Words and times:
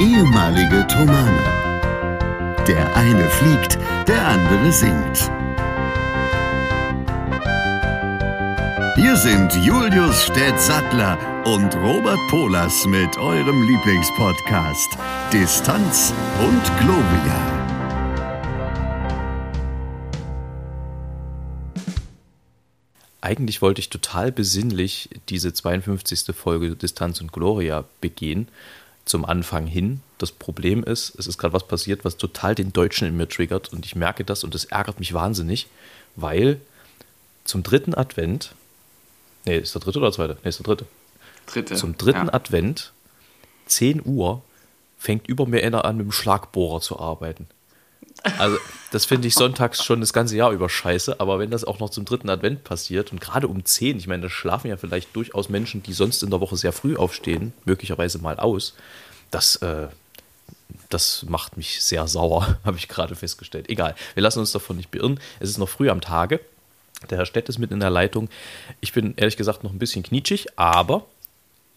ehemalige 0.00 0.86
Tomane. 0.88 1.42
Der 2.68 2.94
eine 2.96 3.28
fliegt, 3.30 3.78
der 4.06 4.26
andere 4.26 4.70
singt. 4.70 5.30
Hier 8.96 9.16
sind 9.16 9.54
Julius 9.64 10.24
Städtsattler 10.24 11.18
und 11.46 11.74
Robert 11.76 12.18
Polas 12.28 12.86
mit 12.86 13.16
eurem 13.16 13.62
Lieblingspodcast 13.62 14.98
Distanz 15.32 16.12
und 16.40 16.62
Globia. 16.78 17.56
Eigentlich 23.22 23.62
wollte 23.62 23.80
ich 23.80 23.88
total 23.88 24.30
besinnlich 24.30 25.08
diese 25.30 25.52
52. 25.52 26.36
Folge 26.36 26.76
Distanz 26.76 27.20
und 27.20 27.32
Gloria 27.32 27.84
begehen, 28.00 28.48
zum 29.06 29.24
Anfang 29.24 29.66
hin. 29.66 30.00
Das 30.18 30.32
Problem 30.32 30.84
ist, 30.84 31.18
es 31.18 31.26
ist 31.26 31.38
gerade 31.38 31.54
was 31.54 31.66
passiert, 31.66 32.04
was 32.04 32.18
total 32.18 32.54
den 32.54 32.72
Deutschen 32.72 33.08
in 33.08 33.16
mir 33.16 33.28
triggert 33.28 33.72
und 33.72 33.86
ich 33.86 33.96
merke 33.96 34.24
das 34.24 34.44
und 34.44 34.54
das 34.54 34.66
ärgert 34.66 34.98
mich 34.98 35.14
wahnsinnig, 35.14 35.68
weil 36.16 36.60
zum 37.44 37.62
dritten 37.62 37.94
Advent, 37.94 38.54
nee, 39.46 39.56
ist 39.56 39.74
der 39.74 39.80
dritte 39.80 39.98
oder 39.98 40.08
der 40.08 40.14
zweite? 40.14 40.36
Nee, 40.42 40.48
ist 40.48 40.58
der 40.58 40.64
dritte. 40.64 40.86
Dritte. 41.46 41.74
Zum 41.76 41.96
dritten 41.96 42.26
ja. 42.26 42.34
Advent, 42.34 42.92
10 43.66 44.02
Uhr, 44.04 44.42
fängt 44.98 45.28
über 45.28 45.46
mir 45.46 45.62
einer 45.62 45.84
an, 45.84 45.96
mit 45.96 46.06
dem 46.06 46.12
Schlagbohrer 46.12 46.80
zu 46.80 46.98
arbeiten. 46.98 47.46
Also, 48.38 48.56
das 48.90 49.04
finde 49.04 49.28
ich 49.28 49.34
sonntags 49.34 49.84
schon 49.84 50.00
das 50.00 50.12
ganze 50.12 50.36
Jahr 50.36 50.50
über 50.50 50.68
scheiße, 50.68 51.20
aber 51.20 51.38
wenn 51.38 51.50
das 51.50 51.64
auch 51.64 51.78
noch 51.78 51.90
zum 51.90 52.04
dritten 52.04 52.30
Advent 52.30 52.64
passiert 52.64 53.12
und 53.12 53.20
gerade 53.20 53.46
um 53.46 53.64
10, 53.64 53.98
ich 53.98 54.06
meine, 54.06 54.22
da 54.22 54.30
schlafen 54.30 54.68
ja 54.68 54.76
vielleicht 54.76 55.14
durchaus 55.14 55.48
Menschen, 55.48 55.82
die 55.82 55.92
sonst 55.92 56.22
in 56.22 56.30
der 56.30 56.40
Woche 56.40 56.56
sehr 56.56 56.72
früh 56.72 56.96
aufstehen, 56.96 57.52
möglicherweise 57.64 58.18
mal 58.18 58.38
aus, 58.38 58.74
das, 59.36 59.56
äh, 59.56 59.88
das 60.88 61.26
macht 61.28 61.58
mich 61.58 61.82
sehr 61.82 62.08
sauer, 62.08 62.58
habe 62.64 62.78
ich 62.78 62.88
gerade 62.88 63.14
festgestellt. 63.14 63.68
Egal, 63.68 63.94
wir 64.14 64.22
lassen 64.22 64.38
uns 64.38 64.52
davon 64.52 64.76
nicht 64.76 64.90
beirren. 64.90 65.20
Es 65.40 65.50
ist 65.50 65.58
noch 65.58 65.68
früh 65.68 65.90
am 65.90 66.00
Tage. 66.00 66.40
Der 67.10 67.18
Herr 67.18 67.26
Stett 67.26 67.50
ist 67.50 67.58
mit 67.58 67.70
in 67.70 67.80
der 67.80 67.90
Leitung. 67.90 68.30
Ich 68.80 68.94
bin 68.94 69.12
ehrlich 69.16 69.36
gesagt 69.36 69.62
noch 69.62 69.72
ein 69.72 69.78
bisschen 69.78 70.02
knietschig, 70.02 70.46
aber 70.56 71.04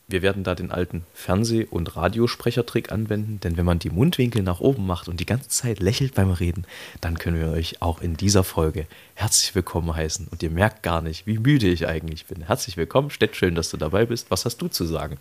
wir 0.08 0.22
werden 0.22 0.46
da 0.46 0.56
den 0.56 0.72
alten 0.72 1.06
Fernseh- 1.14 1.68
und 1.70 1.98
Radiosprechertrick 1.98 2.92
anwenden, 2.94 3.42
denn 3.42 3.58
wenn 3.58 3.66
man 3.66 3.78
die 3.78 3.92
Mundwinkel 3.92 4.42
nach 4.42 4.62
oben 4.62 4.88
macht 4.88 5.10
und 5.10 5.20
die 5.20 5.26
ganze 5.26 5.50
Zeit 5.50 5.82
lächelt 5.82 6.16
beim 6.16 6.32
Reden, 6.32 6.66
dann 7.02 7.20
können 7.20 7.40
wir 7.40 7.52
euch 7.52 7.82
auch 7.82 8.02
in 8.02 8.16
dieser 8.16 8.46
Folge 8.46 8.88
herzlich 9.16 9.54
willkommen 9.54 9.94
heißen. 9.94 10.28
Und 10.32 10.42
ihr 10.42 10.50
merkt 10.50 10.82
gar 10.82 11.02
nicht, 11.02 11.28
wie 11.28 11.38
müde 11.38 11.68
ich 11.68 11.88
eigentlich 11.88 12.26
bin. 12.26 12.42
Herzlich 12.44 12.78
willkommen, 12.78 13.12
Stett, 13.12 13.36
schön, 13.36 13.54
dass 13.54 13.70
du 13.70 13.78
dabei 13.78 14.06
bist. 14.06 14.32
Was 14.32 14.46
hast 14.46 14.62
du 14.62 14.70
zu 14.70 14.86
sagen? 14.86 15.18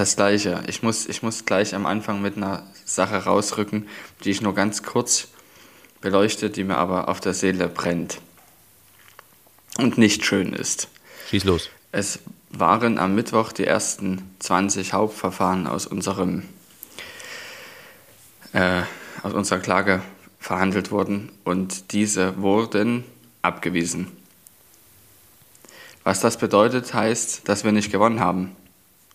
Das 0.00 0.16
gleiche. 0.16 0.62
Ich 0.66 0.82
muss, 0.82 1.04
ich 1.04 1.22
muss 1.22 1.44
gleich 1.44 1.74
am 1.74 1.84
Anfang 1.84 2.22
mit 2.22 2.38
einer 2.38 2.62
Sache 2.86 3.24
rausrücken, 3.24 3.86
die 4.24 4.30
ich 4.30 4.40
nur 4.40 4.54
ganz 4.54 4.82
kurz 4.82 5.28
beleuchte, 6.00 6.48
die 6.48 6.64
mir 6.64 6.78
aber 6.78 7.08
auf 7.08 7.20
der 7.20 7.34
Seele 7.34 7.68
brennt 7.68 8.18
und 9.76 9.98
nicht 9.98 10.24
schön 10.24 10.54
ist. 10.54 10.88
Schieß 11.28 11.44
los. 11.44 11.68
Es 11.92 12.20
waren 12.48 12.96
am 12.96 13.14
Mittwoch 13.14 13.52
die 13.52 13.66
ersten 13.66 14.22
20 14.38 14.94
Hauptverfahren 14.94 15.66
aus, 15.66 15.86
unserem, 15.86 16.44
äh, 18.54 18.80
aus 19.22 19.34
unserer 19.34 19.58
Klage 19.58 20.00
verhandelt 20.38 20.90
worden 20.92 21.30
und 21.44 21.92
diese 21.92 22.40
wurden 22.40 23.04
abgewiesen. 23.42 24.10
Was 26.04 26.20
das 26.20 26.38
bedeutet, 26.38 26.94
heißt, 26.94 27.46
dass 27.46 27.64
wir 27.64 27.72
nicht 27.72 27.92
gewonnen 27.92 28.20
haben, 28.20 28.56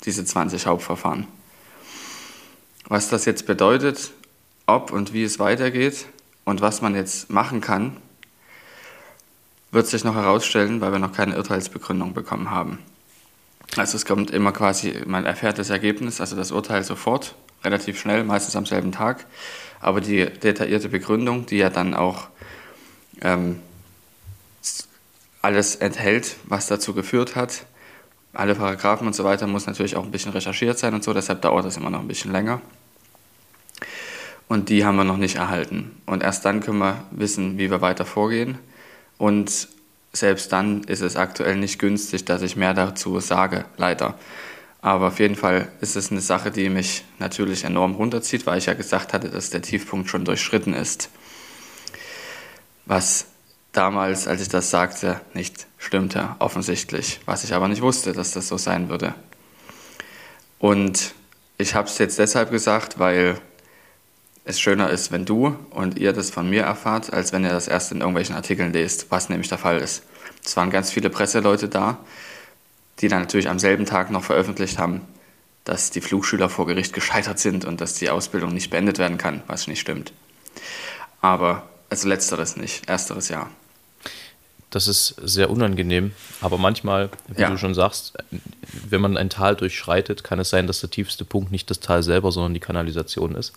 diese 0.03 0.25
20 0.25 0.67
Hauptverfahren. 0.67 1.27
Was 2.87 3.09
das 3.09 3.25
jetzt 3.25 3.45
bedeutet, 3.47 4.11
ob 4.67 4.91
und 4.91 5.13
wie 5.13 5.23
es 5.23 5.39
weitergeht 5.39 6.05
und 6.43 6.61
was 6.61 6.81
man 6.81 6.95
jetzt 6.95 7.29
machen 7.29 7.61
kann, 7.61 7.97
wird 9.71 9.87
sich 9.87 10.03
noch 10.03 10.15
herausstellen, 10.15 10.81
weil 10.81 10.91
wir 10.91 10.99
noch 10.99 11.13
keine 11.13 11.37
Urteilsbegründung 11.37 12.13
bekommen 12.13 12.51
haben. 12.51 12.79
Also 13.75 13.97
es 13.97 14.05
kommt 14.05 14.31
immer 14.31 14.51
quasi, 14.51 15.01
man 15.05 15.25
erfährt 15.25 15.57
das 15.59 15.69
Ergebnis, 15.69 16.21
also 16.21 16.35
das 16.35 16.51
Urteil 16.51 16.83
sofort, 16.83 17.35
relativ 17.63 17.99
schnell, 17.99 18.23
meistens 18.23 18.55
am 18.55 18.65
selben 18.65 18.91
Tag. 18.91 19.25
Aber 19.81 19.99
die 19.99 20.25
detaillierte 20.25 20.89
Begründung, 20.89 21.45
die 21.45 21.57
ja 21.57 21.69
dann 21.69 21.93
auch 21.93 22.27
ähm, 23.21 23.59
alles 25.41 25.75
enthält, 25.75 26.37
was 26.45 26.67
dazu 26.67 26.93
geführt 26.93 27.35
hat, 27.35 27.65
alle 28.35 28.55
Paragraphen 28.55 29.07
und 29.07 29.13
so 29.13 29.23
weiter, 29.23 29.47
muss 29.47 29.67
natürlich 29.67 29.95
auch 29.95 30.03
ein 30.03 30.11
bisschen 30.11 30.31
recherchiert 30.31 30.77
sein 30.77 30.93
und 30.93 31.03
so, 31.03 31.13
deshalb 31.13 31.41
dauert 31.41 31.65
das 31.65 31.77
immer 31.77 31.89
noch 31.89 32.01
ein 32.01 32.07
bisschen 32.07 32.31
länger. 32.31 32.61
Und 34.47 34.69
die 34.69 34.85
haben 34.85 34.95
wir 34.95 35.03
noch 35.03 35.17
nicht 35.17 35.37
erhalten. 35.37 35.99
Und 36.05 36.21
erst 36.21 36.45
dann 36.45 36.61
können 36.61 36.77
wir 36.77 37.03
wissen, 37.11 37.57
wie 37.57 37.71
wir 37.71 37.81
weiter 37.81 38.05
vorgehen. 38.05 38.57
Und 39.17 39.67
selbst 40.13 40.51
dann 40.51 40.83
ist 40.83 41.01
es 41.01 41.15
aktuell 41.15 41.55
nicht 41.55 41.79
günstig, 41.79 42.25
dass 42.25 42.41
ich 42.41 42.55
mehr 42.55 42.73
dazu 42.73 43.19
sage, 43.19 43.65
leider. 43.77 44.15
Aber 44.81 45.07
auf 45.07 45.19
jeden 45.19 45.35
Fall 45.35 45.69
ist 45.81 45.95
es 45.95 46.11
eine 46.11 46.21
Sache, 46.21 46.51
die 46.51 46.69
mich 46.69 47.03
natürlich 47.17 47.63
enorm 47.63 47.95
runterzieht, 47.95 48.45
weil 48.45 48.59
ich 48.59 48.67
ja 48.67 48.75
gesagt 48.75 49.13
hatte, 49.13 49.29
dass 49.29 49.49
der 49.49 49.63
Tiefpunkt 49.63 50.09
schon 50.09 50.25
durchschritten 50.25 50.73
ist. 50.73 51.09
Was 52.85 53.25
damals, 53.77 54.27
als 54.27 54.41
ich 54.41 54.49
das 54.49 54.69
sagte, 54.69 55.21
nicht 55.33 55.67
stimmte, 55.77 56.35
offensichtlich. 56.39 57.19
Was 57.25 57.43
ich 57.43 57.53
aber 57.53 57.67
nicht 57.67 57.81
wusste, 57.81 58.13
dass 58.13 58.31
das 58.31 58.47
so 58.47 58.57
sein 58.57 58.89
würde. 58.89 59.13
Und 60.59 61.13
ich 61.57 61.75
habe 61.75 61.87
es 61.87 61.97
jetzt 61.97 62.19
deshalb 62.19 62.51
gesagt, 62.51 62.99
weil 62.99 63.39
es 64.45 64.59
schöner 64.59 64.89
ist, 64.89 65.11
wenn 65.11 65.25
du 65.25 65.57
und 65.71 65.97
ihr 65.97 66.13
das 66.13 66.29
von 66.29 66.49
mir 66.49 66.63
erfahrt, 66.63 67.11
als 67.11 67.33
wenn 67.33 67.43
ihr 67.43 67.49
das 67.49 67.67
erst 67.67 67.91
in 67.91 67.99
irgendwelchen 67.99 68.35
Artikeln 68.35 68.73
lest, 68.73 69.07
was 69.09 69.29
nämlich 69.29 69.49
der 69.49 69.57
Fall 69.57 69.77
ist. 69.79 70.03
Es 70.43 70.55
waren 70.55 70.69
ganz 70.69 70.91
viele 70.91 71.09
Presseleute 71.09 71.67
da, 71.67 71.97
die 72.99 73.07
dann 73.07 73.21
natürlich 73.21 73.49
am 73.49 73.59
selben 73.59 73.85
Tag 73.85 74.11
noch 74.11 74.23
veröffentlicht 74.23 74.77
haben, 74.77 75.01
dass 75.63 75.89
die 75.89 76.01
Flugschüler 76.01 76.47
vor 76.47 76.67
Gericht 76.67 76.93
gescheitert 76.93 77.39
sind 77.39 77.65
und 77.65 77.81
dass 77.81 77.95
die 77.95 78.09
Ausbildung 78.09 78.53
nicht 78.53 78.69
beendet 78.69 78.99
werden 78.99 79.17
kann, 79.17 79.41
was 79.47 79.67
nicht 79.67 79.79
stimmt. 79.79 80.13
Aber 81.21 81.67
also 81.89 82.07
letzteres 82.07 82.55
nicht, 82.55 82.87
ersteres 82.87 83.29
ja. 83.29 83.49
Das 84.75 84.89
ist 84.89 85.15
sehr 85.23 85.49
unangenehm, 85.49 86.11
aber 86.41 86.57
manchmal, 86.57 87.09
wie 87.29 87.43
ja. 87.43 87.49
du 87.49 87.57
schon 87.57 87.73
sagst, 87.73 88.11
wenn 88.89 88.99
man 88.99 89.15
ein 89.15 89.29
Tal 89.29 89.55
durchschreitet, 89.55 90.25
kann 90.25 90.37
es 90.37 90.49
sein, 90.49 90.67
dass 90.67 90.81
der 90.81 90.89
tiefste 90.89 91.23
Punkt 91.23 91.49
nicht 91.49 91.69
das 91.69 91.79
Tal 91.79 92.03
selber, 92.03 92.29
sondern 92.33 92.53
die 92.53 92.59
Kanalisation 92.59 93.35
ist. 93.35 93.53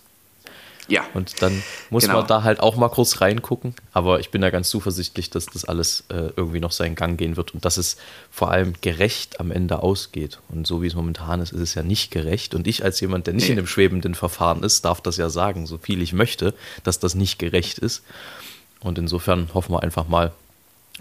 Ja. 0.87 1.03
Und 1.13 1.41
dann 1.41 1.61
muss 1.89 2.03
genau. 2.03 2.19
man 2.19 2.27
da 2.27 2.43
halt 2.43 2.61
auch 2.61 2.77
mal 2.77 2.87
kurz 2.87 3.19
reingucken. 3.19 3.75
Aber 3.91 4.21
ich 4.21 4.31
bin 4.31 4.39
da 4.39 4.49
ganz 4.49 4.69
zuversichtlich, 4.69 5.29
dass 5.29 5.47
das 5.47 5.65
alles 5.65 6.05
äh, 6.07 6.31
irgendwie 6.37 6.61
noch 6.61 6.71
seinen 6.71 6.95
Gang 6.95 7.19
gehen 7.19 7.35
wird 7.35 7.53
und 7.53 7.65
dass 7.65 7.75
es 7.75 7.97
vor 8.31 8.51
allem 8.51 8.75
gerecht 8.79 9.41
am 9.41 9.51
Ende 9.51 9.83
ausgeht. 9.83 10.39
Und 10.47 10.67
so 10.67 10.81
wie 10.81 10.87
es 10.87 10.95
momentan 10.95 11.41
ist, 11.41 11.51
ist 11.51 11.59
es 11.59 11.75
ja 11.75 11.83
nicht 11.83 12.11
gerecht. 12.11 12.55
Und 12.55 12.65
ich 12.65 12.85
als 12.85 13.01
jemand, 13.01 13.27
der 13.27 13.33
nicht 13.33 13.43
nee. 13.43 13.49
in 13.49 13.55
dem 13.57 13.67
schwebenden 13.67 14.15
Verfahren 14.15 14.63
ist, 14.63 14.85
darf 14.85 15.01
das 15.01 15.17
ja 15.17 15.29
sagen, 15.29 15.67
so 15.67 15.79
viel 15.79 16.01
ich 16.01 16.13
möchte, 16.13 16.53
dass 16.85 16.97
das 16.97 17.13
nicht 17.13 17.39
gerecht 17.39 17.77
ist. 17.77 18.03
Und 18.79 18.97
insofern 18.97 19.49
hoffen 19.53 19.73
wir 19.73 19.83
einfach 19.83 20.07
mal, 20.07 20.31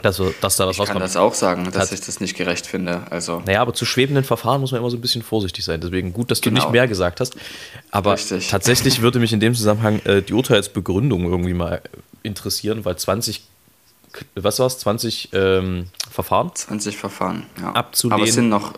dass, 0.02 0.22
dass 0.40 0.56
da 0.56 0.66
was 0.66 0.76
ich 0.76 0.80
rauskommt. 0.80 0.88
Ich 0.88 0.92
kann 0.92 1.02
das 1.02 1.16
auch 1.16 1.34
sagen, 1.34 1.70
dass 1.72 1.92
ich 1.92 2.00
das 2.00 2.20
nicht 2.20 2.36
gerecht 2.36 2.66
finde. 2.66 3.02
Also 3.10 3.42
naja, 3.44 3.60
aber 3.60 3.74
zu 3.74 3.84
schwebenden 3.84 4.24
Verfahren 4.24 4.60
muss 4.60 4.72
man 4.72 4.80
immer 4.80 4.90
so 4.90 4.96
ein 4.96 5.00
bisschen 5.00 5.22
vorsichtig 5.22 5.64
sein. 5.64 5.80
Deswegen 5.80 6.12
gut, 6.12 6.30
dass 6.30 6.40
du 6.40 6.50
genau. 6.50 6.62
nicht 6.62 6.72
mehr 6.72 6.86
gesagt 6.86 7.20
hast. 7.20 7.36
Aber 7.90 8.14
Richtig. 8.14 8.48
tatsächlich 8.48 9.02
würde 9.02 9.18
mich 9.18 9.32
in 9.32 9.40
dem 9.40 9.54
Zusammenhang 9.54 10.00
äh, 10.04 10.22
die 10.22 10.34
Urteilsbegründung 10.34 11.24
irgendwie 11.24 11.54
mal 11.54 11.82
interessieren, 12.22 12.84
weil 12.84 12.96
20, 12.96 13.42
was 14.36 14.58
war 14.60 14.66
es, 14.66 14.78
20 14.78 15.30
ähm, 15.32 15.86
Verfahren? 16.10 16.52
20 16.54 16.96
Verfahren, 16.96 17.46
ja. 17.60 17.72
Abzulehnen. 17.72 18.20
Aber 18.20 18.28
es 18.28 18.34
sind 18.34 18.48
noch, 18.48 18.74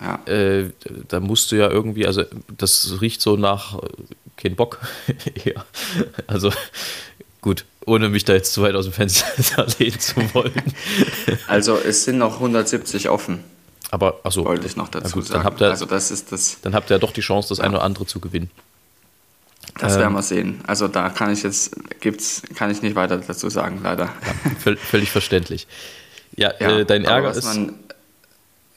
ja. 0.00 0.20
Äh, 0.26 0.70
da 1.08 1.20
musst 1.20 1.50
du 1.50 1.56
ja 1.56 1.70
irgendwie, 1.70 2.06
also 2.06 2.22
das 2.56 3.00
riecht 3.00 3.20
so 3.20 3.36
nach 3.36 3.78
äh, 3.78 3.88
kein 4.36 4.54
Bock. 4.54 4.80
ja. 5.44 5.64
Also 6.26 6.52
gut, 7.40 7.64
ohne 7.86 8.08
mich 8.08 8.24
da 8.24 8.32
jetzt 8.32 8.52
zu 8.52 8.62
weit 8.62 8.74
aus 8.74 8.84
dem 8.84 8.92
Fenster 8.92 9.66
lehnen 9.78 9.98
zu 9.98 10.16
wollen. 10.34 10.62
Also 11.46 11.76
es 11.76 12.04
sind 12.04 12.18
noch 12.18 12.34
170 12.34 13.08
offen. 13.08 13.44
Aber 13.90 14.20
achso, 14.22 14.44
wollte 14.44 14.66
ich 14.66 14.76
noch 14.76 14.88
dazu 14.88 15.16
gut, 15.16 15.26
sagen. 15.26 15.40
Dann 15.40 15.44
habt 15.44 15.60
ihr, 15.60 15.68
also 15.68 15.84
das 15.84 16.10
ist 16.10 16.32
das. 16.32 16.58
Dann 16.62 16.74
habt 16.74 16.90
ihr 16.90 16.94
ja 16.94 16.98
doch 16.98 17.12
die 17.12 17.20
Chance, 17.20 17.50
das 17.50 17.58
ja. 17.58 17.64
eine 17.64 17.76
oder 17.76 17.84
andere 17.84 18.06
zu 18.06 18.20
gewinnen. 18.20 18.50
Das 19.78 19.94
ähm, 19.94 20.00
werden 20.00 20.12
wir 20.14 20.22
sehen. 20.22 20.60
Also 20.66 20.88
da 20.88 21.10
kann 21.10 21.32
ich 21.32 21.42
jetzt 21.42 21.76
gibt's, 22.00 22.42
kann 22.54 22.70
ich 22.70 22.82
nicht 22.82 22.94
weiter 22.94 23.18
dazu 23.18 23.50
sagen, 23.50 23.80
leider. 23.82 24.04
Ja, 24.64 24.76
völlig 24.76 25.10
verständlich. 25.10 25.66
Ja, 26.34 26.52
ja 26.58 26.78
äh, 26.78 26.86
dein 26.86 27.04
Ärger 27.04 27.32
ist. 27.32 27.44
Man, 27.44 27.74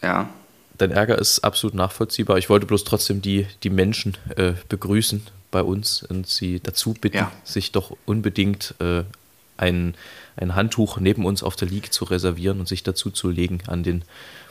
ja. 0.02 0.30
Dein 0.78 0.92
Ärger 0.92 1.18
ist 1.18 1.40
absolut 1.40 1.74
nachvollziehbar. 1.74 2.38
Ich 2.38 2.50
wollte 2.50 2.66
bloß 2.66 2.84
trotzdem 2.84 3.22
die, 3.22 3.48
die 3.64 3.70
Menschen 3.70 4.18
äh, 4.36 4.54
begrüßen 4.68 5.26
bei 5.56 5.64
uns 5.64 6.04
und 6.04 6.28
sie 6.28 6.60
dazu 6.60 6.94
bitten, 6.94 7.16
ja. 7.16 7.32
sich 7.46 7.72
doch 7.72 7.96
unbedingt 8.06 8.76
äh, 8.80 9.04
ein, 9.56 9.96
ein 10.36 10.54
Handtuch 10.54 10.98
neben 11.00 11.26
uns 11.26 11.44
auf 11.44 11.56
der 11.56 11.70
Liege 11.70 11.90
zu 11.92 12.04
reservieren 12.04 12.60
und 12.60 12.68
sich 12.68 12.84
dazu 12.84 13.10
zu 13.10 13.30
legen 13.30 13.60
an 13.68 13.82
den 13.82 14.04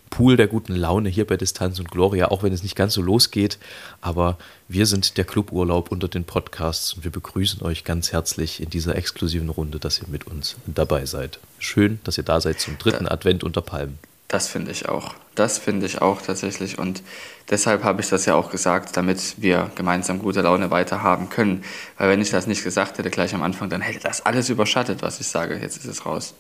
Pool 0.09 0.39
der 0.39 0.47
guten 0.47 0.75
Laune 0.75 1.11
hier 1.11 1.27
bei 1.27 1.37
Distanz 1.37 1.79
und 1.79 1.91
Gloria, 1.91 2.29
auch 2.29 2.43
wenn 2.43 2.55
es 2.55 2.63
nicht 2.63 2.75
ganz 2.75 2.95
so 2.95 3.03
losgeht. 3.03 3.59
Aber 4.01 4.39
wir 4.67 4.87
sind 4.87 5.19
der 5.19 5.27
Cluburlaub 5.27 5.93
unter 5.93 6.09
den 6.09 6.25
Podcasts 6.25 6.95
und 6.95 7.05
wir 7.05 7.11
begrüßen 7.11 7.61
euch 7.61 7.85
ganz 7.85 8.13
herzlich 8.13 8.63
in 8.63 8.71
dieser 8.71 8.97
exklusiven 8.97 9.51
Runde, 9.51 9.79
dass 9.79 9.99
ihr 9.99 10.09
mit 10.09 10.27
uns 10.27 10.57
dabei 10.65 11.05
seid. 11.05 11.39
Schön, 11.59 12.01
dass 12.05 12.17
ihr 12.17 12.25
da 12.25 12.41
seid 12.41 12.61
zum 12.61 12.79
dritten 12.79 13.07
Advent 13.07 13.45
unter 13.45 13.61
Palmen. 13.61 13.99
Das 14.29 14.49
finde 14.49 14.71
ich 14.71 14.89
auch. 14.89 15.15
Das 15.35 15.59
finde 15.59 15.87
ich 15.87 16.01
auch 16.01 16.23
tatsächlich. 16.23 16.79
Und 16.79 17.03
deshalb 17.51 17.83
habe 17.83 18.01
ich 18.01 18.09
das 18.09 18.25
ja 18.25 18.35
auch 18.35 18.51
gesagt, 18.51 18.97
damit 18.97 19.35
wir 19.39 19.71
gemeinsam 19.75 20.21
gute 20.21 20.43
Laune 20.43 20.71
weiter 20.71 21.03
haben 21.03 21.29
können. 21.29 21.65
Weil 21.99 22.11
wenn 22.11 22.21
ich 22.21 22.31
das 22.31 22.47
nicht 22.47 22.63
gesagt 22.63 22.99
hätte 22.99 23.11
gleich 23.11 23.35
am 23.35 23.43
Anfang, 23.43 23.69
dann 23.69 23.81
hätte 23.81 24.01
das 24.01 24.25
alles 24.25 24.49
überschattet, 24.49 25.03
was 25.03 25.21
ich 25.21 25.27
sage. 25.27 25.59
Jetzt 25.61 25.79
ist 25.79 25.87
es 25.87 26.07
raus. 26.07 26.35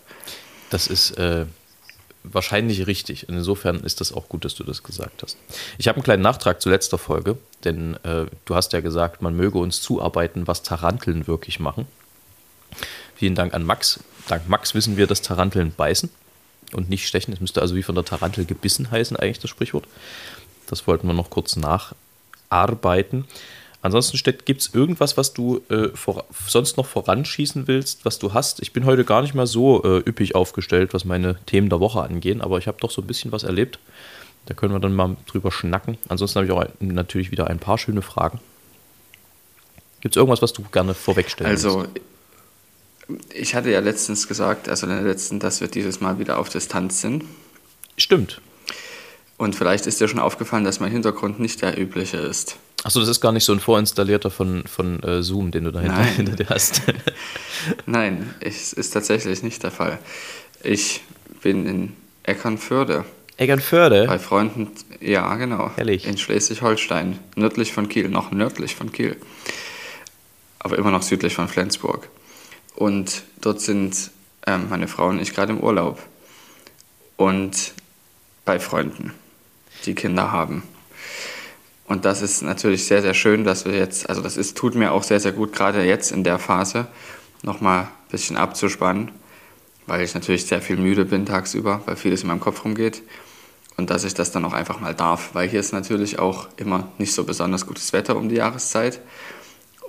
Das 0.70 0.87
ist 0.87 1.19
äh, 1.19 1.46
wahrscheinlich 2.23 2.87
richtig. 2.87 3.29
Insofern 3.29 3.81
ist 3.81 4.00
das 4.00 4.12
auch 4.12 4.29
gut, 4.29 4.44
dass 4.44 4.55
du 4.55 4.62
das 4.62 4.85
gesagt 4.85 5.23
hast. 5.23 5.37
Ich 5.76 5.88
habe 5.88 5.96
einen 5.96 6.05
kleinen 6.05 6.23
Nachtrag 6.23 6.61
zu 6.61 6.70
letzter 6.70 6.99
Folge, 6.99 7.37
denn 7.64 7.94
äh, 8.05 8.26
du 8.44 8.55
hast 8.55 8.73
ja 8.73 8.81
gesagt, 8.81 9.23
man 9.23 9.37
möge 9.37 9.58
uns 9.58 9.81
zuarbeiten, 9.81 10.46
was 10.46 10.62
Taranteln 10.62 11.26
wirklich 11.26 11.58
machen. 11.58 11.87
Vielen 13.17 13.35
Dank 13.35 13.55
an 13.55 13.64
Max. 13.64 14.00
Dank 14.29 14.49
Max 14.49 14.75
wissen 14.75 14.96
wir, 14.96 15.06
dass 15.08 15.20
Taranteln 15.20 15.73
beißen 15.76 16.11
und 16.74 16.88
nicht 16.88 17.06
stechen. 17.06 17.32
Es 17.32 17.40
müsste 17.40 17.60
also 17.62 17.74
wie 17.74 17.82
von 17.82 17.94
der 17.94 18.04
Tarantel 18.04 18.44
gebissen 18.44 18.90
heißen, 18.90 19.16
eigentlich 19.16 19.38
das 19.38 19.50
Sprichwort. 19.50 19.86
Das 20.66 20.86
wollten 20.86 21.06
wir 21.06 21.14
noch 21.14 21.30
kurz 21.30 21.56
nacharbeiten. 21.56 23.24
Ansonsten 23.82 24.18
gibt 24.46 24.62
es 24.62 24.72
irgendwas, 24.72 25.18
was 25.18 25.34
du 25.34 25.60
äh, 25.68 25.88
vor, 25.94 26.24
sonst 26.46 26.78
noch 26.78 26.86
voranschießen 26.86 27.68
willst, 27.68 28.06
was 28.06 28.18
du 28.18 28.32
hast? 28.32 28.62
Ich 28.62 28.72
bin 28.72 28.86
heute 28.86 29.04
gar 29.04 29.20
nicht 29.20 29.34
mal 29.34 29.46
so 29.46 29.84
äh, 29.84 29.98
üppig 29.98 30.34
aufgestellt, 30.34 30.94
was 30.94 31.04
meine 31.04 31.36
Themen 31.44 31.68
der 31.68 31.80
Woche 31.80 32.00
angehen, 32.00 32.40
aber 32.40 32.56
ich 32.56 32.66
habe 32.66 32.78
doch 32.80 32.90
so 32.90 33.02
ein 33.02 33.06
bisschen 33.06 33.30
was 33.30 33.42
erlebt. 33.42 33.78
Da 34.46 34.54
können 34.54 34.72
wir 34.72 34.80
dann 34.80 34.94
mal 34.94 35.16
drüber 35.26 35.52
schnacken. 35.52 35.98
Ansonsten 36.08 36.36
habe 36.36 36.46
ich 36.46 36.52
auch 36.52 36.60
ein, 36.60 36.94
natürlich 36.94 37.30
wieder 37.30 37.48
ein 37.48 37.58
paar 37.58 37.76
schöne 37.76 38.00
Fragen. 38.00 38.40
Gibt 40.00 40.16
es 40.16 40.18
irgendwas, 40.18 40.40
was 40.40 40.54
du 40.54 40.62
gerne 40.72 40.94
vorwegstellen 40.94 41.50
Also, 41.50 41.80
willst? 41.80 42.00
Ich 43.32 43.54
hatte 43.54 43.70
ja 43.70 43.80
letztens 43.80 44.28
gesagt, 44.28 44.68
also 44.68 44.86
in 44.86 44.92
der 44.92 45.02
letzten, 45.02 45.40
dass 45.40 45.60
wir 45.60 45.68
dieses 45.68 46.00
Mal 46.00 46.18
wieder 46.18 46.38
auf 46.38 46.48
Distanz 46.48 47.00
sind. 47.00 47.24
Stimmt. 47.96 48.40
Und 49.36 49.56
vielleicht 49.56 49.86
ist 49.86 50.00
dir 50.00 50.08
schon 50.08 50.20
aufgefallen, 50.20 50.64
dass 50.64 50.80
mein 50.80 50.92
Hintergrund 50.92 51.40
nicht 51.40 51.62
der 51.62 51.78
übliche 51.78 52.18
ist. 52.18 52.56
Achso, 52.84 53.00
das 53.00 53.08
ist 53.08 53.20
gar 53.20 53.32
nicht 53.32 53.44
so 53.44 53.52
ein 53.52 53.60
vorinstallierter 53.60 54.30
von, 54.30 54.64
von 54.66 55.02
äh, 55.02 55.22
Zoom, 55.22 55.50
den 55.50 55.64
du 55.64 55.72
da 55.72 55.80
hinter, 55.80 56.02
hinter 56.16 56.36
dir 56.36 56.48
hast. 56.48 56.82
Nein, 57.86 58.34
es 58.40 58.72
ist 58.72 58.90
tatsächlich 58.90 59.42
nicht 59.42 59.62
der 59.62 59.70
Fall. 59.70 59.98
Ich 60.62 61.00
bin 61.42 61.66
in 61.66 61.92
Eckernförde. 62.22 63.04
Eckernförde? 63.36 64.06
Bei 64.06 64.18
Freunden, 64.18 64.70
ja, 65.00 65.34
genau. 65.36 65.72
Herrlich. 65.76 66.06
In 66.06 66.16
Schleswig-Holstein, 66.16 67.18
nördlich 67.34 67.72
von 67.72 67.88
Kiel, 67.88 68.08
noch 68.08 68.30
nördlich 68.30 68.76
von 68.76 68.92
Kiel. 68.92 69.16
Aber 70.60 70.78
immer 70.78 70.90
noch 70.90 71.02
südlich 71.02 71.34
von 71.34 71.48
Flensburg. 71.48 72.08
Und 72.74 73.22
dort 73.40 73.60
sind 73.60 74.10
ähm, 74.46 74.68
meine 74.68 74.88
Frau 74.88 75.08
und 75.08 75.20
ich 75.20 75.34
gerade 75.34 75.52
im 75.52 75.60
Urlaub. 75.60 76.02
Und 77.16 77.72
bei 78.44 78.58
Freunden, 78.58 79.12
die 79.86 79.94
Kinder 79.94 80.32
haben. 80.32 80.62
Und 81.86 82.04
das 82.04 82.22
ist 82.22 82.42
natürlich 82.42 82.86
sehr, 82.86 83.02
sehr 83.02 83.14
schön, 83.14 83.44
dass 83.44 83.64
wir 83.66 83.76
jetzt, 83.76 84.08
also 84.08 84.22
das 84.22 84.36
ist, 84.36 84.56
tut 84.56 84.74
mir 84.74 84.92
auch 84.92 85.02
sehr, 85.02 85.20
sehr 85.20 85.32
gut, 85.32 85.52
gerade 85.52 85.84
jetzt 85.84 86.12
in 86.12 86.24
der 86.24 86.38
Phase, 86.38 86.86
nochmal 87.42 87.82
ein 87.82 87.88
bisschen 88.10 88.36
abzuspannen, 88.36 89.10
weil 89.86 90.02
ich 90.02 90.14
natürlich 90.14 90.46
sehr 90.46 90.62
viel 90.62 90.76
müde 90.76 91.04
bin 91.04 91.26
tagsüber, 91.26 91.82
weil 91.84 91.96
vieles 91.96 92.22
in 92.22 92.28
meinem 92.28 92.40
Kopf 92.40 92.64
rumgeht. 92.64 93.02
Und 93.76 93.90
dass 93.90 94.04
ich 94.04 94.14
das 94.14 94.30
dann 94.30 94.44
auch 94.44 94.52
einfach 94.52 94.80
mal 94.80 94.94
darf, 94.94 95.34
weil 95.34 95.48
hier 95.48 95.60
ist 95.60 95.72
natürlich 95.72 96.18
auch 96.18 96.48
immer 96.56 96.88
nicht 96.98 97.12
so 97.12 97.24
besonders 97.24 97.66
gutes 97.66 97.92
Wetter 97.92 98.16
um 98.16 98.28
die 98.28 98.36
Jahreszeit. 98.36 99.00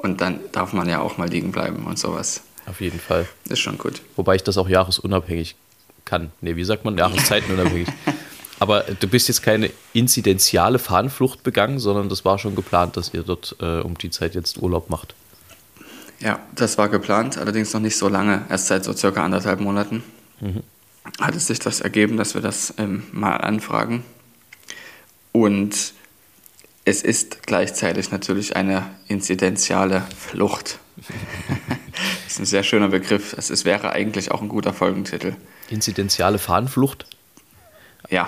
Und 0.01 0.21
dann 0.21 0.39
darf 0.51 0.73
man 0.73 0.89
ja 0.89 0.99
auch 0.99 1.17
mal 1.17 1.29
liegen 1.29 1.51
bleiben 1.51 1.85
und 1.85 1.97
sowas. 1.97 2.41
Auf 2.65 2.81
jeden 2.81 2.99
Fall. 2.99 3.27
Ist 3.49 3.59
schon 3.59 3.77
gut. 3.77 4.01
Wobei 4.15 4.35
ich 4.35 4.43
das 4.43 4.57
auch 4.57 4.67
jahresunabhängig 4.67 5.55
kann. 6.03 6.31
Ne, 6.41 6.55
wie 6.55 6.63
sagt 6.63 6.85
man? 6.85 6.97
Jahreszeitenunabhängig. 6.97 7.87
Aber 8.59 8.81
du 8.81 9.07
bist 9.07 9.27
jetzt 9.27 9.43
keine 9.43 9.69
inzidenziale 9.93 10.79
Fahnenflucht 10.79 11.43
begangen, 11.43 11.79
sondern 11.79 12.07
das 12.07 12.23
war 12.23 12.39
schon 12.39 12.55
geplant, 12.55 12.95
dass 12.95 13.13
ihr 13.13 13.23
dort 13.23 13.55
äh, 13.59 13.81
um 13.81 13.97
die 13.97 14.09
Zeit 14.09 14.33
jetzt 14.33 14.57
Urlaub 14.61 14.89
macht. 14.89 15.13
Ja, 16.21 16.39
das 16.55 16.77
war 16.77 16.87
geplant, 16.87 17.37
allerdings 17.37 17.73
noch 17.73 17.81
nicht 17.81 17.97
so 17.97 18.07
lange, 18.07 18.45
erst 18.49 18.67
seit 18.67 18.85
so 18.85 18.93
circa 18.93 19.25
anderthalb 19.25 19.59
Monaten. 19.59 20.03
Mhm. 20.39 20.63
Hat 21.19 21.35
es 21.35 21.47
sich 21.47 21.59
das 21.59 21.81
ergeben, 21.81 22.15
dass 22.15 22.33
wir 22.33 22.41
das 22.41 22.73
ähm, 22.77 23.03
mal 23.11 23.35
anfragen. 23.35 24.03
Und 25.33 25.93
es 26.85 27.01
ist 27.01 27.45
gleichzeitig 27.45 28.11
natürlich 28.11 28.55
eine 28.55 28.89
inzidenziale 29.07 30.03
Flucht. 30.17 30.79
ist 32.35 32.39
ein 32.39 32.45
sehr 32.45 32.63
schöner 32.63 32.89
Begriff. 32.89 33.33
Es 33.37 33.63
wäre 33.63 33.91
eigentlich 33.91 34.31
auch 34.31 34.41
ein 34.41 34.49
guter 34.49 34.73
Folgentitel. 34.73 35.35
Inzidenziale 35.69 36.37
Fahnenflucht? 36.37 37.05
Ja. 38.09 38.27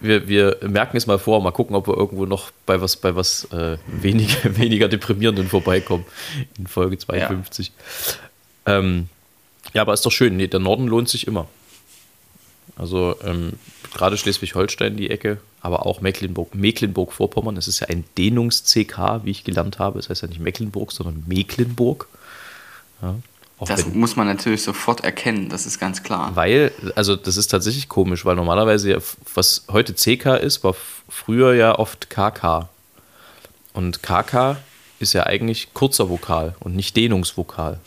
Wir, 0.00 0.28
wir 0.28 0.58
merken 0.60 0.98
es 0.98 1.06
mal 1.06 1.18
vor, 1.18 1.40
mal 1.42 1.52
gucken, 1.52 1.74
ob 1.74 1.88
wir 1.88 1.96
irgendwo 1.96 2.26
noch 2.26 2.50
bei 2.66 2.82
was, 2.82 2.96
bei 2.96 3.16
was 3.16 3.44
äh, 3.52 3.78
weniger, 3.86 4.56
weniger 4.58 4.88
deprimierenden 4.88 5.48
vorbeikommen 5.48 6.04
in 6.58 6.66
Folge 6.66 6.98
52. 6.98 7.72
Ja, 8.66 8.78
ähm, 8.78 9.08
ja 9.72 9.80
aber 9.82 9.94
ist 9.94 10.04
doch 10.04 10.12
schön. 10.12 10.36
Nee, 10.36 10.48
der 10.48 10.60
Norden 10.60 10.86
lohnt 10.86 11.08
sich 11.08 11.26
immer. 11.26 11.48
Also 12.76 13.16
ähm, 13.24 13.54
gerade 13.94 14.18
Schleswig-Holstein 14.18 14.98
die 14.98 15.08
Ecke, 15.08 15.38
aber 15.62 15.86
auch 15.86 16.02
Mecklenburg, 16.02 16.54
Mecklenburg-Vorpommern. 16.54 17.54
Das 17.54 17.68
ist 17.68 17.80
ja 17.80 17.86
ein 17.86 18.04
Dehnungs-CK, 18.18 19.24
wie 19.24 19.30
ich 19.30 19.44
gelernt 19.44 19.78
habe. 19.78 19.98
Das 19.98 20.10
heißt 20.10 20.20
ja 20.20 20.28
nicht 20.28 20.40
Mecklenburg, 20.40 20.92
sondern 20.92 21.24
Mecklenburg. 21.26 22.06
Ja. 23.00 23.14
Auch 23.58 23.66
das 23.66 23.86
wenn, 23.86 23.98
muss 23.98 24.16
man 24.16 24.26
natürlich 24.26 24.62
sofort 24.62 25.02
erkennen, 25.02 25.48
das 25.48 25.64
ist 25.64 25.78
ganz 25.78 26.02
klar. 26.02 26.34
Weil, 26.36 26.72
also 26.94 27.16
das 27.16 27.36
ist 27.36 27.48
tatsächlich 27.48 27.88
komisch, 27.88 28.24
weil 28.24 28.36
normalerweise, 28.36 29.00
was 29.34 29.64
heute 29.70 29.94
CK 29.94 30.36
ist, 30.36 30.62
war 30.62 30.74
früher 31.08 31.54
ja 31.54 31.78
oft 31.78 32.10
KK. 32.10 32.68
Und 33.72 34.02
KK 34.02 34.58
ist 34.98 35.12
ja 35.12 35.24
eigentlich 35.24 35.72
kurzer 35.74 36.08
Vokal 36.10 36.54
und 36.60 36.76
nicht 36.76 36.96
Dehnungsvokal. 36.96 37.80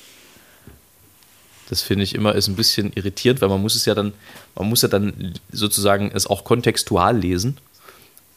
Das 1.69 1.83
finde 1.83 2.04
ich 2.04 2.16
immer 2.16 2.33
ist 2.33 2.48
ein 2.48 2.56
bisschen 2.56 2.92
irritierend, 2.94 3.42
weil 3.42 3.50
man 3.50 3.62
muss 3.62 3.75
es 3.75 3.86
ja 3.86 3.94
dann, 3.94 4.13
man 4.56 4.68
muss 4.68 4.81
ja 4.81 4.88
dann 4.88 5.35
sozusagen 5.52 6.11
es 6.11 6.26
auch 6.26 6.44
kontextual 6.44 7.16
lesen. 7.16 7.57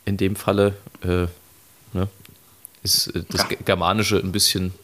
In 0.04 0.18
dem 0.18 0.36
Falle 0.36 0.74
äh, 1.02 1.26
ne, 1.94 2.08
ist 2.82 3.06
äh, 3.08 3.24
das 3.30 3.46
ja. 3.48 3.56
Germanische 3.64 4.18
ein 4.18 4.32
bisschen 4.32 4.74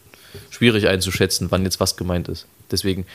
schwierig 0.49 0.87
einzuschätzen, 0.87 1.51
wann 1.51 1.63
jetzt 1.63 1.79
was 1.79 1.97
gemeint 1.97 2.27
ist. 2.27 2.45
Deswegen, 2.71 3.05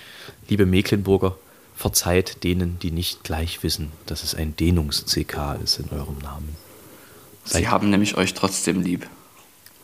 liebe 0.49 0.67
Mecklenburger, 0.67 1.37
verzeiht 1.77 2.45
denen, 2.45 2.79
die 2.79 2.91
nicht 2.91 3.25
gleich 3.25 3.63
wissen, 3.63 3.91
dass 4.07 4.23
es 4.23 4.35
ein 4.35 4.57
Dehnungs-CK 4.57 5.59
ist 5.63 5.79
in 5.79 5.91
eurem 5.91 6.19
Namen. 6.19 6.57
Seid 7.45 7.63
Sie 7.63 7.69
haben 7.69 7.91
nämlich 7.91 8.17
euch 8.17 8.35
trotzdem 8.35 8.81
lieb. 8.81 9.07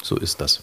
So 0.03 0.17
ist 0.17 0.41
das. 0.41 0.63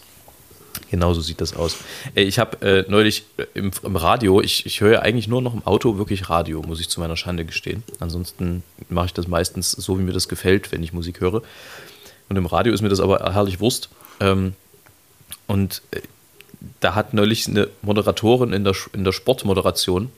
Genauso 0.90 1.22
sieht 1.22 1.42
das 1.42 1.56
aus. 1.56 1.78
Ich 2.16 2.40
habe 2.40 2.62
äh, 2.66 2.86
neulich 2.90 3.26
äh, 3.38 3.46
im, 3.56 3.72
im, 3.84 3.96
Radio, 3.96 4.42
ich, 4.42 4.66
ich 4.66 4.82
höre 4.82 5.02
eigentlich 5.02 5.28
nur 5.28 5.42
noch 5.42 5.54
im 5.54 5.66
Auto 5.66 5.98
wirklich 5.98 6.30
Radio, 6.30 6.62
muss 6.62 6.80
ich 6.80 6.88
zu 6.88 7.00
meiner 7.00 7.18
Schande 7.18 7.46
gestehen. 7.46 7.84
Ansonsten 8.00 8.64
mache 8.90 9.08
ich 9.08 9.14
das 9.14 9.28
meistens 9.28 9.72
so, 9.72 9.98
wie 10.00 10.04
mir 10.04 10.14
das 10.14 10.28
gefällt, 10.28 10.72
wenn 10.72 10.84
ich 10.84 10.94
Musik 10.94 11.20
höre. 11.20 11.42
Und 12.30 12.36
im 12.36 12.46
Radio 12.46 12.74
ist 12.74 12.82
mir 12.82 12.90
das 12.90 13.00
aber 13.00 13.34
herrlich 13.34 13.60
Wurst. 13.60 13.90
Ähm, 14.20 14.54
und 15.48 15.82
äh, 15.92 16.02
da 16.80 16.96
hat 16.96 17.14
neulich 17.14 17.48
eine 17.48 17.68
Moderatorin 17.82 18.54
in 18.54 18.64
der, 18.64 18.76
in 18.94 19.04
der 19.04 19.12
Sportmoderation 19.12 20.12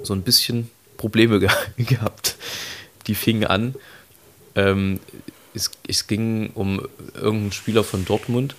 so 0.00 0.14
ein 0.14 0.22
bisschen 0.22 0.70
Probleme 0.96 1.40
ge 1.40 1.50
gehabt. 1.76 2.36
Die 3.06 3.14
fing 3.14 3.44
an, 3.44 3.74
ähm, 4.54 5.00
es, 5.54 5.70
es 5.86 6.06
ging 6.06 6.50
um 6.54 6.86
irgendeinen 7.14 7.52
Spieler 7.52 7.84
von 7.84 8.04
Dortmund, 8.04 8.54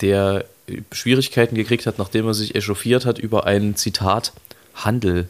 der 0.00 0.44
Schwierigkeiten 0.92 1.54
gekriegt 1.54 1.86
hat, 1.86 1.98
nachdem 1.98 2.26
er 2.26 2.34
sich 2.34 2.54
echauffiert 2.54 3.06
hat 3.06 3.18
über 3.18 3.46
ein 3.46 3.76
Zitat 3.76 4.32
Handel. 4.74 5.28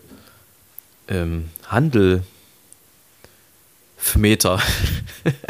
Ähm, 1.09 1.51
Handel. 1.67 2.23
Meter. 4.17 4.61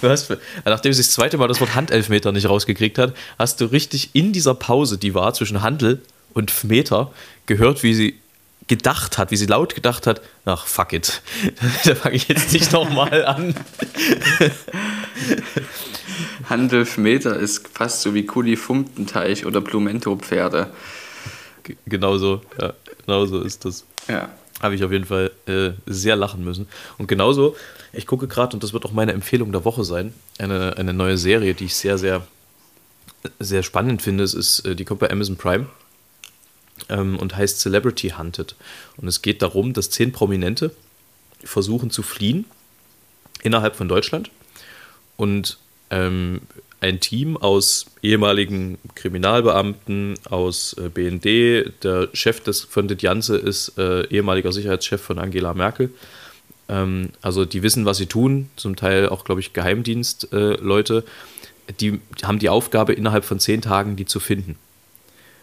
du 0.00 0.08
hast, 0.08 0.36
nachdem 0.64 0.92
sie 0.92 1.02
das 1.02 1.10
zweite 1.10 1.38
Mal 1.38 1.48
das 1.48 1.60
Wort 1.60 1.74
Handelfmeter 1.74 2.32
nicht 2.32 2.48
rausgekriegt 2.48 2.98
hat, 2.98 3.14
hast 3.38 3.60
du 3.60 3.66
richtig 3.66 4.10
in 4.14 4.32
dieser 4.32 4.54
Pause, 4.54 4.98
die 4.98 5.14
war 5.14 5.34
zwischen 5.34 5.62
Handel 5.62 6.02
und 6.34 6.64
Meter, 6.64 7.12
gehört, 7.46 7.82
wie 7.82 7.94
sie 7.94 8.18
gedacht 8.68 9.16
hat, 9.16 9.30
wie 9.30 9.36
sie 9.36 9.46
laut 9.46 9.74
gedacht 9.74 10.06
hat, 10.06 10.20
ach 10.44 10.66
fuck 10.66 10.92
it, 10.92 11.22
da 11.84 11.94
fange 11.94 12.16
ich 12.16 12.28
jetzt 12.28 12.52
nicht 12.52 12.72
nochmal 12.72 13.24
an. 13.24 13.54
Handelfmeter 16.48 17.36
ist 17.36 17.68
fast 17.68 18.02
so 18.02 18.14
wie 18.14 18.26
Kulifumtenteich 18.26 19.46
oder 19.46 19.60
Plumento-Pferde. 19.60 20.70
Genauso, 21.86 22.42
ja, 22.60 22.74
genauso 23.04 23.40
ist 23.40 23.64
das. 23.64 23.84
Ja, 24.08 24.28
habe 24.60 24.74
ich 24.74 24.84
auf 24.84 24.92
jeden 24.92 25.04
Fall 25.04 25.30
äh, 25.46 25.70
sehr 25.86 26.16
lachen 26.16 26.44
müssen. 26.44 26.66
Und 26.98 27.08
genauso, 27.08 27.56
ich 27.92 28.06
gucke 28.06 28.26
gerade, 28.26 28.56
und 28.56 28.62
das 28.62 28.72
wird 28.72 28.84
auch 28.84 28.92
meine 28.92 29.12
Empfehlung 29.12 29.52
der 29.52 29.64
Woche 29.64 29.84
sein, 29.84 30.14
eine, 30.38 30.76
eine 30.76 30.92
neue 30.92 31.18
Serie, 31.18 31.54
die 31.54 31.66
ich 31.66 31.76
sehr, 31.76 31.98
sehr, 31.98 32.26
sehr 33.38 33.62
spannend 33.62 34.02
finde. 34.02 34.24
Es 34.24 34.34
ist, 34.34 34.60
äh, 34.60 34.74
die 34.74 34.84
kommt 34.84 35.00
bei 35.00 35.10
Amazon 35.10 35.36
Prime 35.36 35.66
ähm, 36.88 37.18
und 37.18 37.36
heißt 37.36 37.60
Celebrity 37.60 38.10
Hunted. 38.10 38.56
Und 38.96 39.08
es 39.08 39.22
geht 39.22 39.42
darum, 39.42 39.72
dass 39.72 39.90
zehn 39.90 40.12
Prominente 40.12 40.74
versuchen 41.44 41.90
zu 41.90 42.02
fliehen 42.02 42.46
innerhalb 43.42 43.76
von 43.76 43.88
Deutschland 43.88 44.30
und 45.16 45.58
ähm, 45.90 46.40
ein 46.80 47.00
Team 47.00 47.36
aus 47.36 47.86
ehemaligen 48.02 48.78
Kriminalbeamten, 48.94 50.14
aus 50.28 50.74
äh, 50.74 50.88
BND. 50.88 51.72
Der 51.82 52.08
Chef 52.12 52.40
des, 52.40 52.62
von 52.62 52.88
Dit 52.88 53.02
Janse 53.02 53.36
ist 53.36 53.78
äh, 53.78 54.06
ehemaliger 54.08 54.52
Sicherheitschef 54.52 55.00
von 55.00 55.18
Angela 55.18 55.54
Merkel. 55.54 55.90
Ähm, 56.68 57.10
also 57.22 57.44
die 57.44 57.62
wissen, 57.62 57.84
was 57.84 57.96
sie 57.96 58.06
tun, 58.06 58.50
zum 58.56 58.76
Teil 58.76 59.08
auch, 59.08 59.24
glaube 59.24 59.40
ich, 59.40 59.52
Geheimdienstleute. 59.52 61.04
Äh, 61.66 61.72
die 61.80 62.00
haben 62.22 62.38
die 62.38 62.48
Aufgabe, 62.48 62.92
innerhalb 62.92 63.24
von 63.24 63.40
zehn 63.40 63.62
Tagen 63.62 63.96
die 63.96 64.06
zu 64.06 64.20
finden. 64.20 64.56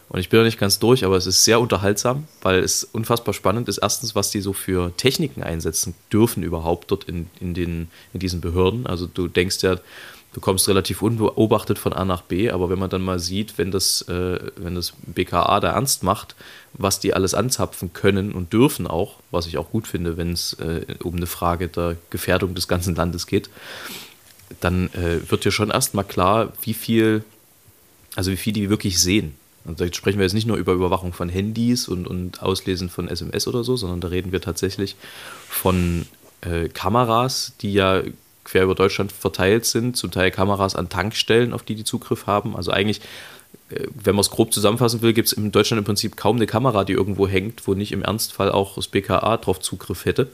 Und 0.10 0.20
ich 0.20 0.30
bin 0.30 0.40
noch 0.40 0.46
nicht 0.46 0.60
ganz 0.60 0.78
durch, 0.78 1.04
aber 1.06 1.18
es 1.18 1.26
ist 1.26 1.44
sehr 1.44 1.60
unterhaltsam, 1.60 2.28
weil 2.44 2.60
es 2.60 2.84
unfassbar 2.84 3.34
spannend 3.34 3.68
ist. 3.68 3.80
Erstens, 3.80 4.14
was 4.14 4.30
die 4.30 4.42
so 4.42 4.54
für 4.54 4.96
Techniken 4.96 5.42
einsetzen 5.42 5.96
dürfen 6.12 6.44
überhaupt 6.44 6.92
dort 6.92 7.06
in, 7.06 7.28
in, 7.40 7.56
den, 7.56 7.90
in 8.14 8.20
diesen 8.20 8.40
Behörden. 8.40 8.86
Also 8.86 9.08
du 9.08 9.28
denkst 9.28 9.64
ja, 9.64 9.78
du 10.34 10.42
kommst 10.42 10.68
relativ 10.68 11.02
unbeobachtet 11.02 11.80
von 11.80 11.94
A 11.94 12.04
nach 12.06 12.24
B, 12.24 12.50
aber 12.50 12.70
wenn 12.70 12.80
man 12.80 12.90
dann 12.90 13.02
mal 13.02 13.20
sieht, 13.20 13.58
wenn 13.58 13.72
das, 13.72 14.02
äh, 14.04 14.40
wenn 14.58 14.76
das 14.76 14.94
BKA 15.06 15.60
da 15.60 15.72
ernst 15.72 16.04
macht, 16.04 16.36
was 16.74 17.00
die 17.00 17.14
alles 17.14 17.34
anzapfen 17.34 17.94
können 17.94 18.32
und 18.32 18.52
dürfen 18.52 18.88
auch, 18.88 19.20
was 19.32 19.46
ich 19.46 19.58
auch 19.58 19.70
gut 19.70 19.88
finde, 19.88 20.18
wenn 20.18 20.34
es 20.34 20.54
äh, 20.54 20.86
um 21.04 21.16
eine 21.16 21.28
Frage 21.28 21.68
der 21.68 21.96
Gefährdung 22.10 22.56
des 22.56 22.68
ganzen 22.68 22.96
Landes 22.96 23.28
geht, 23.28 23.50
dann 24.60 24.90
äh, 24.94 25.20
wird 25.30 25.46
dir 25.46 25.52
schon 25.52 25.70
erstmal 25.70 26.06
klar, 26.06 26.54
wie 26.64 26.74
viel, 26.74 27.24
also 28.16 28.32
wie 28.32 28.38
viel 28.38 28.54
die 28.54 28.70
wirklich 28.70 29.00
sehen. 29.00 29.36
Und 29.66 29.80
da 29.80 29.92
sprechen 29.94 30.18
wir 30.18 30.26
jetzt 30.26 30.34
nicht 30.34 30.48
nur 30.48 30.58
über 30.58 30.74
Überwachung 30.74 31.14
von 31.14 31.30
Handys 31.30 31.88
und, 31.88 32.06
und 32.06 32.42
Auslesen 32.42 32.90
von 32.90 33.08
SMS 33.08 33.48
oder 33.48 33.64
so, 33.64 33.78
sondern 33.78 34.02
da 34.02 34.10
reden 34.10 34.32
wir 34.32 34.42
tatsächlich 34.42 34.96
von 35.48 36.06
äh, 36.42 36.68
Kameras, 36.68 37.54
die 37.62 37.74
ja 37.74 38.02
quer 38.44 38.64
über 38.64 38.76
Deutschland 38.76 39.12
verteilt 39.12 39.66
sind, 39.66 39.98
zum 39.98 40.12
Teil 40.12 40.32
Kameras 40.32 40.76
an 40.76 40.90
Tankstellen, 40.90 41.54
auf 41.54 41.64
die 41.64 41.76
die 41.76 41.84
Zugriff 41.84 42.28
haben. 42.28 42.56
Also 42.56 42.72
eigentlich, 42.72 43.02
äh, 43.70 43.88
wenn 43.94 44.16
man 44.16 44.22
es 44.22 44.30
grob 44.30 44.54
zusammenfassen 44.54 45.02
will, 45.02 45.14
gibt 45.14 45.28
es 45.28 45.34
in 45.34 45.52
Deutschland 45.52 45.80
im 45.80 45.86
Prinzip 45.86 46.18
kaum 46.18 46.38
eine 46.38 46.48
Kamera, 46.48 46.84
die 46.84 46.94
irgendwo 46.94 47.28
hängt, 47.28 47.68
wo 47.68 47.74
nicht 47.74 47.92
im 47.92 48.04
Ernstfall 48.04 48.52
auch 48.52 48.76
das 48.76 48.88
BKA 48.88 49.38
drauf 49.38 49.60
Zugriff 49.60 50.06
hätte. 50.06 50.30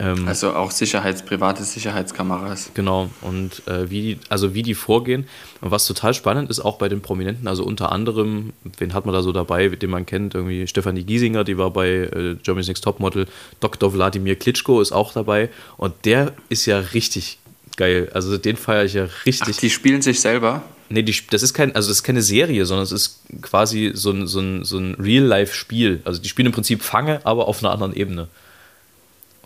Ähm, 0.00 0.26
also 0.26 0.54
auch 0.54 0.70
Sicherheits, 0.70 1.22
private 1.22 1.62
Sicherheitskameras. 1.62 2.70
Genau, 2.74 3.10
und 3.20 3.66
äh, 3.68 3.90
wie, 3.90 4.18
also 4.28 4.54
wie 4.54 4.62
die 4.62 4.74
vorgehen. 4.74 5.26
Und 5.60 5.70
was 5.70 5.86
total 5.86 6.14
spannend 6.14 6.50
ist, 6.50 6.60
auch 6.60 6.78
bei 6.78 6.88
den 6.88 7.02
Prominenten, 7.02 7.46
also 7.46 7.64
unter 7.64 7.92
anderem, 7.92 8.52
wen 8.78 8.94
hat 8.94 9.04
man 9.04 9.14
da 9.14 9.22
so 9.22 9.32
dabei, 9.32 9.68
den 9.68 9.90
man 9.90 10.06
kennt, 10.06 10.34
irgendwie 10.34 10.66
Stefanie 10.66 11.04
Giesinger, 11.04 11.44
die 11.44 11.58
war 11.58 11.70
bei 11.70 11.88
äh, 11.88 12.36
Germany's 12.42 12.68
Next 12.68 12.82
Topmodel, 12.84 13.26
Dr. 13.60 13.92
Wladimir 13.92 14.36
Klitschko 14.36 14.80
ist 14.80 14.92
auch 14.92 15.12
dabei 15.12 15.50
und 15.76 15.94
der 16.04 16.32
ist 16.48 16.66
ja 16.66 16.78
richtig 16.78 17.38
geil. 17.76 18.10
Also 18.14 18.38
den 18.38 18.56
feiere 18.56 18.84
ich 18.84 18.94
ja 18.94 19.06
richtig. 19.26 19.56
Ach, 19.56 19.60
die 19.60 19.70
spielen 19.70 20.02
sich 20.02 20.20
selber? 20.20 20.62
Nee, 20.88 21.02
die, 21.02 21.14
das 21.30 21.42
ist 21.42 21.54
kein, 21.54 21.74
also 21.76 21.88
das 21.88 21.98
ist 21.98 22.02
keine 22.02 22.22
Serie, 22.22 22.66
sondern 22.66 22.82
es 22.82 22.90
ist 22.90 23.20
quasi 23.42 23.92
so 23.94 24.10
ein, 24.10 24.26
so 24.26 24.40
ein, 24.40 24.64
so 24.64 24.76
ein 24.78 24.94
Real-Life-Spiel. 24.94 26.00
Also 26.04 26.20
die 26.20 26.28
spielen 26.28 26.46
im 26.46 26.52
Prinzip 26.52 26.82
Fange, 26.82 27.20
aber 27.24 27.46
auf 27.46 27.62
einer 27.62 27.72
anderen 27.72 27.94
Ebene. 27.94 28.28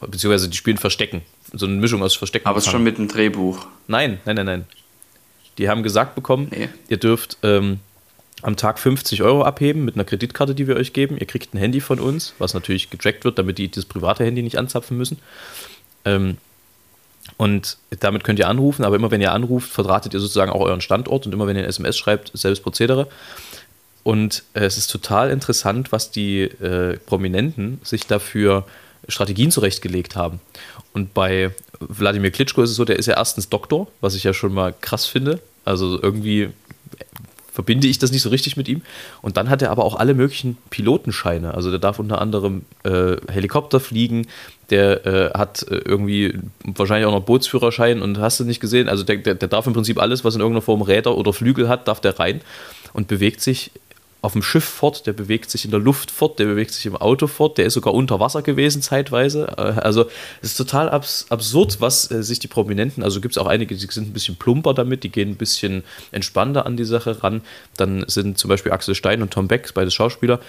Beziehungsweise 0.08 0.48
die 0.48 0.56
spielen 0.56 0.78
Verstecken. 0.78 1.22
So 1.52 1.66
eine 1.66 1.76
Mischung 1.76 2.02
aus 2.02 2.14
Verstecken. 2.14 2.46
Aber 2.46 2.58
es 2.58 2.66
schon 2.66 2.82
mit 2.82 2.98
einem 2.98 3.08
Drehbuch. 3.08 3.66
Nein, 3.86 4.18
nein, 4.24 4.36
nein, 4.36 4.46
nein. 4.46 4.66
Die 5.58 5.68
haben 5.68 5.82
gesagt 5.82 6.14
bekommen, 6.14 6.48
nee. 6.50 6.68
ihr 6.88 6.96
dürft 6.96 7.38
ähm, 7.42 7.78
am 8.42 8.56
Tag 8.56 8.78
50 8.78 9.22
Euro 9.22 9.42
abheben 9.42 9.84
mit 9.84 9.94
einer 9.94 10.04
Kreditkarte, 10.04 10.54
die 10.54 10.66
wir 10.66 10.76
euch 10.76 10.92
geben. 10.92 11.16
Ihr 11.16 11.26
kriegt 11.26 11.54
ein 11.54 11.58
Handy 11.58 11.80
von 11.80 12.00
uns, 12.00 12.34
was 12.38 12.54
natürlich 12.54 12.90
getrackt 12.90 13.24
wird, 13.24 13.38
damit 13.38 13.58
die 13.58 13.70
das 13.70 13.84
private 13.84 14.24
Handy 14.24 14.42
nicht 14.42 14.58
anzapfen 14.58 14.96
müssen. 14.96 15.18
Ähm, 16.04 16.38
und 17.36 17.78
damit 18.00 18.22
könnt 18.22 18.38
ihr 18.38 18.48
anrufen, 18.48 18.84
aber 18.84 18.96
immer 18.96 19.10
wenn 19.10 19.20
ihr 19.20 19.32
anruft, 19.32 19.70
verdrahtet 19.70 20.12
ihr 20.12 20.20
sozusagen 20.20 20.52
auch 20.52 20.60
euren 20.60 20.80
Standort 20.80 21.26
und 21.26 21.32
immer 21.32 21.46
wenn 21.46 21.56
ihr 21.56 21.62
ein 21.62 21.68
SMS 21.68 21.96
schreibt, 21.96 22.30
selbes 22.34 22.60
Prozedere. 22.60 23.08
Und 24.02 24.42
äh, 24.52 24.60
es 24.60 24.76
ist 24.76 24.88
total 24.88 25.30
interessant, 25.30 25.90
was 25.90 26.10
die 26.10 26.42
äh, 26.42 26.98
Prominenten 26.98 27.80
sich 27.82 28.06
dafür 28.06 28.66
Strategien 29.08 29.50
zurechtgelegt 29.50 30.16
haben. 30.16 30.40
Und 30.92 31.14
bei 31.14 31.50
Wladimir 31.80 32.30
Klitschko 32.30 32.62
ist 32.62 32.70
es 32.70 32.76
so, 32.76 32.84
der 32.84 32.98
ist 32.98 33.06
ja 33.06 33.16
erstens 33.16 33.48
Doktor, 33.48 33.88
was 34.00 34.14
ich 34.14 34.24
ja 34.24 34.32
schon 34.32 34.54
mal 34.54 34.74
krass 34.80 35.06
finde. 35.06 35.40
Also 35.64 36.00
irgendwie 36.00 36.50
verbinde 37.54 37.86
ich 37.86 38.00
das 38.00 38.10
nicht 38.10 38.22
so 38.22 38.30
richtig 38.30 38.56
mit 38.56 38.68
ihm. 38.68 38.82
Und 39.22 39.36
dann 39.36 39.48
hat 39.48 39.62
er 39.62 39.70
aber 39.70 39.84
auch 39.84 39.94
alle 39.94 40.14
möglichen 40.14 40.58
Pilotenscheine. 40.70 41.54
Also 41.54 41.70
der 41.70 41.78
darf 41.78 42.00
unter 42.00 42.20
anderem 42.20 42.62
äh, 42.82 43.16
Helikopter 43.30 43.78
fliegen, 43.78 44.26
der 44.70 45.06
äh, 45.06 45.30
hat 45.38 45.62
äh, 45.70 45.76
irgendwie 45.76 46.36
wahrscheinlich 46.64 47.06
auch 47.06 47.12
noch 47.12 47.24
Bootsführerschein 47.24 48.02
und 48.02 48.18
hast 48.18 48.40
du 48.40 48.44
nicht 48.44 48.58
gesehen. 48.58 48.88
Also 48.88 49.04
der, 49.04 49.18
der, 49.18 49.36
der 49.36 49.48
darf 49.48 49.68
im 49.68 49.72
Prinzip 49.72 50.00
alles, 50.00 50.24
was 50.24 50.34
in 50.34 50.40
irgendeiner 50.40 50.62
Form 50.62 50.82
Räder 50.82 51.16
oder 51.16 51.32
Flügel 51.32 51.68
hat, 51.68 51.86
darf 51.86 52.00
der 52.00 52.18
rein 52.18 52.40
und 52.92 53.06
bewegt 53.06 53.40
sich 53.40 53.70
auf 54.24 54.32
dem 54.32 54.42
Schiff 54.42 54.64
fort, 54.64 55.06
der 55.06 55.12
bewegt 55.12 55.50
sich 55.50 55.66
in 55.66 55.70
der 55.70 55.80
Luft 55.80 56.10
fort, 56.10 56.38
der 56.38 56.46
bewegt 56.46 56.72
sich 56.72 56.86
im 56.86 56.96
Auto 56.96 57.26
fort, 57.26 57.58
der 57.58 57.66
ist 57.66 57.74
sogar 57.74 57.92
unter 57.92 58.20
Wasser 58.20 58.40
gewesen 58.40 58.80
zeitweise. 58.80 59.48
Äh, 59.58 59.80
also 59.80 60.06
es 60.40 60.52
ist 60.52 60.56
total 60.56 60.88
abs 60.88 61.26
absurd, 61.28 61.80
was 61.80 62.10
äh, 62.10 62.22
sich 62.22 62.38
die 62.38 62.48
Prominenten, 62.48 63.02
also 63.02 63.20
gibt 63.20 63.36
es 63.36 63.38
auch 63.38 63.46
einige, 63.46 63.74
die 63.76 63.86
sind 63.86 64.08
ein 64.08 64.12
bisschen 64.14 64.36
plumper 64.36 64.72
damit, 64.72 65.04
die 65.04 65.10
gehen 65.10 65.30
ein 65.30 65.36
bisschen 65.36 65.84
entspannter 66.10 66.64
an 66.64 66.76
die 66.76 66.84
Sache 66.84 67.22
ran. 67.22 67.42
Dann 67.76 68.04
sind 68.08 68.38
zum 68.38 68.48
Beispiel 68.48 68.72
Axel 68.72 68.94
Stein 68.94 69.20
und 69.20 69.30
Tom 69.30 69.46
Beck, 69.46 69.70
beide 69.74 69.90
Schauspieler, 69.90 70.40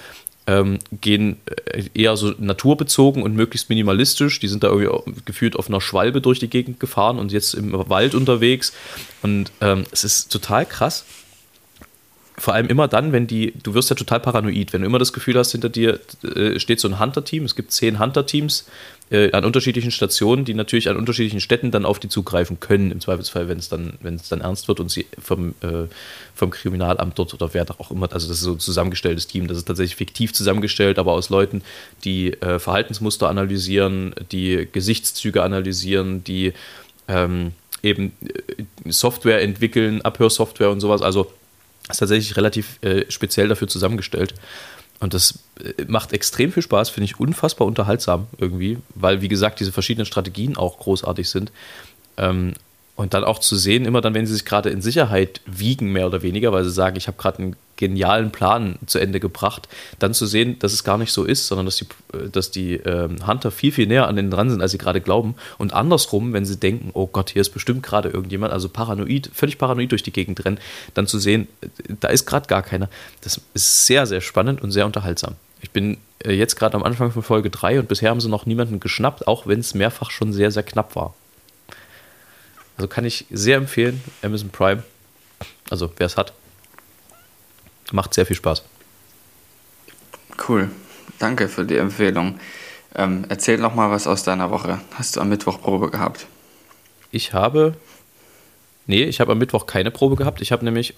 ähm, 0.48 0.80
gehen 1.02 1.38
äh, 1.66 1.84
eher 1.94 2.16
so 2.16 2.34
naturbezogen 2.38 3.24
und 3.24 3.36
möglichst 3.36 3.70
minimalistisch. 3.70 4.40
Die 4.40 4.48
sind 4.48 4.64
da 4.64 4.70
irgendwie 4.70 5.22
gefühlt 5.26 5.58
auf 5.58 5.68
einer 5.68 5.82
Schwalbe 5.82 6.22
durch 6.22 6.40
die 6.40 6.50
Gegend 6.50 6.80
gefahren 6.80 7.20
und 7.20 7.34
jetzt 7.34 7.56
im 7.56 7.74
Wald 7.90 8.16
unterwegs. 8.16 8.72
Und 9.22 9.52
ähm, 9.60 9.84
es 9.92 10.06
ist 10.06 10.32
total 10.32 10.66
krass 10.66 11.04
vor 12.38 12.54
allem 12.54 12.68
immer 12.68 12.88
dann, 12.88 13.12
wenn 13.12 13.28
die, 13.28 13.54
du 13.64 13.74
wirst 13.74 13.90
ja 13.90 13.96
total 13.96 14.20
paranoid, 14.20 14.74
wenn 14.74 14.82
du 14.82 14.88
immer 14.88 15.00
das 15.00 15.14
Gefühl 15.14 15.38
hast, 15.38 15.52
hinter 15.54 15.70
dir 15.70 16.00
äh, 16.24 16.60
steht 16.60 16.80
so 16.80 16.88
ein 16.88 17.00
Hunter-Team, 17.00 17.46
es 17.46 17.56
gibt 17.56 17.72
zehn 17.72 18.00
Hunter-Teams 18.00 18.66
äh, 19.10 19.32
an 19.32 19.46
unterschiedlichen 19.46 19.92
Stationen, 19.92 20.44
die 20.44 20.54
natürlich 20.54 20.90
an 20.90 20.98
unterschiedlichen 20.98 21.40
Städten 21.40 21.72
dann 21.72 21.86
auf 21.86 22.00
die 22.00 22.10
zugreifen 22.10 22.60
können, 22.60 22.92
im 22.92 23.00
Zweifelsfall, 23.00 23.48
wenn 23.48 23.58
es 23.58 23.70
dann, 23.70 23.94
dann 24.02 24.42
ernst 24.42 24.68
wird 24.68 24.82
und 24.82 24.92
sie 24.92 25.06
vom, 25.18 25.56
äh, 25.62 25.88
vom 26.34 26.50
Kriminalamt 26.50 27.18
dort 27.18 27.34
oder 27.34 27.54
wer 27.54 27.66
auch 27.78 27.92
immer, 27.92 28.12
also 28.12 28.28
das 28.28 28.38
ist 28.38 28.44
so 28.44 28.54
ein 28.54 28.60
zusammengestelltes 28.60 29.28
Team, 29.28 29.48
das 29.48 29.58
ist 29.58 29.66
tatsächlich 29.66 29.96
fiktiv 29.96 30.34
zusammengestellt, 30.34 31.00
aber 31.00 31.14
aus 31.14 31.30
Leuten, 31.30 31.62
die 32.04 32.34
äh, 32.42 32.60
Verhaltensmuster 32.60 33.30
analysieren, 33.30 34.14
die 34.32 34.68
Gesichtszüge 34.70 35.42
analysieren, 35.42 36.24
die 36.24 36.52
ähm, 37.08 37.54
eben 37.82 38.12
äh, 38.26 38.92
Software 38.92 39.42
entwickeln, 39.42 40.02
Abhörsoftware 40.02 40.72
und 40.72 40.82
sowas, 40.82 41.02
also 41.02 41.32
ist 41.90 41.98
tatsächlich 41.98 42.36
relativ 42.38 42.82
äh, 42.84 43.06
speziell 43.10 43.48
dafür 43.48 43.68
zusammengestellt. 43.68 44.34
Und 45.00 45.14
das 45.14 45.40
äh, 45.60 45.84
macht 45.88 46.14
extrem 46.14 46.52
viel 46.52 46.64
Spaß, 46.64 46.90
finde 46.90 47.06
ich 47.06 47.20
unfassbar 47.20 47.68
unterhaltsam 47.68 48.28
irgendwie, 48.38 48.78
weil, 48.96 49.22
wie 49.22 49.28
gesagt, 49.28 49.60
diese 49.60 49.72
verschiedenen 49.72 50.06
Strategien 50.06 50.58
auch 50.58 50.80
großartig 50.80 51.30
sind. 51.30 51.52
Ähm, 52.18 52.54
und 52.96 53.14
dann 53.14 53.26
auch 53.26 53.40
zu 53.40 53.58
sehen, 53.58 53.86
immer 53.86 54.00
dann, 54.00 54.14
wenn 54.14 54.26
sie 54.26 54.34
sich 54.34 54.46
gerade 54.46 54.70
in 54.70 54.82
Sicherheit 54.82 55.42
wiegen, 55.46 55.92
mehr 55.92 56.08
oder 56.08 56.22
weniger, 56.22 56.54
weil 56.54 56.64
sie 56.64 56.72
sagen, 56.72 56.96
ich 56.96 57.08
habe 57.08 57.18
gerade 57.18 57.40
einen 57.40 57.56
genialen 57.78 58.32
Plan 58.32 58.78
zu 58.86 59.00
Ende 59.00 59.20
gebracht, 59.20 59.68
dann 60.00 60.14
zu 60.14 60.26
sehen, 60.26 60.60
dass 60.60 60.74
es 60.74 60.84
gar 60.84 60.98
nicht 60.98 61.12
so 61.12 61.24
ist, 61.24 61.48
sondern 61.48 61.66
dass 61.66 61.78
die, 61.78 61.88
dass 62.32 62.52
die 62.52 62.76
ähm, 62.76 63.28
Hunter 63.28 63.52
viel, 63.52 63.72
viel 63.72 63.88
näher 63.88 64.08
an 64.08 64.16
denen 64.16 64.32
dran 64.32 64.50
sind, 64.50 64.62
als 64.62 64.72
sie 64.72 64.78
gerade 64.78 65.02
glauben. 65.02 65.36
Und 65.58 65.74
andersrum, 65.74 66.34
wenn 66.34 66.46
sie 66.46 66.58
denken, 66.58 66.92
oh 66.94 67.08
Gott, 67.08 67.32
hier 67.32 67.42
ist 67.42 67.50
bestimmt 67.50 67.84
gerade 67.84 68.10
irgendjemand, 68.10 68.54
also 68.54 68.70
paranoid, 68.70 69.30
völlig 69.34 69.58
paranoid 69.58 69.92
durch 69.92 70.04
die 70.04 70.14
Gegend 70.14 70.46
rennen, 70.46 70.60
dann 70.94 71.08
zu 71.08 71.20
sehen, 71.20 71.48
da 72.00 72.08
ist 72.08 72.26
gerade 72.26 72.48
gar 72.48 72.64
keiner. 72.64 72.90
Das 73.22 73.42
ist 73.54 73.86
sehr, 73.86 74.06
sehr 74.06 74.22
spannend 74.22 74.62
und 74.62 74.72
sehr 74.72 74.86
unterhaltsam. 74.86 75.36
Ich 75.62 75.72
bin 75.72 75.98
äh, 76.24 76.32
jetzt 76.32 76.56
gerade 76.56 76.76
am 76.76 76.84
Anfang 76.84 77.12
von 77.12 77.24
Folge 77.24 77.50
3 77.50 77.80
und 77.80 77.88
bisher 77.88 78.10
haben 78.10 78.22
sie 78.22 78.30
noch 78.30 78.46
niemanden 78.46 78.80
geschnappt, 78.80 79.28
auch 79.28 79.48
wenn 79.48 79.60
es 79.60 79.74
mehrfach 79.74 80.12
schon 80.12 80.34
sehr, 80.34 80.52
sehr 80.52 80.64
knapp 80.64 80.96
war. 80.96 81.14
Also 82.78 82.88
kann 82.88 83.06
ich 83.06 83.26
sehr 83.32 83.58
empfehlen, 83.58 84.02
Amazon 84.22 84.50
Prime. 84.50 84.84
Also 85.70 85.92
wer 85.98 86.06
es 86.06 86.18
hat, 86.18 86.34
macht 87.92 88.14
sehr 88.14 88.26
viel 88.26 88.36
Spaß. 88.36 88.64
Cool, 90.48 90.70
danke 91.20 91.48
für 91.48 91.66
die 91.66 91.78
Empfehlung. 91.78 92.40
Ähm, 92.96 93.26
erzähl 93.30 93.58
noch 93.58 93.76
mal 93.76 93.92
was 93.92 94.08
aus 94.08 94.24
deiner 94.24 94.52
Woche. 94.52 94.80
Hast 94.94 95.16
du 95.16 95.22
am 95.22 95.30
Mittwoch 95.30 95.62
Probe 95.62 95.90
gehabt? 95.90 96.28
Ich 97.12 97.34
habe, 97.34 97.76
nee, 98.88 99.04
ich 99.04 99.20
habe 99.20 99.34
am 99.34 99.38
Mittwoch 99.38 99.66
keine 99.66 99.92
Probe 99.92 100.16
gehabt. 100.16 100.42
Ich 100.42 100.52
habe 100.52 100.64
nämlich, 100.64 100.94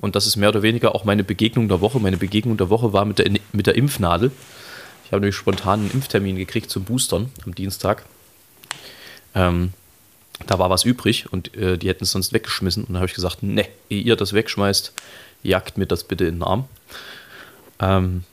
und 0.00 0.14
das 0.14 0.26
ist 0.26 0.36
mehr 0.36 0.50
oder 0.50 0.62
weniger 0.62 0.94
auch 0.94 1.04
meine 1.04 1.24
Begegnung 1.24 1.68
der 1.68 1.80
Woche. 1.80 1.98
Meine 2.00 2.16
Begegnung 2.16 2.56
der 2.56 2.70
Woche 2.70 2.92
war 2.92 3.04
mit 3.04 3.18
der, 3.18 3.30
mit 3.52 3.66
der 3.66 3.74
Impfnadel. 3.74 4.30
Ich 5.04 5.12
habe 5.12 5.20
nämlich 5.20 5.36
spontan 5.36 5.80
einen 5.80 5.90
Impftermin 5.90 6.36
gekriegt 6.36 6.70
zum 6.70 6.84
Boostern 6.84 7.30
am 7.44 7.54
Dienstag. 7.54 8.04
Ähm, 9.34 9.72
da 10.46 10.58
war 10.58 10.70
was 10.70 10.84
übrig 10.84 11.32
und 11.32 11.54
äh, 11.56 11.76
die 11.76 11.88
hätten 11.88 12.04
es 12.04 12.12
sonst 12.12 12.32
weggeschmissen. 12.32 12.84
Und 12.84 12.90
dann 12.90 12.96
habe 12.96 13.06
ich 13.06 13.14
gesagt, 13.14 13.42
ne, 13.42 13.66
ehe 13.90 14.02
ihr 14.02 14.16
das 14.16 14.32
wegschmeißt, 14.32 14.92
jagt 15.42 15.78
mir 15.78 15.86
das 15.86 16.04
bitte 16.04 16.24
in 16.24 16.36
den 16.36 16.42
Arm. 16.42 16.64
Ähm, 17.80 18.24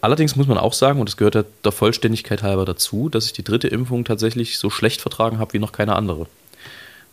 allerdings 0.00 0.36
muss 0.36 0.46
man 0.46 0.58
auch 0.58 0.72
sagen, 0.72 1.00
und 1.00 1.08
das 1.08 1.16
gehört 1.16 1.34
ja 1.34 1.44
der 1.64 1.72
Vollständigkeit 1.72 2.42
halber 2.42 2.64
dazu, 2.64 3.08
dass 3.08 3.26
ich 3.26 3.32
die 3.32 3.44
dritte 3.44 3.68
Impfung 3.68 4.04
tatsächlich 4.04 4.58
so 4.58 4.70
schlecht 4.70 5.00
vertragen 5.00 5.38
habe 5.38 5.52
wie 5.52 5.58
noch 5.58 5.72
keine 5.72 5.96
andere. 5.96 6.26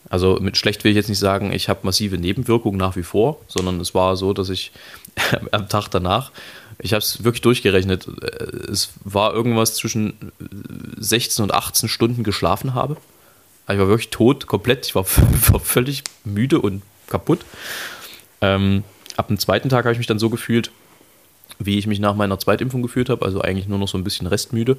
Also 0.08 0.38
mit 0.40 0.56
schlecht 0.56 0.82
will 0.82 0.90
ich 0.90 0.96
jetzt 0.96 1.08
nicht 1.08 1.18
sagen, 1.18 1.52
ich 1.52 1.68
habe 1.68 1.80
massive 1.82 2.16
Nebenwirkungen 2.16 2.78
nach 2.78 2.96
wie 2.96 3.02
vor, 3.02 3.40
sondern 3.48 3.80
es 3.80 3.94
war 3.94 4.16
so, 4.16 4.32
dass 4.32 4.48
ich 4.48 4.72
am 5.52 5.68
Tag 5.68 5.88
danach, 5.88 6.32
ich 6.78 6.92
habe 6.92 7.00
es 7.00 7.22
wirklich 7.22 7.42
durchgerechnet, 7.42 8.08
äh, 8.08 8.70
es 8.70 8.90
war 9.04 9.34
irgendwas 9.34 9.74
zwischen 9.74 10.32
16 10.96 11.44
und 11.44 11.54
18 11.54 11.88
Stunden 11.88 12.24
geschlafen 12.24 12.74
habe. 12.74 12.96
Also 13.66 13.74
ich 13.74 13.82
war 13.82 13.88
wirklich 13.88 14.10
tot, 14.10 14.46
komplett. 14.46 14.86
Ich 14.86 14.94
war, 14.94 15.04
war 15.04 15.60
völlig 15.60 16.02
müde 16.24 16.60
und 16.60 16.82
kaputt. 17.06 17.40
Ähm, 18.40 18.84
ab 19.16 19.28
dem 19.28 19.38
zweiten 19.38 19.68
Tag 19.68 19.84
habe 19.84 19.92
ich 19.92 19.98
mich 19.98 20.06
dann 20.06 20.18
so 20.18 20.30
gefühlt, 20.30 20.70
wie 21.58 21.78
ich 21.78 21.86
mich 21.86 22.00
nach 22.00 22.14
meiner 22.14 22.38
Zweitimpfung 22.38 22.82
gefühlt 22.82 23.08
habe, 23.08 23.24
also 23.24 23.40
eigentlich 23.40 23.68
nur 23.68 23.78
noch 23.78 23.88
so 23.88 23.98
ein 23.98 24.04
bisschen 24.04 24.26
restmüde. 24.26 24.76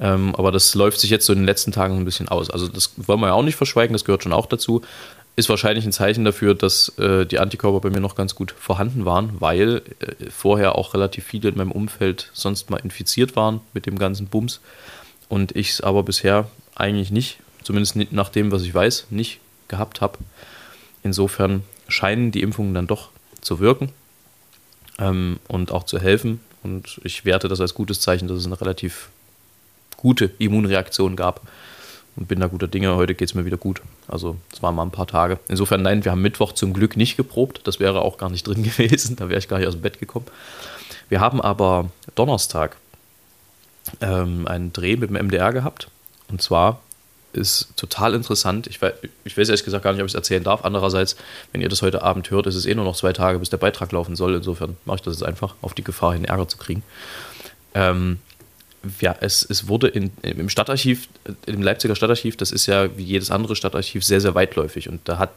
Ähm, 0.00 0.34
aber 0.36 0.52
das 0.52 0.74
läuft 0.74 1.00
sich 1.00 1.10
jetzt 1.10 1.26
so 1.26 1.32
in 1.32 1.40
den 1.40 1.46
letzten 1.46 1.72
Tagen 1.72 1.96
ein 1.96 2.04
bisschen 2.04 2.28
aus. 2.28 2.50
Also 2.50 2.68
das 2.68 2.92
wollen 2.96 3.20
wir 3.20 3.28
ja 3.28 3.32
auch 3.32 3.42
nicht 3.42 3.56
verschweigen, 3.56 3.92
das 3.92 4.04
gehört 4.04 4.22
schon 4.22 4.32
auch 4.32 4.46
dazu. 4.46 4.82
Ist 5.36 5.48
wahrscheinlich 5.48 5.84
ein 5.84 5.92
Zeichen 5.92 6.24
dafür, 6.24 6.54
dass 6.54 6.90
äh, 6.98 7.24
die 7.24 7.38
Antikörper 7.38 7.80
bei 7.80 7.90
mir 7.90 8.00
noch 8.00 8.16
ganz 8.16 8.34
gut 8.34 8.52
vorhanden 8.52 9.04
waren, 9.04 9.40
weil 9.40 9.82
äh, 10.00 10.30
vorher 10.30 10.76
auch 10.76 10.94
relativ 10.94 11.24
viele 11.24 11.48
in 11.48 11.56
meinem 11.56 11.72
Umfeld 11.72 12.30
sonst 12.32 12.70
mal 12.70 12.78
infiziert 12.78 13.36
waren 13.36 13.60
mit 13.72 13.86
dem 13.86 13.98
ganzen 13.98 14.26
Bums. 14.26 14.60
Und 15.28 15.54
ich 15.54 15.70
es 15.70 15.80
aber 15.80 16.02
bisher 16.02 16.48
eigentlich 16.74 17.10
nicht, 17.10 17.38
zumindest 17.62 17.96
nicht 17.96 18.12
nach 18.12 18.30
dem, 18.30 18.50
was 18.50 18.62
ich 18.62 18.74
weiß, 18.74 19.08
nicht 19.10 19.40
gehabt 19.68 20.00
habe. 20.00 20.18
Insofern 21.02 21.62
scheinen 21.86 22.32
die 22.32 22.42
Impfungen 22.42 22.74
dann 22.74 22.86
doch 22.86 23.10
zu 23.40 23.60
wirken 23.60 23.92
ähm, 24.98 25.38
und 25.48 25.72
auch 25.72 25.84
zu 25.84 25.98
helfen. 25.98 26.40
Und 26.62 27.00
ich 27.04 27.24
werte 27.24 27.48
das 27.48 27.60
als 27.60 27.74
gutes 27.74 28.00
Zeichen, 28.00 28.28
dass 28.28 28.38
es 28.38 28.46
eine 28.46 28.60
relativ 28.60 29.08
gute 29.96 30.30
Immunreaktion 30.38 31.16
gab. 31.16 31.42
Und 32.16 32.26
bin 32.26 32.40
da 32.40 32.48
guter 32.48 32.66
Dinge. 32.66 32.96
Heute 32.96 33.14
geht 33.14 33.28
es 33.28 33.34
mir 33.34 33.44
wieder 33.44 33.56
gut. 33.56 33.80
Also, 34.08 34.36
es 34.52 34.60
waren 34.60 34.74
mal 34.74 34.82
ein 34.82 34.90
paar 34.90 35.06
Tage. 35.06 35.38
Insofern, 35.46 35.82
nein, 35.82 36.04
wir 36.04 36.10
haben 36.10 36.20
Mittwoch 36.20 36.52
zum 36.52 36.72
Glück 36.72 36.96
nicht 36.96 37.16
geprobt. 37.16 37.60
Das 37.64 37.78
wäre 37.78 38.02
auch 38.02 38.18
gar 38.18 38.28
nicht 38.28 38.44
drin 38.44 38.62
gewesen. 38.64 39.14
Da 39.14 39.28
wäre 39.28 39.38
ich 39.38 39.46
gar 39.46 39.58
nicht 39.58 39.68
aus 39.68 39.74
dem 39.74 39.82
Bett 39.82 40.00
gekommen. 40.00 40.26
Wir 41.08 41.20
haben 41.20 41.40
aber 41.40 41.90
Donnerstag 42.16 42.76
ähm, 44.00 44.48
einen 44.48 44.72
Dreh 44.72 44.96
mit 44.96 45.10
dem 45.10 45.26
MDR 45.26 45.52
gehabt. 45.52 45.88
Und 46.28 46.42
zwar 46.42 46.80
ist 47.32 47.68
total 47.76 48.14
interessant. 48.14 48.66
Ich 48.66 48.80
weiß, 48.80 48.94
ich 49.24 49.36
weiß 49.36 49.48
ehrlich 49.48 49.64
gesagt 49.64 49.84
gar 49.84 49.92
nicht, 49.92 50.00
ob 50.00 50.06
ich 50.06 50.12
es 50.12 50.16
erzählen 50.16 50.42
darf. 50.42 50.64
Andererseits, 50.64 51.16
wenn 51.52 51.60
ihr 51.60 51.68
das 51.68 51.82
heute 51.82 52.02
Abend 52.02 52.30
hört, 52.30 52.46
ist 52.46 52.54
es 52.54 52.66
eh 52.66 52.74
nur 52.74 52.84
noch 52.84 52.96
zwei 52.96 53.12
Tage, 53.12 53.38
bis 53.38 53.50
der 53.50 53.58
Beitrag 53.58 53.92
laufen 53.92 54.16
soll. 54.16 54.34
Insofern 54.34 54.76
mache 54.84 54.96
ich 54.96 55.02
das 55.02 55.14
jetzt 55.14 55.28
einfach, 55.28 55.54
auf 55.60 55.74
die 55.74 55.84
Gefahr 55.84 56.14
hin, 56.14 56.24
Ärger 56.24 56.48
zu 56.48 56.56
kriegen. 56.56 56.82
Ähm, 57.74 58.18
ja, 59.00 59.14
es, 59.20 59.44
es 59.48 59.66
wurde 59.66 59.88
in, 59.88 60.10
im 60.22 60.48
Stadtarchiv, 60.48 61.08
im 61.46 61.62
Leipziger 61.62 61.96
Stadtarchiv, 61.96 62.36
das 62.36 62.52
ist 62.52 62.66
ja 62.66 62.96
wie 62.96 63.02
jedes 63.02 63.30
andere 63.30 63.56
Stadtarchiv 63.56 64.04
sehr, 64.04 64.20
sehr 64.20 64.34
weitläufig 64.34 64.88
und 64.88 65.00
da 65.04 65.18
hat 65.18 65.32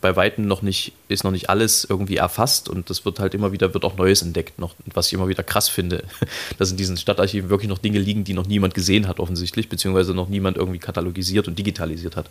bei 0.00 0.14
Weitem 0.14 0.46
noch 0.46 0.62
nicht, 0.62 0.92
ist 1.08 1.24
noch 1.24 1.32
nicht 1.32 1.50
alles 1.50 1.84
irgendwie 1.88 2.16
erfasst 2.16 2.68
und 2.68 2.88
das 2.88 3.04
wird 3.04 3.18
halt 3.18 3.34
immer 3.34 3.50
wieder, 3.50 3.74
wird 3.74 3.84
auch 3.84 3.96
Neues 3.96 4.22
entdeckt, 4.22 4.58
noch, 4.58 4.74
was 4.94 5.08
ich 5.08 5.14
immer 5.14 5.28
wieder 5.28 5.42
krass 5.42 5.68
finde, 5.68 6.04
dass 6.58 6.70
in 6.70 6.76
diesen 6.76 6.96
Stadtarchiven 6.96 7.50
wirklich 7.50 7.68
noch 7.68 7.78
Dinge 7.78 7.98
liegen, 7.98 8.22
die 8.22 8.34
noch 8.34 8.46
niemand 8.46 8.74
gesehen 8.74 9.08
hat 9.08 9.18
offensichtlich, 9.18 9.68
beziehungsweise 9.68 10.14
noch 10.14 10.28
niemand 10.28 10.56
irgendwie 10.56 10.78
katalogisiert 10.78 11.48
und 11.48 11.58
digitalisiert 11.58 12.14
hat. 12.14 12.30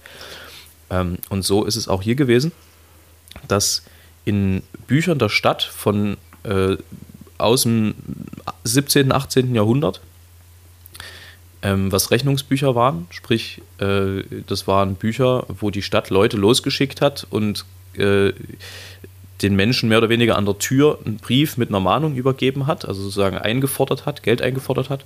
Ähm, 0.90 1.18
und 1.30 1.44
so 1.44 1.66
ist 1.66 1.76
es 1.76 1.90
auch 1.90 2.02
hier 2.02 2.16
gewesen, 2.16 2.54
dass 3.48 3.84
in 4.24 4.64
Büchern 4.88 5.20
der 5.20 5.30
Stadt 5.30 5.64
von 5.64 6.16
äh, 6.44 6.78
aus 7.38 7.64
dem 7.64 7.96
17., 8.64 9.12
18. 9.12 9.54
Jahrhundert 9.54 10.00
ähm, 11.66 11.92
was 11.92 12.12
Rechnungsbücher 12.12 12.76
waren. 12.76 13.08
Sprich, 13.10 13.62
äh, 13.80 14.24
das 14.46 14.68
waren 14.68 14.96
Bücher, 14.96 15.46
wo 15.48 15.72
die 15.72 15.82
Stadt 15.82 16.12
Leute 16.12 16.38
losgeschickt 16.38 17.02
hat 17.02 17.26
und 17.30 17.66
äh, 17.98 18.34
den 19.42 19.56
Menschen 19.56 19.90
mehr 19.90 19.98
oder 19.98 20.08
weniger 20.08 20.38
an 20.38 20.46
der 20.46 20.58
Tür 20.60 21.00
einen 21.06 21.18
Brief 21.18 21.58
mit 21.58 21.70
einer 21.70 21.80
Mahnung 21.82 22.16
übergeben 22.16 22.68
hat, 22.68 22.86
also 22.86 23.02
sozusagen 23.02 23.38
eingefordert 23.38 24.06
hat, 24.06 24.24
Geld 24.24 24.42
eingefordert 24.42 24.90
hat. 24.90 25.04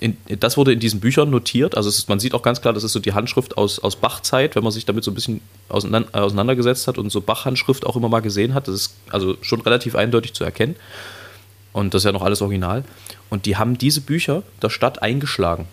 In, 0.00 0.16
das 0.26 0.56
wurde 0.56 0.72
in 0.72 0.80
diesen 0.80 1.00
Büchern 1.00 1.30
notiert. 1.30 1.76
Also 1.76 1.88
ist, 1.88 2.08
man 2.08 2.20
sieht 2.20 2.34
auch 2.34 2.42
ganz 2.42 2.60
klar, 2.60 2.74
das 2.74 2.84
ist 2.84 2.92
so 2.92 2.98
die 2.98 3.14
Handschrift 3.14 3.56
aus, 3.56 3.78
aus 3.78 3.96
Bach-Zeit, 3.96 4.54
wenn 4.54 4.64
man 4.64 4.72
sich 4.72 4.84
damit 4.84 5.04
so 5.04 5.12
ein 5.12 5.14
bisschen 5.14 5.40
auseinander, 5.68 6.08
auseinandergesetzt 6.12 6.88
hat 6.88 6.98
und 6.98 7.10
so 7.10 7.20
Bach-Handschrift 7.20 7.86
auch 7.86 7.96
immer 7.96 8.08
mal 8.08 8.20
gesehen 8.20 8.52
hat. 8.52 8.68
Das 8.68 8.74
ist 8.74 8.96
also 9.10 9.36
schon 9.40 9.60
relativ 9.62 9.94
eindeutig 9.94 10.34
zu 10.34 10.44
erkennen. 10.44 10.76
Und 11.72 11.94
das 11.94 12.02
ist 12.02 12.06
ja 12.06 12.12
noch 12.12 12.22
alles 12.22 12.42
original. 12.42 12.84
Und 13.30 13.46
die 13.46 13.56
haben 13.56 13.78
diese 13.78 14.00
Bücher 14.00 14.42
der 14.60 14.70
Stadt 14.70 15.02
eingeschlagen. 15.02 15.68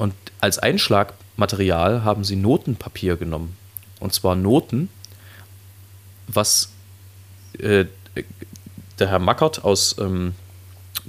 Und 0.00 0.14
als 0.40 0.58
Einschlagmaterial 0.58 2.04
haben 2.04 2.24
sie 2.24 2.34
Notenpapier 2.34 3.18
genommen. 3.18 3.54
Und 3.98 4.14
zwar 4.14 4.34
Noten, 4.34 4.88
was 6.26 6.70
äh, 7.58 7.84
der 8.98 9.08
Herr 9.08 9.18
Mackert 9.18 9.62
aus, 9.62 9.96
ähm, 9.98 10.34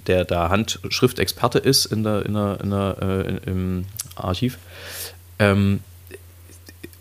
der 0.08 0.26
da 0.26 0.50
Handschriftexperte 0.50 1.58
ist 1.58 1.86
in 1.86 2.04
der, 2.04 2.26
in 2.26 2.34
der, 2.34 2.60
in 2.62 2.70
der, 2.70 2.98
äh, 3.02 3.50
im 3.50 3.86
Archiv, 4.16 4.58
ähm, 5.40 5.80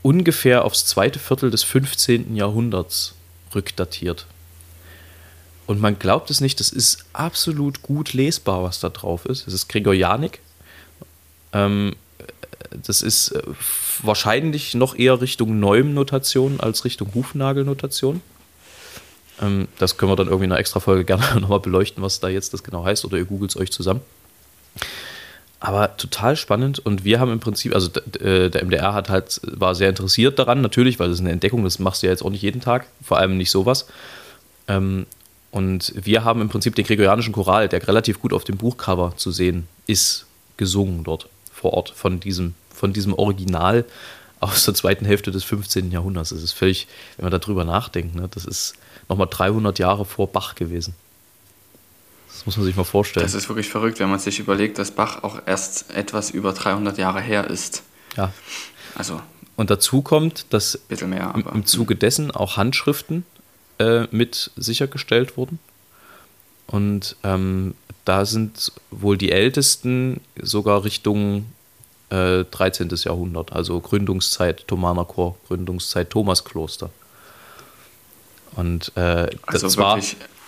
ungefähr 0.02 0.64
aufs 0.64 0.86
zweite 0.86 1.18
Viertel 1.18 1.50
des 1.50 1.64
15. 1.64 2.36
Jahrhunderts 2.36 3.16
rückdatiert. 3.52 4.26
Und 5.66 5.80
man 5.80 5.98
glaubt 5.98 6.30
es 6.30 6.40
nicht, 6.40 6.60
das 6.60 6.70
ist 6.70 7.06
absolut 7.14 7.82
gut 7.82 8.12
lesbar, 8.12 8.62
was 8.62 8.78
da 8.78 8.90
drauf 8.90 9.26
ist. 9.26 9.48
Es 9.48 9.54
ist 9.54 9.68
Gregorianik, 9.68 10.40
ähm, 11.52 11.94
das 12.70 13.02
ist 13.02 13.30
äh, 13.32 13.42
wahrscheinlich 14.02 14.74
noch 14.74 14.94
eher 14.94 15.20
Richtung 15.20 15.58
Neum-Notation 15.58 16.60
als 16.60 16.84
Richtung 16.84 17.14
Hufnagel-Notation. 17.14 18.20
Ähm, 19.40 19.68
das 19.78 19.96
können 19.96 20.12
wir 20.12 20.16
dann 20.16 20.28
irgendwie 20.28 20.46
in 20.46 20.52
einer 20.52 20.60
extra 20.60 20.80
Folge 20.80 21.04
gerne 21.06 21.40
nochmal 21.40 21.60
beleuchten, 21.60 22.02
was 22.02 22.20
da 22.20 22.28
jetzt 22.28 22.54
das 22.54 22.62
genau 22.62 22.84
heißt, 22.84 23.04
oder 23.04 23.18
ihr 23.18 23.24
googelt 23.24 23.50
es 23.50 23.56
euch 23.56 23.70
zusammen. 23.70 24.00
Aber 25.62 25.94
total 25.98 26.36
spannend 26.36 26.78
und 26.78 27.04
wir 27.04 27.20
haben 27.20 27.30
im 27.30 27.40
Prinzip, 27.40 27.74
also 27.74 27.90
äh, 28.20 28.48
der 28.48 28.64
MDR 28.64 28.94
hat 28.94 29.10
halt, 29.10 29.42
war 29.44 29.74
sehr 29.74 29.90
interessiert 29.90 30.38
daran, 30.38 30.62
natürlich, 30.62 30.98
weil 30.98 31.08
das 31.08 31.16
ist 31.16 31.20
eine 31.20 31.32
Entdeckung, 31.32 31.64
das 31.64 31.78
machst 31.78 32.02
du 32.02 32.06
ja 32.06 32.12
jetzt 32.12 32.22
auch 32.22 32.30
nicht 32.30 32.40
jeden 32.40 32.62
Tag, 32.62 32.86
vor 33.02 33.18
allem 33.18 33.36
nicht 33.36 33.50
sowas. 33.50 33.86
Ähm, 34.68 35.04
und 35.50 35.92
wir 35.94 36.24
haben 36.24 36.40
im 36.40 36.48
Prinzip 36.48 36.76
den 36.76 36.86
gregorianischen 36.86 37.34
Choral, 37.34 37.68
der 37.68 37.86
relativ 37.86 38.20
gut 38.20 38.32
auf 38.32 38.44
dem 38.44 38.56
Buchcover 38.56 39.12
zu 39.16 39.32
sehen 39.32 39.68
ist, 39.86 40.24
gesungen 40.56 41.04
dort 41.04 41.28
vor 41.60 41.74
Ort 41.74 41.90
von 41.90 42.20
diesem, 42.20 42.54
von 42.74 42.92
diesem 42.92 43.12
Original 43.12 43.84
aus 44.40 44.64
der 44.64 44.74
zweiten 44.74 45.04
Hälfte 45.04 45.30
des 45.30 45.44
15. 45.44 45.90
Jahrhunderts. 45.90 46.30
Das 46.30 46.42
ist 46.42 46.52
völlig, 46.52 46.88
wenn 47.16 47.28
man 47.28 47.38
darüber 47.38 47.64
nachdenkt, 47.64 48.14
ne, 48.14 48.28
das 48.30 48.46
ist 48.46 48.74
nochmal 49.08 49.28
300 49.30 49.78
Jahre 49.78 50.06
vor 50.06 50.28
Bach 50.28 50.54
gewesen. 50.54 50.94
Das 52.28 52.46
muss 52.46 52.56
man 52.56 52.64
sich 52.64 52.76
mal 52.76 52.84
vorstellen. 52.84 53.26
Das 53.26 53.34
ist 53.34 53.48
wirklich 53.50 53.68
verrückt, 53.68 53.98
wenn 54.00 54.08
man 54.08 54.18
sich 54.18 54.38
überlegt, 54.38 54.78
dass 54.78 54.92
Bach 54.92 55.22
auch 55.22 55.42
erst 55.44 55.90
etwas 55.94 56.30
über 56.30 56.52
300 56.54 56.96
Jahre 56.96 57.20
her 57.20 57.48
ist. 57.48 57.82
Ja. 58.16 58.32
Also. 58.94 59.20
Und 59.56 59.68
dazu 59.68 60.00
kommt, 60.00 60.46
dass 60.54 60.80
mehr, 61.06 61.34
im, 61.52 61.66
Zuge 61.66 61.96
dessen 61.96 62.30
auch 62.30 62.56
Handschriften 62.56 63.26
äh, 63.78 64.06
mit 64.10 64.52
sichergestellt 64.56 65.36
wurden. 65.36 65.58
Und 66.66 67.16
ähm, 67.24 67.74
da 68.04 68.24
sind 68.24 68.72
wohl 68.90 69.16
die 69.16 69.30
ältesten 69.30 70.20
sogar 70.40 70.84
Richtung 70.84 71.46
äh, 72.10 72.44
13. 72.44 72.90
Jahrhundert, 73.04 73.52
also 73.52 73.80
Gründungszeit 73.80 74.66
Thomaner 74.66 75.04
Chor, 75.04 75.36
Gründungszeit 75.48 76.10
Thomaskloster. 76.10 76.90
Und 78.56 78.92
äh, 78.96 79.28
also 79.46 79.66
das 79.66 79.76
war 79.76 79.98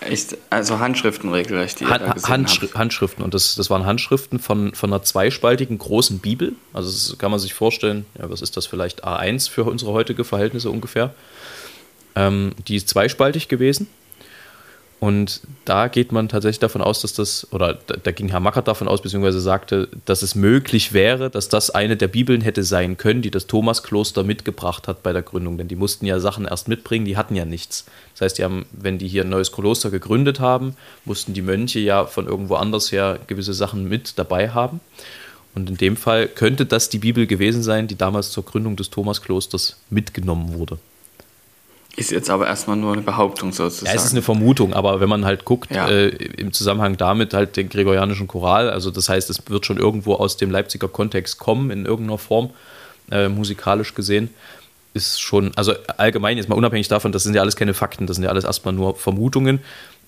echt, 0.01 0.37
also 0.51 0.81
Handschriften 0.81 1.33
regelrecht, 1.33 1.81
die 1.81 1.87
Hand, 1.87 2.29
Handschri 2.29 2.67
habt. 2.67 2.79
Handschriften 2.79 3.25
und 3.25 3.33
das, 3.35 3.55
das 3.55 3.71
waren 3.71 3.87
Handschriften 3.87 4.41
von, 4.41 4.75
von 4.75 4.93
einer 4.93 5.03
zweispaltigen 5.03 5.79
großen 5.79 6.19
Bibel. 6.19 6.55
Also 6.73 6.91
das 6.91 7.19
kann 7.19 7.31
man 7.31 7.39
sich 7.39 7.55
vorstellen, 7.55 8.07
ja, 8.19 8.29
was 8.29 8.43
ist 8.43 8.57
das 8.57 8.67
vielleicht 8.67 9.05
A1 9.05 9.49
für 9.49 9.65
unsere 9.65 9.93
heutige 9.93 10.25
Verhältnisse 10.25 10.71
ungefähr? 10.71 11.15
Ähm, 12.15 12.53
die 12.67 12.77
ist 12.77 12.89
zweispaltig 12.89 13.49
gewesen 13.49 13.87
Und 15.03 15.41
da 15.65 15.89
geht 15.89 16.13
man 16.13 16.29
tatsächlich 16.29 16.61
davon 16.61 16.81
aus, 16.81 17.01
dass 17.01 17.13
das, 17.13 17.49
oder 17.51 17.75
da, 17.75 18.13
ging 18.13 18.29
Herr 18.29 18.39
Mackert 18.39 18.69
davon 18.69 18.87
aus, 18.87 19.03
beziehungsweise 19.03 19.41
sagte, 19.41 19.89
dass 20.05 20.23
es 20.23 20.37
möglich 20.37 20.93
wäre, 20.93 21.29
dass 21.29 21.49
das 21.49 21.71
eine 21.71 21.97
der 21.97 22.07
Bibeln 22.07 22.41
hätte 22.41 22.63
sein 22.63 22.97
können, 22.97 23.21
die 23.21 23.33
das 23.33 23.49
Thomaskloster 23.49 24.23
mitgebracht 24.23 24.87
hat 24.87 25.03
bei 25.03 25.13
der 25.13 25.23
Gründung. 25.23 25.59
Denn 25.59 25.67
die 25.67 25.75
mussten 25.75 26.07
ja 26.07 26.21
Sachen 26.21 26.45
erst 26.45 26.69
mitbringen, 26.69 27.05
die 27.05 27.17
hatten 27.17 27.35
ja 27.35 27.45
nichts. 27.45 27.85
Das 28.13 28.21
heißt, 28.21 28.39
die 28.39 28.45
haben, 28.45 28.65
wenn 28.71 28.99
die 28.99 29.09
hier 29.09 29.25
ein 29.25 29.29
neues 29.29 29.51
Kloster 29.51 29.91
gegründet 29.91 30.39
haben, 30.39 30.77
mussten 31.05 31.35
die 31.35 31.43
Mönche 31.43 31.81
ja 31.81 32.07
von 32.07 32.29
irgendwo 32.29 32.55
anders 32.55 32.93
her 32.93 33.19
gewisse 33.27 33.55
Sachen 33.55 33.89
mit 33.89 34.21
dabei 34.21 34.51
haben. 34.51 34.79
Und 35.53 35.69
in 35.69 35.79
dem 35.79 35.97
Fall 35.97 36.29
könnte 36.29 36.65
das 36.65 36.91
die 36.91 36.99
Bibel 36.99 37.27
gewesen 37.27 37.65
sein, 37.65 37.89
die 37.89 37.99
damals 37.99 38.31
zur 38.31 38.45
Gründung 38.45 38.77
des 38.77 38.91
Thomasklosters 38.91 39.79
mitgenommen 39.91 40.55
wurde. 40.55 40.79
Ist 41.97 42.11
jetzt 42.11 42.31
aber 42.31 42.47
erstmal 42.47 42.77
nur 42.77 42.95
eine 42.95 43.03
Behauptung 43.03 43.53
sozusagen. 43.53 43.87
Ja, 43.87 43.95
es 43.95 44.07
ist 44.07 44.13
eine 44.13 44.23
Vermutung, 44.23 44.73
aber 44.73 45.01
wenn 45.01 45.09
man 45.11 45.25
halt 45.27 45.45
guckt, 45.45 45.71
Ja. 45.75 45.89
äh, 45.89 46.09
im 46.09 46.53
Zusammenhang 46.53 46.97
damit 46.97 47.35
halt 47.35 47.57
den 47.57 47.69
gregorianischen 47.69 48.27
Choral, 48.29 48.71
also 48.71 48.91
das 48.91 49.09
heißt, 49.11 49.29
es 49.29 49.43
wird 49.49 49.67
schon 49.67 49.77
irgendwo 49.77 50.15
aus 50.15 50.39
dem 50.39 50.51
Leipziger 50.51 50.89
Kontext 50.89 51.39
kommen, 51.39 51.71
in 51.71 51.85
irgendeiner 51.85 52.19
Form, 52.19 52.51
äh, 53.11 53.29
musikalisch 53.29 53.95
gesehen, 53.95 54.31
ist 54.95 55.21
schon, 55.21 55.53
also 55.57 55.75
allgemein 55.99 56.39
jetzt 56.39 56.49
mal 56.49 56.55
unabhängig 56.55 56.89
davon, 56.89 57.13
das 57.13 57.25
sind 57.25 57.35
ja 57.35 57.43
alles 57.43 57.57
keine 57.57 57.75
Fakten, 57.75 58.07
das 58.07 58.17
sind 58.17 58.25
ja 58.25 58.31
alles 58.31 58.45
erstmal 58.45 58.73
nur 58.73 58.97
Vermutungen, 58.97 59.61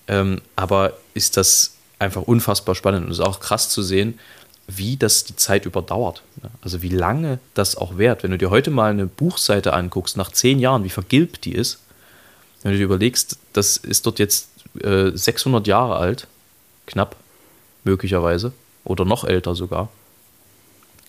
ähm, 0.07 0.41
aber 0.55 0.93
ist 1.13 1.37
das 1.37 1.75
einfach 1.99 2.23
unfassbar 2.23 2.73
spannend 2.75 3.05
und 3.05 3.11
es 3.11 3.19
ist 3.19 3.25
auch 3.25 3.39
krass 3.39 3.69
zu 3.69 3.81
sehen, 3.83 4.19
wie 4.67 4.97
das 4.97 5.23
die 5.23 5.35
Zeit 5.35 5.65
überdauert. 5.65 6.23
Also 6.61 6.81
wie 6.81 6.89
lange 6.89 7.39
das 7.53 7.75
auch 7.75 7.97
währt. 7.97 8.23
Wenn 8.23 8.31
du 8.31 8.37
dir 8.37 8.49
heute 8.49 8.71
mal 8.71 8.91
eine 8.91 9.05
Buchseite 9.05 9.73
anguckst, 9.73 10.17
nach 10.17 10.31
zehn 10.31 10.59
Jahren, 10.59 10.83
wie 10.83 10.89
vergilbt 10.89 11.45
die 11.45 11.53
ist, 11.53 11.79
wenn 12.63 12.71
du 12.71 12.77
dir 12.77 12.85
überlegst, 12.85 13.37
das 13.53 13.77
ist 13.77 14.05
dort 14.05 14.17
jetzt 14.19 14.49
äh, 14.81 15.11
600 15.13 15.67
Jahre 15.67 15.97
alt, 15.97 16.27
knapp, 16.87 17.15
möglicherweise, 17.83 18.53
oder 18.83 19.05
noch 19.05 19.23
älter 19.23 19.55
sogar. 19.55 19.89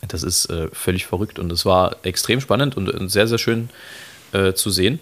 Das 0.07 0.23
ist 0.23 0.47
äh, 0.51 0.69
völlig 0.73 1.07
verrückt 1.07 1.39
und 1.39 1.51
es 1.51 1.65
war 1.65 1.97
extrem 2.03 2.41
spannend 2.41 2.77
und, 2.77 2.91
und 2.91 3.09
sehr, 3.09 3.27
sehr 3.27 3.39
schön 3.39 3.71
äh, 4.33 4.53
zu 4.53 4.71
sehen. 4.71 5.01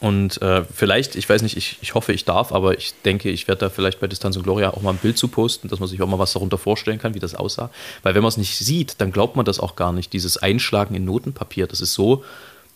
Und 0.00 0.40
äh, 0.42 0.64
vielleicht, 0.64 1.16
ich 1.16 1.28
weiß 1.28 1.42
nicht, 1.42 1.56
ich, 1.56 1.78
ich 1.80 1.94
hoffe, 1.94 2.12
ich 2.12 2.24
darf, 2.24 2.52
aber 2.52 2.76
ich 2.76 2.94
denke, 3.04 3.30
ich 3.30 3.48
werde 3.48 3.60
da 3.60 3.70
vielleicht 3.70 4.00
bei 4.00 4.06
Distanz 4.06 4.36
und 4.36 4.42
Gloria 4.42 4.70
auch 4.70 4.82
mal 4.82 4.90
ein 4.90 4.98
Bild 4.98 5.18
zu 5.18 5.28
posten, 5.28 5.68
dass 5.68 5.80
man 5.80 5.88
sich 5.88 6.00
auch 6.02 6.08
mal 6.08 6.18
was 6.18 6.32
darunter 6.32 6.58
vorstellen 6.58 6.98
kann, 6.98 7.14
wie 7.14 7.20
das 7.20 7.34
aussah. 7.34 7.70
Weil 8.02 8.14
wenn 8.14 8.22
man 8.22 8.28
es 8.28 8.36
nicht 8.36 8.58
sieht, 8.58 9.00
dann 9.00 9.12
glaubt 9.12 9.36
man 9.36 9.44
das 9.44 9.60
auch 9.60 9.76
gar 9.76 9.92
nicht. 9.92 10.12
Dieses 10.12 10.36
Einschlagen 10.36 10.94
in 10.94 11.04
Notenpapier, 11.04 11.66
das 11.66 11.80
ist 11.80 11.94
so, 11.94 12.24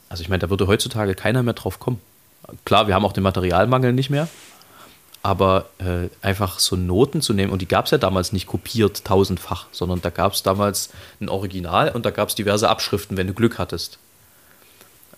also 0.09 0.22
ich 0.22 0.28
meine, 0.28 0.40
da 0.40 0.50
würde 0.50 0.66
heutzutage 0.66 1.14
keiner 1.14 1.42
mehr 1.42 1.54
drauf 1.54 1.78
kommen. 1.78 2.00
Klar, 2.64 2.87
wir 2.87 2.94
haben 2.94 3.04
auch 3.04 3.12
den 3.12 3.24
Materialmangel 3.24 3.92
nicht 3.92 4.11
mehr, 4.11 4.28
aber 5.22 5.66
äh, 5.78 6.09
einfach 6.22 6.59
so 6.59 6.76
Noten 6.76 7.20
zu 7.20 7.35
nehmen, 7.35 7.52
und 7.52 7.61
die 7.61 7.68
gab 7.68 7.87
es 7.87 7.90
ja 7.90 7.98
damals 7.98 8.33
nicht 8.33 8.46
kopiert 8.46 9.04
tausendfach, 9.04 9.66
sondern 9.72 10.00
da 10.00 10.11
gab 10.11 10.33
es 10.33 10.42
damals 10.42 10.90
ein 11.20 11.28
Original 11.28 11.90
und 11.90 12.07
da 12.07 12.11
gab 12.11 12.28
es 12.28 12.35
diverse 12.35 12.68
Abschriften, 12.68 13.16
wenn 13.16 13.26
du 13.26 13.35
Glück 13.35 13.59
hattest. 13.59 13.98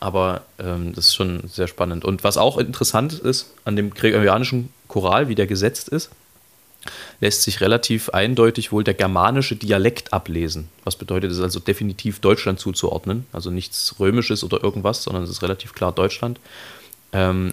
Aber 0.01 0.43
ähm, 0.59 0.95
das 0.95 1.07
ist 1.07 1.15
schon 1.15 1.43
sehr 1.49 1.69
spannend. 1.69 2.05
Und 2.05 2.25
was 2.25 2.39
auch 2.39 2.59
interessant 2.59 3.13
ist 3.13 3.53
an 3.65 3.77
dem 3.77 3.91
gregorianischen 3.91 4.71
Choral, 4.89 5.29
wie 5.29 5.35
der 5.35 5.47
gesetzt 5.47 5.89
ist, 5.89 6.11
lässt 7.21 7.43
sich 7.43 7.61
relativ 7.61 8.09
eindeutig 8.11 8.73
wohl 8.73 8.83
der 8.83 8.95
germanische 8.95 9.57
Dialekt 9.57 10.13
ablesen. 10.13 10.69
Was 10.85 10.97
bedeutet, 10.97 11.31
es 11.31 11.41
also 11.41 11.61
definitiv 11.61 12.21
Deutschland 12.21 12.59
zuzuordnen. 12.59 13.27
Also 13.33 13.51
nichts 13.51 13.97
Römisches 14.01 14.43
oder 14.43 14.63
irgendwas, 14.63 15.03
sondern 15.03 15.25
es 15.25 15.31
ist 15.31 15.43
relativ 15.43 15.75
klar 15.75 15.93
Deutschland. 15.93 16.41
Ähm, 17.13 17.53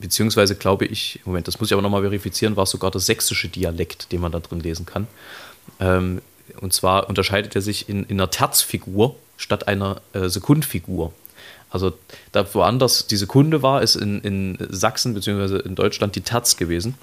beziehungsweise 0.00 0.56
glaube 0.56 0.86
ich, 0.86 1.20
Moment, 1.24 1.46
das 1.46 1.60
muss 1.60 1.68
ich 1.68 1.72
aber 1.72 1.82
nochmal 1.82 2.02
verifizieren, 2.02 2.56
war 2.56 2.64
es 2.64 2.70
sogar 2.70 2.90
der 2.90 3.00
sächsische 3.00 3.48
Dialekt, 3.48 4.10
den 4.10 4.20
man 4.20 4.32
da 4.32 4.40
drin 4.40 4.60
lesen 4.60 4.86
kann. 4.86 5.06
Ähm, 5.78 6.20
und 6.60 6.72
zwar 6.72 7.08
unterscheidet 7.08 7.54
er 7.54 7.62
sich 7.62 7.88
in, 7.88 8.04
in 8.04 8.20
einer 8.20 8.30
Terzfigur 8.30 9.16
statt 9.36 9.68
einer 9.68 10.00
äh, 10.12 10.28
Sekundfigur. 10.28 11.12
Also 11.74 11.92
da 12.30 12.46
woanders 12.54 13.08
die 13.08 13.16
Sekunde 13.16 13.60
war, 13.60 13.82
ist 13.82 13.96
in, 13.96 14.20
in 14.20 14.56
Sachsen 14.70 15.12
bzw. 15.12 15.56
in 15.58 15.74
Deutschland 15.74 16.14
die 16.14 16.20
Terz 16.20 16.56
gewesen. 16.56 16.94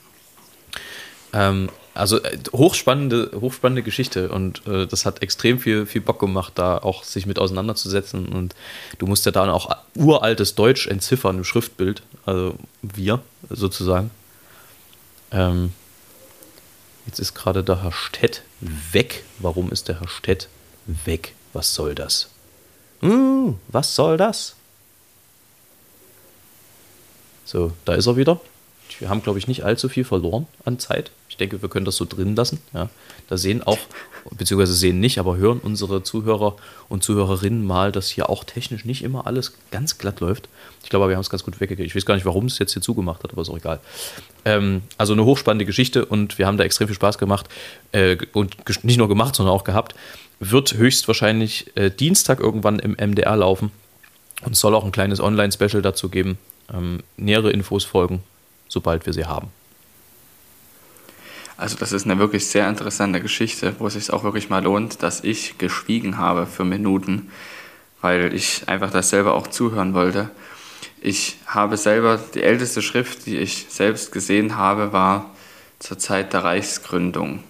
Ähm, 1.33 1.67
also 1.93 2.23
äh, 2.23 2.37
hochspannende, 2.53 3.31
hochspannende 3.41 3.83
Geschichte 3.83 4.29
und 4.29 4.65
äh, 4.65 4.87
das 4.87 5.05
hat 5.05 5.21
extrem 5.21 5.59
viel, 5.59 5.85
viel 5.85 5.99
Bock 5.99 6.19
gemacht, 6.21 6.53
da 6.55 6.77
auch 6.77 7.03
sich 7.03 7.25
mit 7.25 7.37
auseinanderzusetzen. 7.37 8.29
Und 8.29 8.55
du 8.97 9.07
musst 9.07 9.25
ja 9.25 9.33
dann 9.33 9.49
auch 9.49 9.75
uraltes 9.93 10.55
Deutsch 10.55 10.87
entziffern 10.87 11.39
im 11.39 11.43
Schriftbild, 11.43 12.01
also 12.25 12.55
wir 12.81 13.19
sozusagen. 13.49 14.09
Ähm, 15.33 15.73
jetzt 17.07 17.19
ist 17.19 17.33
gerade 17.33 17.61
der 17.61 17.83
Herr 17.83 17.91
Stett 17.91 18.43
weg. 18.93 19.25
Warum 19.39 19.69
ist 19.69 19.89
der 19.89 19.99
Herr 19.99 20.07
Stett 20.07 20.47
weg? 20.85 21.35
Was 21.51 21.75
soll 21.75 21.93
das? 21.93 22.29
Hm, 23.01 23.57
was 23.67 23.95
soll 23.95 24.15
das? 24.15 24.55
So, 27.51 27.73
da 27.83 27.95
ist 27.95 28.07
er 28.07 28.15
wieder. 28.15 28.39
Wir 28.99 29.09
haben, 29.09 29.21
glaube 29.21 29.37
ich, 29.37 29.45
nicht 29.45 29.65
allzu 29.65 29.89
viel 29.89 30.05
verloren 30.05 30.47
an 30.63 30.79
Zeit. 30.79 31.11
Ich 31.27 31.35
denke, 31.35 31.61
wir 31.61 31.67
können 31.67 31.83
das 31.83 31.97
so 31.97 32.05
drin 32.05 32.33
lassen. 32.33 32.59
Ja. 32.73 32.87
Da 33.27 33.37
sehen 33.37 33.61
auch, 33.61 33.77
beziehungsweise 34.37 34.73
sehen 34.73 35.01
nicht, 35.01 35.19
aber 35.19 35.35
hören 35.35 35.59
unsere 35.61 36.01
Zuhörer 36.01 36.55
und 36.87 37.03
Zuhörerinnen 37.03 37.65
mal, 37.65 37.91
dass 37.91 38.09
hier 38.09 38.29
auch 38.29 38.45
technisch 38.45 38.85
nicht 38.85 39.03
immer 39.03 39.27
alles 39.27 39.51
ganz 39.69 39.97
glatt 39.97 40.21
läuft. 40.21 40.47
Ich 40.81 40.89
glaube, 40.89 41.09
wir 41.09 41.15
haben 41.15 41.23
es 41.23 41.29
ganz 41.29 41.43
gut 41.43 41.59
weggekriegt. 41.59 41.87
Ich 41.87 41.95
weiß 41.95 42.05
gar 42.05 42.15
nicht, 42.15 42.25
warum 42.25 42.45
es 42.45 42.57
jetzt 42.57 42.71
hier 42.71 42.81
zugemacht 42.81 43.21
hat, 43.21 43.33
aber 43.33 43.41
ist 43.41 43.49
auch 43.49 43.57
egal. 43.57 43.81
Ähm, 44.45 44.83
also 44.97 45.11
eine 45.11 45.25
hochspannende 45.25 45.65
Geschichte 45.65 46.05
und 46.05 46.37
wir 46.37 46.47
haben 46.47 46.57
da 46.57 46.63
extrem 46.63 46.87
viel 46.87 46.95
Spaß 46.95 47.17
gemacht. 47.17 47.49
Äh, 47.91 48.15
und 48.31 48.55
nicht 48.85 48.97
nur 48.97 49.09
gemacht, 49.09 49.35
sondern 49.35 49.53
auch 49.53 49.65
gehabt. 49.65 49.93
Wird 50.39 50.75
höchstwahrscheinlich 50.75 51.75
äh, 51.75 51.91
Dienstag 51.91 52.39
irgendwann 52.39 52.79
im 52.79 52.93
MDR 52.93 53.35
laufen 53.35 53.71
und 54.45 54.53
es 54.53 54.59
soll 54.61 54.73
auch 54.73 54.85
ein 54.85 54.93
kleines 54.93 55.19
Online-Special 55.19 55.81
dazu 55.81 56.07
geben. 56.07 56.37
Ähm, 56.73 57.03
nähere 57.17 57.51
Infos 57.51 57.83
folgen, 57.83 58.23
sobald 58.67 59.05
wir 59.05 59.13
sie 59.13 59.25
haben. 59.25 59.49
Also 61.57 61.77
das 61.77 61.91
ist 61.91 62.05
eine 62.05 62.17
wirklich 62.17 62.47
sehr 62.47 62.67
interessante 62.67 63.21
Geschichte, 63.21 63.75
wo 63.77 63.87
es 63.87 63.93
sich 63.93 64.11
auch 64.11 64.23
wirklich 64.23 64.49
mal 64.49 64.63
lohnt, 64.63 65.03
dass 65.03 65.23
ich 65.23 65.59
geschwiegen 65.59 66.17
habe 66.17 66.47
für 66.47 66.63
Minuten, 66.63 67.29
weil 68.01 68.33
ich 68.33 68.67
einfach 68.67 68.89
das 68.89 69.11
selber 69.11 69.35
auch 69.35 69.45
zuhören 69.45 69.93
wollte. 69.93 70.31
Ich 71.01 71.37
habe 71.45 71.77
selber, 71.77 72.19
die 72.33 72.41
älteste 72.41 72.81
Schrift, 72.81 73.25
die 73.25 73.37
ich 73.37 73.67
selbst 73.69 74.11
gesehen 74.11 74.55
habe, 74.55 74.91
war 74.91 75.31
zur 75.77 75.99
Zeit 75.99 76.33
der 76.33 76.43
Reichsgründung. 76.43 77.43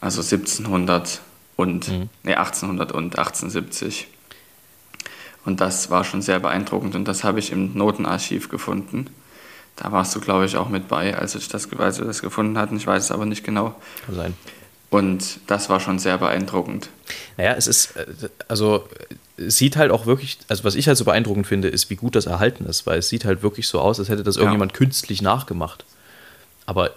Also 0.00 0.20
1700 0.20 1.20
und, 1.56 1.88
nee, 2.24 2.34
1800 2.34 2.90
und 2.90 3.18
1870. 3.18 4.08
Und 5.44 5.60
das 5.60 5.90
war 5.90 6.04
schon 6.04 6.22
sehr 6.22 6.38
beeindruckend 6.38 6.94
und 6.94 7.06
das 7.06 7.24
habe 7.24 7.38
ich 7.40 7.50
im 7.50 7.76
Notenarchiv 7.76 8.48
gefunden. 8.48 9.08
Da 9.76 9.90
warst 9.90 10.14
du, 10.14 10.20
glaube 10.20 10.44
ich, 10.44 10.56
auch 10.56 10.68
mit 10.68 10.86
bei, 10.88 11.16
als, 11.16 11.34
ich 11.34 11.48
das, 11.48 11.70
als 11.72 11.98
wir 11.98 12.04
das 12.06 12.22
gefunden 12.22 12.58
hatten. 12.58 12.76
Ich 12.76 12.86
weiß 12.86 13.04
es 13.04 13.10
aber 13.10 13.26
nicht 13.26 13.42
genau. 13.42 13.74
Kann 14.06 14.14
sein. 14.14 14.34
Und 14.90 15.40
das 15.46 15.70
war 15.70 15.80
schon 15.80 15.98
sehr 15.98 16.18
beeindruckend. 16.18 16.90
Naja, 17.38 17.54
es 17.56 17.66
ist, 17.66 17.96
äh, 17.96 18.04
also 18.48 18.86
es 19.38 19.56
sieht 19.56 19.76
halt 19.76 19.90
auch 19.90 20.04
wirklich, 20.04 20.38
also 20.48 20.64
was 20.64 20.74
ich 20.74 20.86
halt 20.86 20.98
so 20.98 21.06
beeindruckend 21.06 21.46
finde, 21.46 21.68
ist, 21.68 21.88
wie 21.88 21.96
gut 21.96 22.14
das 22.14 22.26
erhalten 22.26 22.66
ist, 22.66 22.86
weil 22.86 22.98
es 22.98 23.08
sieht 23.08 23.24
halt 23.24 23.42
wirklich 23.42 23.66
so 23.66 23.80
aus, 23.80 23.98
als 23.98 24.10
hätte 24.10 24.22
das 24.22 24.36
Ja. 24.36 24.42
irgendjemand 24.42 24.74
künstlich 24.74 25.22
nachgemacht. 25.22 25.86
Aber 26.66 26.88
äh, 26.90 26.92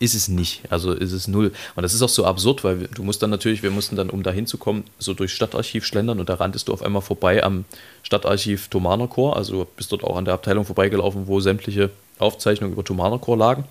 ist 0.00 0.14
es 0.14 0.28
nicht, 0.28 0.62
also 0.70 0.92
ist 0.92 1.12
es 1.12 1.28
null. 1.28 1.52
Und 1.76 1.82
das 1.82 1.92
ist 1.92 2.00
auch 2.00 2.08
so 2.08 2.24
absurd, 2.24 2.64
weil 2.64 2.88
du 2.88 3.02
musst 3.02 3.22
dann 3.22 3.28
natürlich, 3.28 3.62
wir 3.62 3.70
mussten 3.70 3.96
dann, 3.96 4.08
um 4.08 4.22
da 4.22 4.32
hinzukommen, 4.32 4.84
so 4.98 5.12
durchs 5.12 5.34
Stadtarchiv 5.34 5.84
schlendern 5.84 6.18
und 6.18 6.28
da 6.28 6.34
ranntest 6.34 6.68
du 6.68 6.72
auf 6.72 6.82
einmal 6.82 7.02
vorbei 7.02 7.44
am 7.44 7.66
Stadtarchiv 8.02 8.68
Thomaner 8.68 9.08
Chor, 9.08 9.36
also 9.36 9.68
bist 9.76 9.92
dort 9.92 10.02
auch 10.02 10.16
an 10.16 10.24
der 10.24 10.32
Abteilung 10.34 10.64
vorbeigelaufen, 10.64 11.26
wo 11.26 11.40
sämtliche 11.40 11.90
Aufzeichnungen 12.18 12.72
über 12.72 12.82
Thomaner 12.82 13.18
Chor 13.18 13.36
lagen. 13.36 13.64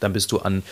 Dann 0.00 0.12
bist 0.12 0.30
du 0.30 0.40
an, 0.40 0.62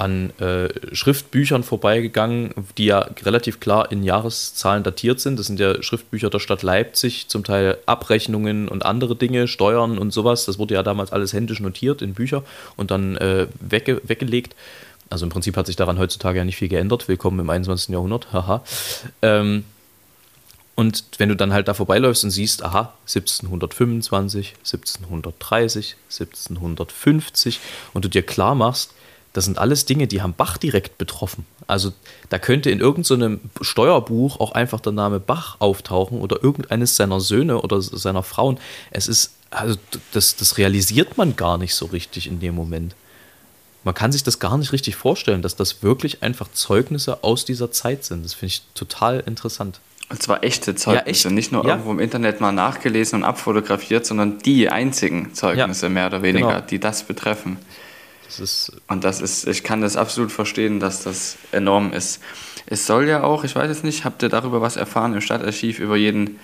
an 0.00 0.30
äh, 0.40 0.68
Schriftbüchern 0.94 1.62
vorbeigegangen, 1.62 2.54
die 2.78 2.86
ja 2.86 3.00
relativ 3.22 3.60
klar 3.60 3.92
in 3.92 4.02
Jahreszahlen 4.02 4.82
datiert 4.82 5.20
sind. 5.20 5.38
Das 5.38 5.46
sind 5.46 5.60
ja 5.60 5.82
Schriftbücher 5.82 6.30
der 6.30 6.38
Stadt 6.38 6.62
Leipzig, 6.62 7.28
zum 7.28 7.44
Teil 7.44 7.76
Abrechnungen 7.84 8.68
und 8.68 8.84
andere 8.86 9.14
Dinge, 9.14 9.46
Steuern 9.46 9.98
und 9.98 10.12
sowas. 10.12 10.46
Das 10.46 10.58
wurde 10.58 10.74
ja 10.74 10.82
damals 10.82 11.12
alles 11.12 11.34
händisch 11.34 11.60
notiert 11.60 12.00
in 12.00 12.14
Bücher 12.14 12.44
und 12.76 12.90
dann 12.90 13.16
äh, 13.18 13.46
wegge 13.60 14.00
weggelegt. 14.04 14.56
Also 15.10 15.26
im 15.26 15.30
Prinzip 15.30 15.56
hat 15.56 15.66
sich 15.66 15.76
daran 15.76 15.98
heutzutage 15.98 16.38
ja 16.38 16.44
nicht 16.44 16.56
viel 16.56 16.68
geändert. 16.68 17.06
Willkommen 17.06 17.38
im 17.38 17.50
21. 17.50 17.90
Jahrhundert. 17.90 18.32
Haha. 18.32 18.62
Ähm, 19.20 19.64
und 20.76 21.04
wenn 21.18 21.28
du 21.28 21.36
dann 21.36 21.52
halt 21.52 21.68
da 21.68 21.74
vorbeiläufst 21.74 22.24
und 22.24 22.30
siehst, 22.30 22.64
aha, 22.64 22.94
1725, 23.02 24.54
1730, 24.60 25.96
1750 26.08 27.60
und 27.92 28.04
du 28.06 28.08
dir 28.08 28.22
klar 28.22 28.54
machst, 28.54 28.94
das 29.32 29.44
sind 29.44 29.58
alles 29.58 29.84
Dinge, 29.86 30.06
die 30.06 30.22
haben 30.22 30.34
Bach 30.34 30.56
direkt 30.56 30.98
betroffen. 30.98 31.46
Also 31.66 31.92
da 32.30 32.38
könnte 32.38 32.70
in 32.70 32.80
irgendeinem 32.80 33.40
Steuerbuch 33.60 34.40
auch 34.40 34.52
einfach 34.52 34.80
der 34.80 34.92
Name 34.92 35.20
Bach 35.20 35.56
auftauchen 35.60 36.20
oder 36.20 36.42
irgendeines 36.42 36.96
seiner 36.96 37.20
Söhne 37.20 37.62
oder 37.62 37.80
seiner 37.80 38.22
Frauen. 38.22 38.58
Es 38.90 39.06
ist 39.06 39.34
also 39.50 39.76
das, 40.12 40.36
das 40.36 40.58
realisiert 40.58 41.18
man 41.18 41.36
gar 41.36 41.58
nicht 41.58 41.74
so 41.74 41.86
richtig 41.86 42.26
in 42.26 42.40
dem 42.40 42.54
Moment. 42.54 42.94
Man 43.82 43.94
kann 43.94 44.12
sich 44.12 44.22
das 44.22 44.38
gar 44.38 44.58
nicht 44.58 44.72
richtig 44.72 44.96
vorstellen, 44.96 45.42
dass 45.42 45.56
das 45.56 45.82
wirklich 45.82 46.22
einfach 46.22 46.50
Zeugnisse 46.52 47.24
aus 47.24 47.44
dieser 47.44 47.72
Zeit 47.72 48.04
sind. 48.04 48.24
Das 48.24 48.34
finde 48.34 48.46
ich 48.54 48.62
total 48.74 49.20
interessant. 49.20 49.80
Und 50.10 50.22
zwar 50.22 50.42
echte 50.44 50.74
Zeugnisse, 50.74 51.04
ja, 51.04 51.10
echt? 51.10 51.30
nicht 51.30 51.52
nur 51.52 51.64
ja. 51.64 51.70
irgendwo 51.70 51.92
im 51.92 52.00
Internet 52.00 52.40
mal 52.40 52.52
nachgelesen 52.52 53.20
und 53.20 53.24
abfotografiert, 53.24 54.04
sondern 54.04 54.38
die 54.40 54.68
einzigen 54.68 55.34
Zeugnisse 55.34 55.86
ja, 55.86 55.90
mehr 55.90 56.06
oder 56.08 56.22
weniger, 56.22 56.48
genau. 56.48 56.60
die 56.60 56.78
das 56.78 57.04
betreffen. 57.04 57.58
Das 58.38 58.72
und 58.88 59.04
das 59.04 59.20
ist, 59.20 59.46
ich 59.46 59.64
kann 59.64 59.80
das 59.80 59.96
absolut 59.96 60.32
verstehen, 60.32 60.80
dass 60.80 61.02
das 61.02 61.36
enorm 61.52 61.92
ist. 61.92 62.20
Es 62.66 62.86
soll 62.86 63.08
ja 63.08 63.22
auch, 63.22 63.44
ich 63.44 63.56
weiß 63.56 63.70
es 63.70 63.82
nicht, 63.82 64.04
habt 64.04 64.22
ihr 64.22 64.28
darüber 64.28 64.60
was 64.60 64.76
erfahren 64.76 65.14
im 65.14 65.20
Stadtarchiv 65.20 65.78
über 65.78 65.96
jeden 65.96 66.38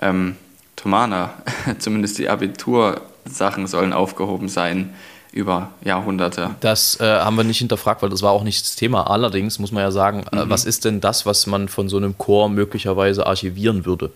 ähm, 0.00 0.36
Thomaner? 0.76 1.34
Zumindest 1.78 2.18
die 2.18 2.28
Abitursachen 2.28 3.66
sollen 3.66 3.92
aufgehoben 3.92 4.48
sein 4.48 4.94
über 5.32 5.70
Jahrhunderte. 5.84 6.50
Das 6.60 6.98
äh, 6.98 7.04
haben 7.04 7.36
wir 7.36 7.44
nicht 7.44 7.58
hinterfragt, 7.58 8.02
weil 8.02 8.10
das 8.10 8.22
war 8.22 8.32
auch 8.32 8.42
nicht 8.42 8.62
das 8.62 8.76
Thema. 8.76 9.08
Allerdings 9.08 9.58
muss 9.58 9.70
man 9.70 9.82
ja 9.82 9.90
sagen, 9.90 10.24
äh, 10.32 10.44
mhm. 10.44 10.50
was 10.50 10.64
ist 10.64 10.84
denn 10.84 11.00
das, 11.00 11.26
was 11.26 11.46
man 11.46 11.68
von 11.68 11.88
so 11.88 11.96
einem 11.96 12.18
Chor 12.18 12.48
möglicherweise 12.48 13.26
archivieren 13.26 13.86
würde? 13.86 14.10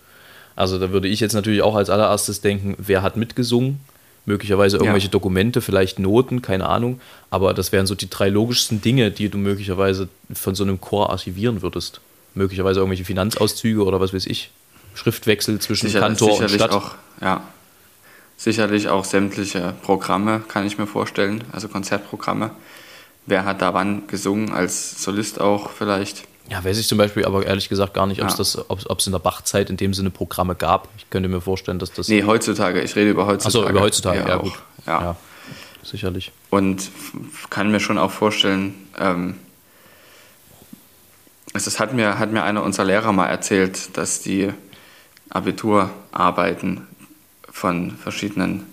Also 0.55 0.79
da 0.79 0.91
würde 0.91 1.07
ich 1.07 1.19
jetzt 1.19 1.33
natürlich 1.33 1.61
auch 1.61 1.75
als 1.75 1.89
allererstes 1.89 2.41
denken, 2.41 2.75
wer 2.77 3.01
hat 3.01 3.17
mitgesungen? 3.17 3.79
Möglicherweise 4.25 4.77
irgendwelche 4.77 5.07
ja. 5.07 5.11
Dokumente, 5.11 5.61
vielleicht 5.61 5.99
Noten, 5.99 6.41
keine 6.41 6.67
Ahnung. 6.67 6.99
Aber 7.29 7.53
das 7.53 7.71
wären 7.71 7.85
so 7.85 7.95
die 7.95 8.09
drei 8.09 8.29
logischsten 8.29 8.81
Dinge, 8.81 9.11
die 9.11 9.29
du 9.29 9.37
möglicherweise 9.37 10.09
von 10.33 10.55
so 10.55 10.63
einem 10.63 10.81
Chor 10.81 11.11
archivieren 11.11 11.61
würdest. 11.61 12.01
Möglicherweise 12.33 12.79
irgendwelche 12.79 13.05
Finanzauszüge 13.05 13.83
oder 13.83 13.99
was 13.99 14.13
weiß 14.13 14.25
ich. 14.25 14.51
Schriftwechsel 14.95 15.59
zwischen 15.59 15.87
Sicher, 15.87 15.99
Kantor 15.99 16.39
und 16.39 16.49
Stadt. 16.49 16.71
Auch, 16.71 16.95
ja, 17.21 17.43
Sicherlich 18.37 18.89
auch 18.89 19.05
sämtliche 19.05 19.73
Programme, 19.81 20.43
kann 20.47 20.65
ich 20.65 20.77
mir 20.77 20.87
vorstellen, 20.87 21.43
also 21.51 21.69
Konzertprogramme. 21.69 22.51
Wer 23.25 23.45
hat 23.45 23.61
da 23.61 23.73
wann 23.73 24.07
gesungen, 24.07 24.51
als 24.51 25.01
Solist 25.01 25.39
auch 25.39 25.71
vielleicht? 25.71 26.27
Ja, 26.49 26.63
weiß 26.63 26.77
ich 26.77 26.87
zum 26.87 26.97
Beispiel 26.97 27.25
aber 27.25 27.45
ehrlich 27.45 27.69
gesagt 27.69 27.93
gar 27.93 28.05
nicht, 28.05 28.21
ob 28.21 28.29
es 28.39 28.53
ja. 28.53 28.95
in 29.05 29.11
der 29.11 29.19
Bachzeit 29.19 29.69
in 29.69 29.77
dem 29.77 29.93
Sinne 29.93 30.11
Programme 30.11 30.55
gab. 30.55 30.89
Ich 30.97 31.09
könnte 31.09 31.27
mir 31.27 31.41
vorstellen, 31.41 31.79
dass 31.79 31.91
das. 31.91 32.07
Nee, 32.07 32.23
heutzutage. 32.23 32.81
Ich 32.81 32.95
rede 32.95 33.09
über 33.09 33.25
heutzutage. 33.25 33.65
Achso, 33.65 33.69
über 33.69 33.81
heutzutage, 33.81 34.19
ja, 34.19 34.27
ja 34.27 34.37
gut. 34.37 34.53
Ja. 34.85 35.01
ja. 35.01 35.15
sicherlich. 35.83 36.31
Und 36.51 36.91
kann 37.49 37.71
mir 37.71 37.79
schon 37.79 37.97
auch 37.97 38.11
vorstellen, 38.11 38.75
ähm, 38.99 39.35
es 41.53 41.79
hat 41.79 41.93
mir, 41.93 42.19
hat 42.19 42.31
mir 42.31 42.43
einer 42.43 42.63
unserer 42.63 42.85
Lehrer 42.85 43.11
mal 43.11 43.27
erzählt, 43.27 43.97
dass 43.97 44.21
die 44.21 44.51
Abiturarbeiten 45.29 46.87
von 47.49 47.91
verschiedenen, 47.91 48.65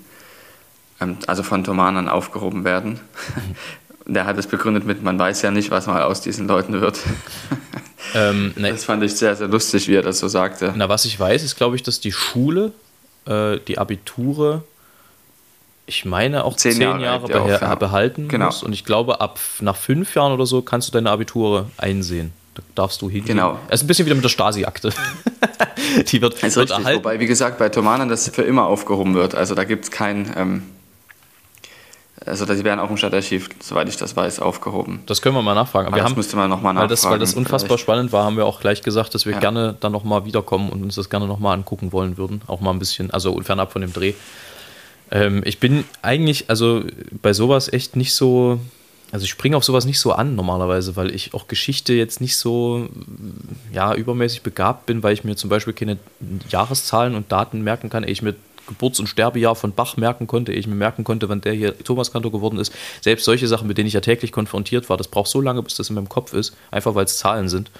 ähm, 1.00 1.18
also 1.26 1.42
von 1.42 1.64
Thomanern 1.64 2.08
aufgehoben 2.08 2.64
werden. 2.64 3.00
Der 4.06 4.26
hat 4.26 4.36
es 4.38 4.46
begründet 4.46 4.84
mit, 4.84 5.02
man 5.02 5.18
weiß 5.18 5.42
ja 5.42 5.50
nicht, 5.50 5.70
was 5.70 5.86
mal 5.86 6.02
aus 6.02 6.20
diesen 6.20 6.48
Leuten 6.48 6.80
wird. 6.80 7.00
Ähm, 8.14 8.52
ne. 8.56 8.70
Das 8.70 8.84
fand 8.84 9.02
ich 9.04 9.14
sehr, 9.14 9.34
sehr 9.36 9.48
lustig, 9.48 9.88
wie 9.88 9.94
er 9.94 10.02
das 10.02 10.18
so 10.18 10.28
sagte. 10.28 10.74
Na, 10.76 10.88
was 10.88 11.04
ich 11.04 11.18
weiß, 11.18 11.42
ist, 11.42 11.56
glaube 11.56 11.76
ich, 11.76 11.82
dass 11.82 12.00
die 12.00 12.12
Schule, 12.12 12.72
äh, 13.26 13.58
die 13.68 13.78
Abiture, 13.78 14.64
ich 15.86 16.04
meine 16.04 16.44
auch 16.44 16.56
zehn, 16.56 16.72
zehn 16.72 16.82
Jahre, 16.82 17.02
Jahre 17.02 17.26
beha 17.28 17.72
auf, 17.72 17.78
behalten 17.78 18.28
genau. 18.28 18.46
muss. 18.46 18.62
Und 18.62 18.72
ich 18.72 18.84
glaube, 18.84 19.20
ab 19.20 19.38
nach 19.60 19.76
fünf 19.76 20.14
Jahren 20.14 20.32
oder 20.32 20.46
so 20.46 20.62
kannst 20.62 20.88
du 20.88 20.92
deine 20.92 21.10
Abiture 21.10 21.70
einsehen. 21.76 22.32
Da 22.54 22.62
darfst 22.74 23.00
du 23.00 23.08
hingehen. 23.08 23.36
Genau. 23.36 23.58
Es 23.68 23.80
ist 23.80 23.84
ein 23.84 23.86
bisschen 23.86 24.04
wieder 24.04 24.14
mit 24.14 24.24
der 24.24 24.28
Stasi-Akte. 24.28 24.92
die 26.08 26.20
wird, 26.20 26.42
also 26.42 26.60
wird 26.60 26.70
richtig, 26.70 26.84
erhalten. 26.84 27.04
Wobei, 27.04 27.18
wie 27.18 27.26
gesagt, 27.26 27.58
bei 27.58 27.70
Thomanen 27.70 28.08
das 28.08 28.28
für 28.28 28.42
immer 28.42 28.66
aufgehoben 28.66 29.14
wird. 29.14 29.34
Also 29.34 29.54
da 29.54 29.64
gibt 29.64 29.84
es 29.84 29.90
kein. 29.90 30.32
Ähm, 30.36 30.62
also 32.26 32.46
die 32.46 32.64
werden 32.64 32.80
auch 32.80 32.90
im 32.90 32.96
Stadtarchiv, 32.96 33.48
soweit 33.60 33.88
ich 33.88 33.96
das 33.96 34.16
weiß, 34.16 34.40
aufgehoben. 34.40 35.02
Das 35.06 35.22
können 35.22 35.34
wir 35.34 35.42
mal 35.42 35.54
nachfragen. 35.54 35.88
Aber 35.88 35.96
wir 35.96 36.02
das 36.02 36.10
haben, 36.10 36.16
müsste 36.16 36.36
man 36.36 36.50
nochmal 36.50 36.74
nachfragen. 36.74 36.90
Weil 36.90 36.96
das, 36.96 37.04
weil 37.04 37.18
das 37.18 37.34
unfassbar 37.34 37.68
vielleicht. 37.68 37.82
spannend 37.82 38.12
war, 38.12 38.24
haben 38.24 38.36
wir 38.36 38.46
auch 38.46 38.60
gleich 38.60 38.82
gesagt, 38.82 39.14
dass 39.14 39.26
wir 39.26 39.32
ja. 39.32 39.40
gerne 39.40 39.76
dann 39.80 39.92
nochmal 39.92 40.24
wiederkommen 40.24 40.70
und 40.70 40.82
uns 40.82 40.94
das 40.94 41.10
gerne 41.10 41.26
nochmal 41.26 41.54
angucken 41.54 41.92
wollen 41.92 42.16
würden. 42.16 42.42
Auch 42.46 42.60
mal 42.60 42.70
ein 42.70 42.78
bisschen, 42.78 43.10
also 43.10 43.40
fernab 43.42 43.72
von 43.72 43.82
dem 43.82 43.92
Dreh. 43.92 44.14
Ähm, 45.10 45.42
ich 45.44 45.60
bin 45.60 45.84
eigentlich, 46.02 46.48
also 46.48 46.82
bei 47.22 47.32
sowas 47.32 47.72
echt 47.72 47.96
nicht 47.96 48.14
so 48.14 48.60
also 49.12 49.24
ich 49.24 49.30
springe 49.30 49.58
auf 49.58 49.64
sowas 49.64 49.84
nicht 49.84 50.00
so 50.00 50.12
an 50.12 50.36
normalerweise, 50.36 50.96
weil 50.96 51.14
ich 51.14 51.34
auch 51.34 51.46
Geschichte 51.46 51.92
jetzt 51.92 52.22
nicht 52.22 52.38
so 52.38 52.88
ja, 53.70 53.94
übermäßig 53.94 54.40
begabt 54.40 54.86
bin, 54.86 55.02
weil 55.02 55.12
ich 55.12 55.22
mir 55.22 55.36
zum 55.36 55.50
Beispiel 55.50 55.74
keine 55.74 55.98
Jahreszahlen 56.48 57.14
und 57.14 57.30
Daten 57.30 57.60
merken 57.60 57.90
kann, 57.90 58.08
ich 58.08 58.22
mir 58.22 58.34
Geburts- 58.66 59.00
und 59.00 59.06
Sterbejahr 59.06 59.54
von 59.54 59.74
Bach 59.74 59.96
merken 59.96 60.26
konnte, 60.26 60.52
ich 60.52 60.66
mir 60.66 60.74
merken 60.74 61.04
konnte, 61.04 61.28
wann 61.28 61.40
der 61.40 61.52
hier 61.52 61.76
Thomaskantor 61.78 62.32
geworden 62.32 62.58
ist. 62.58 62.72
Selbst 63.00 63.24
solche 63.24 63.48
Sachen, 63.48 63.68
mit 63.68 63.78
denen 63.78 63.88
ich 63.88 63.94
ja 63.94 64.00
täglich 64.00 64.32
konfrontiert 64.32 64.88
war, 64.88 64.96
das 64.96 65.08
braucht 65.08 65.30
so 65.30 65.40
lange, 65.40 65.62
bis 65.62 65.74
das 65.74 65.88
in 65.88 65.94
meinem 65.94 66.08
Kopf 66.08 66.32
ist, 66.32 66.56
einfach 66.70 66.94
weil 66.94 67.04
es 67.04 67.18
Zahlen 67.18 67.48
sind. 67.48 67.70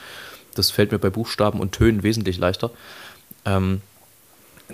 Das 0.54 0.70
fällt 0.70 0.92
mir 0.92 0.98
bei 0.98 1.10
Buchstaben 1.10 1.60
und 1.60 1.72
Tönen 1.72 2.02
wesentlich 2.02 2.38
leichter. 2.38 2.70
Ähm, 3.44 3.80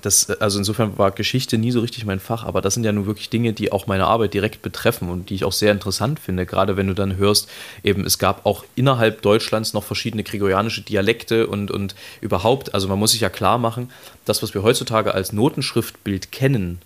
das, 0.03 0.31
also 0.31 0.59
insofern 0.59 0.97
war 0.99 1.11
Geschichte 1.11 1.59
nie 1.59 1.71
so 1.71 1.81
richtig 1.81 2.05
mein 2.05 2.21
Fach, 2.21 2.45
aber 2.45 2.61
das 2.61 2.75
sind 2.75 2.85
ja 2.85 2.93
nun 2.93 3.07
wirklich 3.07 3.31
Dinge, 3.31 3.53
die 3.53 3.73
auch 3.73 3.87
meine 3.87 4.07
Arbeit 4.07 4.35
direkt 4.35 4.63
betreffen 4.63 5.09
und 5.11 5.31
die 5.31 5.35
ich 5.35 5.45
auch 5.45 5.53
sehr 5.53 5.73
interessant 5.73 6.21
finde, 6.21 6.47
gerade 6.47 6.77
wenn 6.77 6.87
du 6.87 6.95
dann 6.95 7.17
hörst, 7.17 7.49
eben 7.83 8.05
es 8.05 8.19
gab 8.19 8.47
auch 8.47 8.65
innerhalb 8.75 9.23
Deutschlands 9.23 9.73
noch 9.73 9.85
verschiedene 9.85 10.23
gregorianische 10.23 10.83
Dialekte 10.83 11.47
und, 11.47 11.71
und 11.71 11.95
überhaupt, 12.21 12.75
also 12.75 12.89
man 12.89 12.99
muss 12.99 13.13
sich 13.13 13.21
ja 13.21 13.31
klar 13.31 13.59
machen, 13.59 13.91
das, 14.25 14.43
was 14.43 14.55
wir 14.55 14.63
heutzutage 14.63 15.15
als 15.15 15.33
Notenschriftbild 15.33 16.33
kennen, 16.33 16.81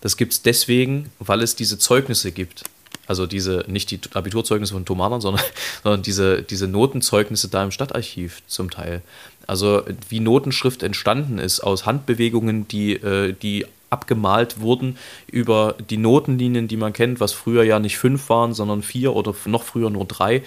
das 0.00 0.16
gibt 0.16 0.32
es 0.32 0.42
deswegen, 0.42 1.10
weil 1.18 1.42
es 1.42 1.56
diese 1.56 1.78
Zeugnisse 1.78 2.32
gibt. 2.32 2.64
Also 3.06 3.26
diese, 3.26 3.64
nicht 3.68 3.90
die 3.90 4.00
Abiturzeugnisse 4.12 4.74
von 4.74 4.84
Thomanern, 4.84 5.20
sondern, 5.20 5.42
sondern 5.82 6.02
diese, 6.02 6.42
diese 6.42 6.68
Notenzeugnisse 6.68 7.48
da 7.48 7.64
im 7.64 7.70
Stadtarchiv 7.70 8.42
zum 8.46 8.70
Teil. 8.70 9.02
Also 9.48 9.82
wie 10.08 10.20
Notenschrift 10.20 10.82
entstanden 10.82 11.38
ist 11.38 11.60
aus 11.60 11.86
Handbewegungen, 11.86 12.68
die, 12.68 12.92
äh, 12.92 13.32
die 13.32 13.66
abgemalt 13.90 14.60
wurden 14.60 14.98
über 15.26 15.74
die 15.90 15.96
Notenlinien, 15.96 16.68
die 16.68 16.76
man 16.76 16.92
kennt, 16.92 17.18
was 17.18 17.32
früher 17.32 17.64
ja 17.64 17.78
nicht 17.78 17.96
fünf 17.96 18.28
waren, 18.28 18.52
sondern 18.52 18.82
vier 18.82 19.16
oder 19.16 19.34
noch 19.46 19.62
früher 19.62 19.88
nur 19.88 20.04
drei. 20.04 20.42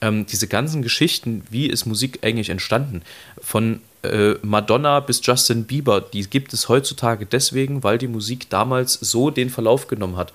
Ähm, 0.00 0.24
diese 0.26 0.46
ganzen 0.46 0.82
Geschichten, 0.82 1.42
wie 1.50 1.66
ist 1.66 1.84
Musik 1.86 2.20
eigentlich 2.22 2.50
entstanden? 2.50 3.02
Von 3.42 3.80
äh, 4.04 4.34
Madonna 4.42 5.00
bis 5.00 5.20
Justin 5.24 5.64
Bieber, 5.64 6.00
die 6.00 6.22
gibt 6.22 6.52
es 6.52 6.68
heutzutage 6.68 7.26
deswegen, 7.26 7.82
weil 7.82 7.98
die 7.98 8.06
Musik 8.06 8.50
damals 8.50 8.92
so 8.94 9.30
den 9.30 9.50
Verlauf 9.50 9.88
genommen 9.88 10.16
hat. 10.16 10.32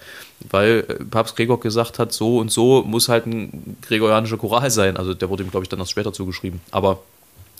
Weil 0.49 0.85
äh, 0.89 1.05
Papst 1.05 1.37
Gregor 1.37 1.59
gesagt 1.61 1.99
hat, 1.99 2.11
so 2.11 2.39
und 2.39 2.51
so 2.51 2.83
muss 2.83 3.07
halt 3.07 3.27
ein 3.27 3.77
gregorianischer 3.81 4.37
Choral 4.37 4.71
sein. 4.71 4.97
Also 4.97 5.13
der 5.13 5.29
wurde 5.29 5.43
ihm, 5.43 5.51
glaube 5.51 5.63
ich, 5.63 5.69
dann 5.69 5.79
erst 5.79 5.91
später 5.91 6.11
zugeschrieben. 6.11 6.59
Aber 6.71 7.01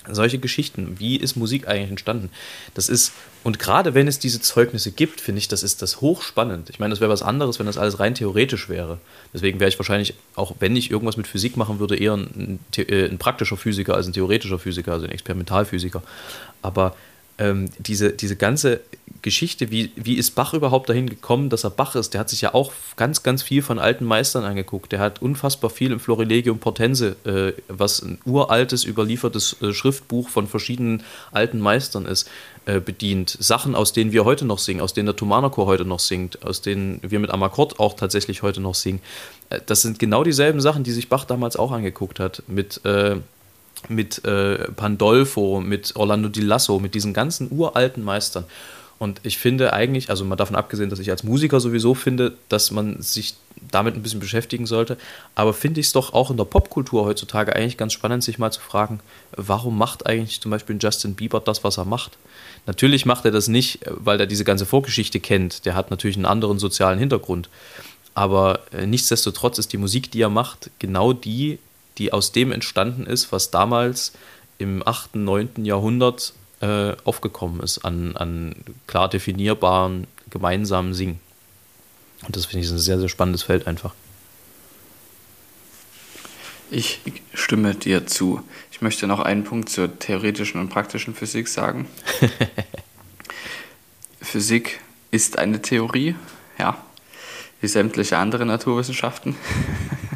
solche 0.08 0.40
Geschichten, 0.40 0.96
wie 1.00 1.18
ist 1.18 1.36
Musik 1.36 1.68
eigentlich 1.68 1.90
entstanden? 1.90 2.30
Das 2.74 2.90
ist, 2.90 3.12
und 3.44 3.60
gerade 3.60 3.94
wenn 3.94 4.08
es 4.08 4.20
diese 4.20 4.42
Zeugnisse 4.42 4.92
gibt, 4.92 5.22
finde 5.22 5.40
ich, 5.40 5.48
das 5.48 5.64
ist 5.64 5.82
das 5.82 6.02
hochspannend. 6.02 6.70
Ich 6.70 6.80
meine, 6.80 6.92
das 6.92 7.02
wäre 7.02 7.12
was 7.12 7.22
anderes, 7.22 7.60
wenn 7.60 7.66
das 7.66 7.78
alles 7.78 8.00
rein 8.00 8.16
theoretisch 8.16 8.70
wäre. 8.70 9.00
Deswegen 9.34 9.60
wäre 9.60 9.70
ich 9.70 9.78
wahrscheinlich, 9.78 10.14
auch 10.36 10.56
wenn 10.60 10.76
ich 10.76 10.90
irgendwas 10.90 11.18
mit 11.18 11.28
Physik 11.28 11.58
machen 11.58 11.80
würde, 11.80 11.98
eher 11.98 12.14
ein, 12.14 12.60
äh, 12.78 13.06
ein 13.06 13.18
praktischer 13.18 13.58
Physiker 13.58 13.96
als 13.96 14.08
ein 14.08 14.14
theoretischer 14.14 14.60
Physiker, 14.60 14.94
also 14.94 15.06
ein 15.06 15.12
Experimentalphysiker. 15.12 16.02
Aber 16.62 16.96
ähm, 17.40 17.70
diese, 17.80 18.12
diese 18.12 18.36
ganze 18.36 18.82
Geschichte, 19.22 19.72
wie, 19.72 19.92
wie 19.96 20.16
ist 20.16 20.32
Bach 20.32 20.54
überhaupt 20.54 20.90
dahin 20.90 21.10
gekommen, 21.10 21.50
dass 21.50 21.64
er 21.64 21.72
Bach 21.72 21.96
ist? 21.96 22.14
Der 22.14 22.22
hat 22.22 22.30
sich 22.30 22.42
ja 22.42 22.54
auch 22.54 22.72
ganz, 22.96 23.24
ganz 23.24 23.44
viel 23.44 23.62
von 23.62 23.80
alten 23.80 24.06
Meistern 24.06 24.44
angeguckt. 24.44 24.92
Der 24.92 25.00
hat 25.00 25.22
unfassbar 25.22 25.70
viel 25.70 25.92
im 25.92 26.00
Florilegium 26.00 26.60
Portense, 26.60 27.16
äh, 27.26 27.54
was 27.68 28.02
ein 28.02 28.20
uraltes, 28.26 28.86
überliefertes 28.86 29.62
äh, 29.62 29.74
Schriftbuch 29.74 30.30
von 30.30 30.48
verschiedenen 30.48 31.04
alten 31.32 31.60
Meistern 31.60 32.06
ist, 32.06 32.30
äh, 32.66 32.80
bedient. 32.80 33.36
Sachen, 33.40 33.76
aus 33.76 33.94
denen 33.94 34.12
wir 34.12 34.26
heute 34.26 34.46
noch 34.46 34.60
singen, 34.60 34.82
aus 34.82 34.94
denen 34.94 35.08
der 35.08 35.16
Thomanerchor 35.16 35.66
heute 35.66 35.86
noch 35.86 36.00
singt, 36.00 36.44
aus 36.46 36.62
denen 36.62 37.00
wir 37.02 37.20
mit 37.20 37.32
Amakord 37.32 37.80
auch 37.80 37.96
tatsächlich 37.96 38.42
heute 38.44 38.62
noch 38.62 38.76
singen. 38.76 39.02
Äh, 39.50 39.60
das 39.66 39.82
sind 39.82 40.00
genau 40.00 40.24
dieselben 40.24 40.62
Sachen, 40.62 40.84
die 40.84 40.92
sich 40.92 41.10
Bach 41.10 41.26
damals 41.26 41.56
auch 41.56 41.72
angeguckt 41.72 42.20
hat. 42.20 42.44
Mit 42.48 42.86
äh, 42.86 43.18
mit 43.88 44.24
äh, 44.26 44.72
Pandolfo, 44.72 45.60
mit 45.60 45.96
Orlando 45.96 46.30
di 46.30 46.42
Lasso, 46.42 46.80
mit 46.80 46.94
diesen 46.96 47.14
ganzen 47.14 47.52
uralten 47.52 48.04
Meistern. 48.04 48.46
Und 49.00 49.22
ich 49.24 49.38
finde 49.38 49.72
eigentlich, 49.72 50.10
also 50.10 50.26
mal 50.26 50.36
davon 50.36 50.58
abgesehen, 50.58 50.90
dass 50.90 51.00
ich 51.00 51.10
als 51.10 51.24
Musiker 51.24 51.62
sowieso 51.62 51.94
finde, 51.94 52.34
dass 52.50 52.70
man 52.70 53.02
sich 53.02 53.36
damit 53.72 53.96
ein 53.96 54.04
bisschen 54.04 54.20
beschäftigen 54.20 54.66
sollte, 54.66 54.98
aber 55.36 55.54
finde 55.54 55.80
ich 55.80 55.88
es 55.88 55.94
doch 55.94 56.14
auch 56.14 56.32
in 56.32 56.38
der 56.38 56.44
Popkultur 56.44 57.06
heutzutage 57.06 57.56
eigentlich 57.56 57.78
ganz 57.78 57.94
spannend, 57.94 58.24
sich 58.24 58.40
mal 58.40 58.52
zu 58.52 58.60
fragen, 58.60 59.00
warum 59.36 59.78
macht 59.78 60.06
eigentlich 60.06 60.42
zum 60.42 60.52
Beispiel 60.52 60.78
Justin 60.80 61.16
Bieber 61.16 61.40
das, 61.40 61.64
was 61.64 61.78
er 61.78 61.86
macht? 61.86 62.18
Natürlich 62.66 63.06
macht 63.06 63.24
er 63.24 63.32
das 63.32 63.48
nicht, 63.48 63.80
weil 63.86 64.20
er 64.20 64.28
diese 64.28 64.44
ganze 64.44 64.66
Vorgeschichte 64.66 65.20
kennt. 65.20 65.66
Der 65.66 65.76
hat 65.76 65.92
natürlich 65.92 66.18
einen 66.18 66.26
anderen 66.26 66.60
sozialen 66.60 67.00
Hintergrund. 67.00 67.50
Aber 68.14 68.60
äh, 68.74 68.86
nichtsdestotrotz 68.86 69.60
ist 69.60 69.72
die 69.72 69.78
Musik, 69.78 70.12
die 70.12 70.22
er 70.22 70.30
macht, 70.30 70.72
genau 70.80 71.14
die, 71.14 71.58
die 72.00 72.14
aus 72.14 72.32
dem 72.32 72.52
entstanden 72.52 73.06
ist, 73.06 73.32
was 73.32 73.52
damals 73.52 74.14
im 74.58 74.86
8., 74.86 75.16
9. 75.16 75.66
Jahrhundert 75.66 76.34
äh, 76.62 76.94
aufgekommen 77.04 77.62
ist, 77.62 77.80
an, 77.80 78.16
an 78.16 78.56
klar 78.88 79.10
definierbaren 79.10 80.08
gemeinsam 80.30 80.94
singen. 80.94 81.20
Und 82.26 82.36
das 82.36 82.46
finde 82.46 82.66
ich 82.66 82.72
ein 82.72 82.80
sehr, 82.80 83.00
sehr 83.00 83.10
spannendes 83.10 83.44
Feld 83.44 83.68
einfach. 83.68 83.94
Ich 86.72 87.00
stimme 87.34 87.76
dir 87.76 88.06
zu. 88.06 88.44
Ich 88.72 88.82
möchte 88.82 89.08
noch 89.08 89.20
einen 89.20 89.44
Punkt 89.44 89.70
zur 89.70 89.98
theoretischen 89.98 90.62
und 90.62 90.70
praktischen 90.70 91.16
Physik 91.16 91.48
sagen. 91.48 91.88
Physik 94.22 94.80
ist 95.12 95.40
eine 95.40 95.62
Theorie, 95.62 96.16
ja, 96.60 96.78
wie 97.62 97.68
sämtliche 97.68 98.18
andere 98.18 98.46
Naturwissenschaften. 98.46 99.36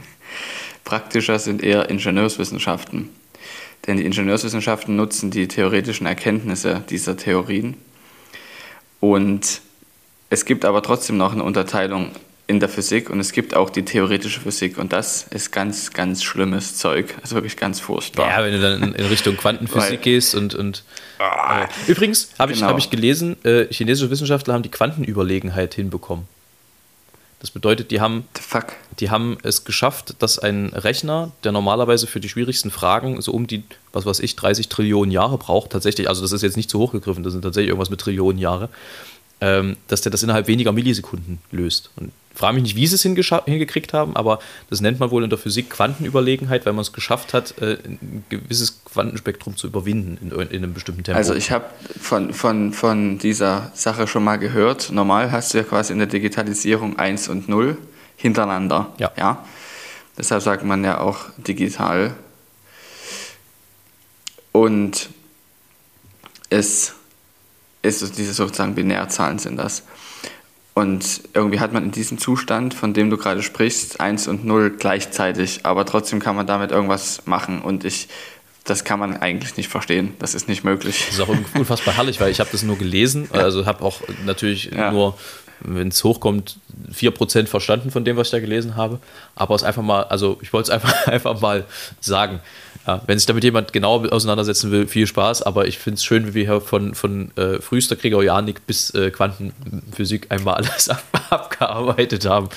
Praktischer 0.93 1.39
sind 1.39 1.63
eher 1.63 1.89
Ingenieurswissenschaften. 1.89 3.10
Denn 3.88 3.97
die 3.97 4.06
Ingenieurswissenschaften 4.06 4.95
nutzen 4.95 5.32
die 5.32 5.47
theoretischen 5.47 6.06
Erkenntnisse 6.06 6.84
dieser 6.88 7.17
Theorien. 7.17 7.77
Und 8.99 9.62
es 10.29 10.45
gibt 10.45 10.65
aber 10.65 10.84
trotzdem 10.84 11.17
noch 11.17 11.34
eine 11.34 11.41
Unterteilung 11.41 12.12
in 12.45 12.60
der 12.60 12.69
Physik 12.69 13.10
und 13.10 13.19
es 13.19 13.32
gibt 13.32 13.56
auch 13.56 13.71
die 13.71 13.84
theoretische 13.86 14.39
Physik 14.39 14.77
und 14.77 14.93
das 14.93 15.23
ist 15.32 15.51
ganz, 15.51 15.93
ganz 15.93 16.23
schlimmes 16.23 16.77
Zeug. 16.77 17.15
Also 17.23 17.34
wirklich 17.38 17.58
ganz 17.58 17.79
furchtbar. 17.79 18.29
Ja, 18.29 18.43
wenn 18.43 18.53
du 18.53 18.62
dann 18.62 18.93
in 18.93 19.06
Richtung 19.08 19.36
Quantenphysik 19.36 19.89
Weil, 19.89 19.97
gehst 19.97 20.36
und. 20.36 20.53
und 20.53 20.84
ah, 21.17 21.63
äh, 21.63 21.67
übrigens 21.91 22.29
habe 22.38 22.53
genau. 22.53 22.67
ich, 22.67 22.71
hab 22.71 22.77
ich 22.77 22.91
gelesen, 22.91 23.43
äh, 23.43 23.65
chinesische 23.73 24.12
Wissenschaftler 24.12 24.53
haben 24.53 24.62
die 24.62 24.69
Quantenüberlegenheit 24.69 25.73
hinbekommen. 25.73 26.27
Das 27.43 27.51
bedeutet, 27.51 27.91
die 27.91 27.99
haben, 27.99 28.25
die 29.01 29.10
haben 29.10 29.38
es 29.43 29.65
geschafft, 29.65 30.15
dass 30.19 30.39
ein 30.39 30.67
Rechner, 30.67 31.34
der 31.43 31.51
normalerweise 31.51 32.08
für 32.08 32.21
die 32.21 32.29
schwierigsten 32.29 32.71
Fragen 32.71 33.21
so 33.21 33.34
um 33.34 33.47
die, 33.47 33.65
was 33.91 34.06
weiß 34.06 34.21
ich, 34.21 34.38
30 34.38 34.69
Trillionen 34.69 35.12
Jahre 35.12 35.38
braucht, 35.38 35.71
tatsächlich, 35.71 36.08
also 36.08 36.21
das 36.21 36.32
ist 36.32 36.41
jetzt 36.41 36.56
nicht 36.56 36.69
zu 36.69 36.79
hoch 36.79 36.93
gegriffen, 36.93 37.21
das 37.21 37.34
sind 37.34 37.41
tatsächlich 37.41 37.67
irgendwas 37.67 37.89
mit 37.89 37.99
Trillionen 37.99 38.39
Jahre, 38.39 38.69
dass 39.88 40.01
der 40.01 40.12
das 40.12 40.23
innerhalb 40.23 40.47
weniger 40.47 40.71
Millisekunden 40.71 41.39
löst. 41.51 41.91
Und 41.95 42.12
frage 42.34 42.56
mich 42.56 42.63
nicht, 42.63 42.75
wie 42.75 42.88
sie 42.88 42.95
es 42.95 43.03
hingekriegt 43.03 43.93
haben, 43.93 44.15
aber 44.15 44.39
das 44.69 44.82
nennt 44.82 44.99
man 44.99 45.12
wohl 45.12 45.23
in 45.23 45.29
der 45.29 45.38
Physik 45.38 45.69
Quantenüberlegenheit, 45.69 46.65
weil 46.65 46.73
man 46.73 46.82
es 46.82 46.93
geschafft 46.93 47.34
hat, 47.34 47.56
äh, 47.62 47.77
ein 47.86 48.23
gewisses 48.29 48.84
Quantenspektrum 48.86 49.56
zu 49.56 49.67
überwinden 49.67 50.17
in, 50.21 50.32
in 50.32 50.63
einem 50.63 50.73
bestimmten 50.73 51.03
Tempo. 51.03 51.17
Also 51.17 51.36
ich 51.36 51.51
habe 51.51 51.65
von, 51.99 52.34
von, 52.34 52.73
von 52.73 53.19
dieser 53.19 53.71
Sache 53.73 54.08
schon 54.08 54.23
mal 54.23 54.38
gehört. 54.38 54.91
Normal 54.91 55.32
hast 55.32 55.53
du 55.53 55.60
ja 55.60 55.63
quasi 55.63 55.93
in 55.93 55.99
der 55.99 56.08
Digitalisierung 56.08 56.97
1 56.97 57.27
und 57.27 57.49
0 57.49 57.77
hintereinander. 58.15 58.93
Ja. 58.97 59.12
ja? 59.17 59.45
Deshalb 60.17 60.41
sagt 60.41 60.63
man 60.63 60.84
ja 60.84 60.99
auch 60.99 61.25
digital. 61.38 62.15
Und 64.51 65.10
es 66.49 66.93
ist 67.83 68.17
diese 68.17 68.33
sozusagen 68.33 68.75
Binärzahlen 68.75 69.37
sind 69.37 69.57
das. 69.57 69.83
Und 70.73 71.21
irgendwie 71.35 71.59
hat 71.59 71.71
man 71.71 71.83
in 71.83 71.91
diesem 71.91 72.17
Zustand, 72.17 72.73
von 72.73 72.93
dem 72.93 73.11
du 73.11 73.17
gerade 73.17 73.43
sprichst, 73.43 73.99
1 73.99 74.27
und 74.27 74.43
0 74.43 74.71
gleichzeitig, 74.71 75.59
aber 75.63 75.85
trotzdem 75.85 76.19
kann 76.19 76.35
man 76.35 76.47
damit 76.47 76.71
irgendwas 76.71 77.27
machen. 77.27 77.61
Und 77.61 77.85
ich, 77.85 78.07
das 78.63 78.83
kann 78.83 78.99
man 78.99 79.17
eigentlich 79.17 79.55
nicht 79.55 79.69
verstehen. 79.69 80.15
Das 80.17 80.33
ist 80.33 80.47
nicht 80.47 80.63
möglich. 80.63 81.05
Das 81.05 81.15
ist 81.15 81.21
auch 81.21 81.35
unfassbar 81.53 81.95
herrlich, 81.95 82.19
weil 82.19 82.31
ich 82.31 82.39
habe 82.39 82.49
das 82.51 82.63
nur 82.63 82.77
gelesen, 82.77 83.29
also 83.31 83.67
habe 83.67 83.83
auch 83.83 84.01
natürlich 84.25 84.71
ja. 84.71 84.91
nur, 84.91 85.15
wenn 85.59 85.89
es 85.89 86.03
hochkommt, 86.03 86.57
4% 86.91 87.45
verstanden 87.45 87.91
von 87.91 88.03
dem, 88.03 88.17
was 88.17 88.27
ich 88.27 88.31
da 88.31 88.39
gelesen 88.39 88.75
habe. 88.75 88.99
Aber 89.35 89.53
es 89.53 89.63
einfach 89.63 89.83
mal, 89.83 90.05
also 90.05 90.39
ich 90.41 90.53
wollte 90.53 90.71
es 90.71 90.73
einfach, 90.73 91.07
einfach 91.07 91.39
mal 91.39 91.65
sagen. 92.01 92.39
Ja, 92.85 93.01
wenn 93.07 93.17
sich 93.17 93.25
damit 93.25 93.45
jemand 93.45 93.71
genau 93.71 94.05
auseinandersetzen 94.05 94.71
will, 94.71 94.87
viel 94.87 95.07
Spaß, 95.07 95.41
aber 95.43 95.67
ich 95.67 95.79
finde 95.79 95.95
es 95.95 96.03
schön, 96.03 96.27
wie 96.27 96.33
wir 96.33 96.43
hier 96.43 96.61
von, 96.61 96.95
von 96.95 97.31
äh, 97.37 97.61
frühester 97.61 97.95
Gregorianik 97.95 98.67
bis 98.67 98.89
äh, 98.89 99.09
Quantenphysik 99.09 100.27
einmal 100.29 100.55
alles 100.55 100.89
ab, 100.89 101.03
abgearbeitet 101.29 102.25
haben. 102.25 102.49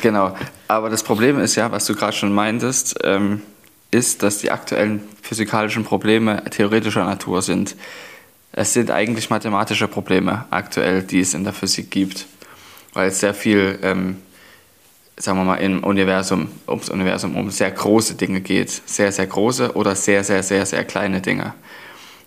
Genau, 0.00 0.34
aber 0.68 0.88
das 0.88 1.02
Problem 1.02 1.38
ist 1.38 1.56
ja, 1.56 1.70
was 1.70 1.84
du 1.84 1.94
gerade 1.94 2.16
schon 2.16 2.32
meintest, 2.32 2.98
ähm, 3.04 3.42
ist, 3.90 4.22
dass 4.22 4.38
die 4.38 4.50
aktuellen 4.50 5.02
physikalischen 5.20 5.84
Probleme 5.84 6.42
theoretischer 6.44 7.04
Natur 7.04 7.42
sind. 7.42 7.76
Es 8.52 8.72
sind 8.72 8.90
eigentlich 8.90 9.28
mathematische 9.30 9.88
Probleme 9.88 10.46
aktuell, 10.50 11.02
die 11.02 11.20
es 11.20 11.34
in 11.34 11.44
der 11.44 11.52
Physik 11.52 11.90
gibt, 11.90 12.26
weil 12.94 13.08
es 13.08 13.20
sehr 13.20 13.34
viel 13.34 13.78
ähm, 13.82 14.16
sagen 15.16 15.38
wir 15.38 15.44
mal, 15.44 15.56
im 15.56 15.84
Universum, 15.84 16.48
ums 16.66 16.88
Universum 16.88 17.36
um 17.36 17.50
sehr 17.50 17.70
große 17.70 18.14
Dinge 18.14 18.40
geht. 18.40 18.70
Sehr, 18.70 19.12
sehr 19.12 19.26
große 19.26 19.74
oder 19.74 19.94
sehr, 19.94 20.24
sehr, 20.24 20.42
sehr, 20.42 20.66
sehr 20.66 20.84
kleine 20.84 21.20
Dinge. 21.20 21.54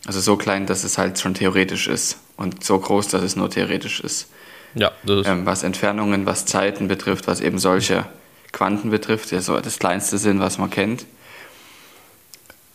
Also 0.06 0.22
so 0.22 0.38
klein, 0.38 0.66
dass 0.66 0.84
es 0.84 0.98
halt 0.98 1.20
schon 1.20 1.34
theoretisch 1.34 1.88
ist 1.88 2.18
und 2.38 2.64
so 2.64 2.80
groß, 2.80 3.10
dass 3.10 3.24
es 3.24 3.36
nur 3.36 3.50
theoretisch 3.50 4.00
ist. 4.00 4.30
Ja, 4.74 4.92
das 5.04 5.22
ist 5.22 5.28
ähm, 5.28 5.46
was 5.46 5.64
Entfernungen, 5.64 6.26
was 6.26 6.46
Zeiten 6.46 6.88
betrifft, 6.88 7.28
was 7.28 7.42
eben 7.42 7.60
solche 7.60 8.06
Quanten 8.52 8.90
betrifft, 8.90 9.32
die 9.32 9.40
so 9.40 9.60
das 9.60 9.80
kleinste 9.80 10.18
sind, 10.18 10.40
was 10.40 10.58
man 10.58 10.70
kennt. 10.70 11.06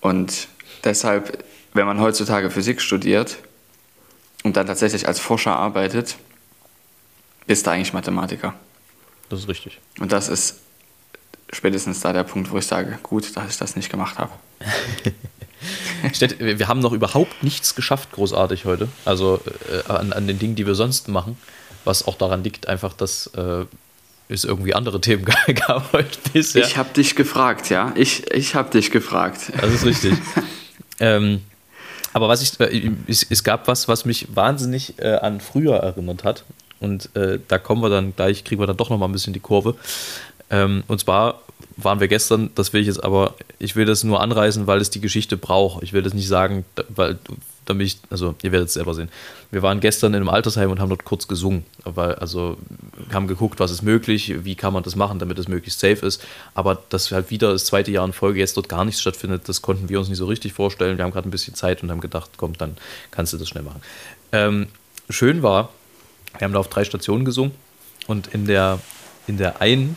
Und 0.00 0.48
deshalb, 0.84 1.44
wenn 1.72 1.86
man 1.86 2.00
heutzutage 2.00 2.50
Physik 2.50 2.82
studiert 2.82 3.38
und 4.42 4.56
dann 4.56 4.66
tatsächlich 4.66 5.06
als 5.06 5.20
Forscher 5.20 5.56
arbeitet, 5.56 6.16
bist 7.46 7.66
du 7.66 7.70
eigentlich 7.70 7.92
Mathematiker. 7.92 8.54
Das 9.32 9.40
ist 9.40 9.48
richtig. 9.48 9.80
Und 9.98 10.12
das 10.12 10.28
ist 10.28 10.60
spätestens 11.50 12.00
da 12.00 12.12
der 12.12 12.22
Punkt, 12.22 12.50
wo 12.50 12.58
ich 12.58 12.66
sage, 12.66 12.98
gut, 13.02 13.34
dass 13.34 13.50
ich 13.50 13.56
das 13.56 13.76
nicht 13.76 13.88
gemacht 13.88 14.18
habe. 14.18 14.30
wir 16.38 16.68
haben 16.68 16.80
noch 16.80 16.92
überhaupt 16.92 17.42
nichts 17.42 17.74
geschafft, 17.74 18.12
großartig 18.12 18.66
heute. 18.66 18.88
Also 19.06 19.40
äh, 19.70 19.90
an, 19.90 20.12
an, 20.12 20.26
den 20.26 20.38
Dingen, 20.38 20.54
die 20.54 20.66
wir 20.66 20.74
sonst 20.74 21.08
machen. 21.08 21.38
Was 21.86 22.06
auch 22.06 22.16
daran 22.16 22.44
liegt, 22.44 22.68
einfach, 22.68 22.92
dass 22.92 23.28
äh, 23.28 23.64
es 24.28 24.44
irgendwie 24.44 24.74
andere 24.74 25.00
Themen 25.00 25.24
gab 25.66 25.94
heute 25.94 26.18
bisher. 26.34 26.66
Ich 26.66 26.76
habe 26.76 26.92
dich 26.92 27.16
gefragt, 27.16 27.70
ja. 27.70 27.90
Ich, 27.94 28.30
ich 28.30 28.54
habe 28.54 28.70
dich 28.70 28.90
gefragt. 28.90 29.50
Das 29.58 29.72
ist 29.72 29.86
richtig. 29.86 30.12
ähm, 31.00 31.40
aber 32.12 32.28
was 32.28 32.42
ich, 32.42 32.60
äh, 32.60 32.92
es, 33.06 33.26
es, 33.30 33.42
gab 33.42 33.66
was, 33.66 33.88
was 33.88 34.04
mich 34.04 34.28
wahnsinnig 34.36 34.98
äh, 34.98 35.14
an 35.14 35.40
früher 35.40 35.76
erinnert 35.76 36.22
hat. 36.22 36.44
Und 36.82 37.14
äh, 37.16 37.38
da 37.48 37.58
kommen 37.58 37.82
wir 37.82 37.88
dann 37.88 38.14
gleich, 38.14 38.44
kriegen 38.44 38.60
wir 38.60 38.66
dann 38.66 38.76
doch 38.76 38.90
nochmal 38.90 39.08
ein 39.08 39.12
bisschen 39.12 39.32
die 39.32 39.40
Kurve. 39.40 39.76
Ähm, 40.50 40.84
und 40.88 41.00
zwar 41.00 41.40
waren 41.76 42.00
wir 42.00 42.08
gestern, 42.08 42.50
das 42.54 42.72
will 42.72 42.82
ich 42.82 42.88
jetzt 42.88 43.02
aber, 43.02 43.34
ich 43.58 43.76
will 43.76 43.86
das 43.86 44.04
nur 44.04 44.20
anreißen, 44.20 44.66
weil 44.66 44.80
es 44.80 44.90
die 44.90 45.00
Geschichte 45.00 45.36
braucht. 45.36 45.82
Ich 45.82 45.92
will 45.92 46.02
das 46.02 46.12
nicht 46.12 46.28
sagen, 46.28 46.64
weil 46.88 47.18
damit 47.64 47.86
ich, 47.86 47.98
also 48.10 48.34
ihr 48.42 48.50
werdet 48.50 48.68
es 48.68 48.74
selber 48.74 48.92
sehen. 48.94 49.08
Wir 49.52 49.62
waren 49.62 49.78
gestern 49.78 50.12
in 50.14 50.16
einem 50.16 50.28
Altersheim 50.28 50.70
und 50.70 50.80
haben 50.80 50.88
dort 50.88 51.04
kurz 51.04 51.28
gesungen, 51.28 51.64
weil, 51.84 52.16
also 52.16 52.56
haben 53.12 53.28
geguckt, 53.28 53.60
was 53.60 53.70
ist 53.70 53.82
möglich, 53.82 54.44
wie 54.44 54.56
kann 54.56 54.72
man 54.72 54.82
das 54.82 54.96
machen, 54.96 55.20
damit 55.20 55.38
es 55.38 55.46
möglichst 55.46 55.78
safe 55.78 56.04
ist. 56.04 56.24
Aber 56.54 56.82
dass 56.88 57.12
halt 57.12 57.30
wieder 57.30 57.52
das 57.52 57.64
zweite 57.66 57.92
Jahr 57.92 58.04
in 58.04 58.12
Folge 58.12 58.40
jetzt 58.40 58.56
dort 58.56 58.68
gar 58.68 58.84
nichts 58.84 59.00
stattfindet, 59.00 59.48
das 59.48 59.62
konnten 59.62 59.88
wir 59.88 60.00
uns 60.00 60.08
nicht 60.08 60.18
so 60.18 60.26
richtig 60.26 60.52
vorstellen. 60.52 60.98
Wir 60.98 61.04
haben 61.04 61.12
gerade 61.12 61.28
ein 61.28 61.30
bisschen 61.30 61.54
Zeit 61.54 61.82
und 61.82 61.90
haben 61.90 62.00
gedacht, 62.00 62.30
komm, 62.36 62.54
dann 62.58 62.76
kannst 63.12 63.32
du 63.32 63.38
das 63.38 63.48
schnell 63.48 63.62
machen. 63.62 63.80
Ähm, 64.32 64.66
schön 65.08 65.42
war, 65.42 65.70
wir 66.38 66.44
haben 66.44 66.52
da 66.52 66.60
auf 66.60 66.68
drei 66.68 66.84
Stationen 66.84 67.24
gesungen 67.24 67.52
und 68.06 68.28
in 68.28 68.46
der, 68.46 68.78
in 69.26 69.36
der 69.36 69.60
einen 69.60 69.96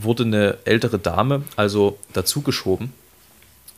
wurde 0.00 0.24
eine 0.24 0.58
ältere 0.64 0.98
Dame 0.98 1.42
also 1.56 1.98
dazugeschoben. 2.12 2.92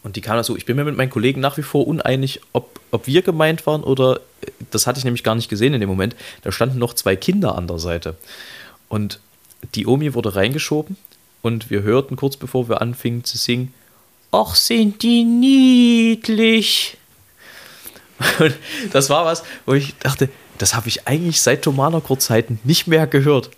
Und 0.02 0.16
die 0.16 0.20
kam 0.20 0.36
dazu. 0.36 0.56
Ich 0.56 0.66
bin 0.66 0.74
mir 0.76 0.84
mit 0.84 0.96
meinen 0.96 1.10
Kollegen 1.10 1.40
nach 1.40 1.56
wie 1.58 1.62
vor 1.62 1.86
uneinig, 1.86 2.40
ob, 2.52 2.80
ob 2.90 3.06
wir 3.06 3.22
gemeint 3.22 3.66
waren 3.66 3.84
oder 3.84 4.20
das 4.70 4.86
hatte 4.86 4.98
ich 4.98 5.04
nämlich 5.04 5.22
gar 5.22 5.36
nicht 5.36 5.48
gesehen 5.48 5.74
in 5.74 5.80
dem 5.80 5.88
Moment. 5.88 6.16
Da 6.42 6.50
standen 6.50 6.78
noch 6.78 6.94
zwei 6.94 7.14
Kinder 7.14 7.56
an 7.56 7.68
der 7.68 7.78
Seite. 7.78 8.16
Und 8.88 9.20
die 9.74 9.86
Omi 9.86 10.14
wurde 10.14 10.34
reingeschoben 10.34 10.96
und 11.40 11.70
wir 11.70 11.82
hörten 11.82 12.16
kurz 12.16 12.36
bevor 12.36 12.68
wir 12.68 12.80
anfingen 12.80 13.22
zu 13.22 13.38
singen: 13.38 13.72
Ach, 14.32 14.56
sind 14.56 15.02
die 15.02 15.24
niedlich. 15.24 16.96
Und 18.38 18.54
das 18.92 19.10
war 19.10 19.24
was, 19.24 19.42
wo 19.66 19.74
ich 19.74 19.96
dachte, 19.98 20.28
das 20.62 20.76
habe 20.76 20.86
ich 20.86 21.08
eigentlich 21.08 21.40
seit 21.40 21.62
Thomaner-Kurzzeiten 21.62 22.60
nicht 22.62 22.86
mehr 22.86 23.08
gehört. 23.08 23.50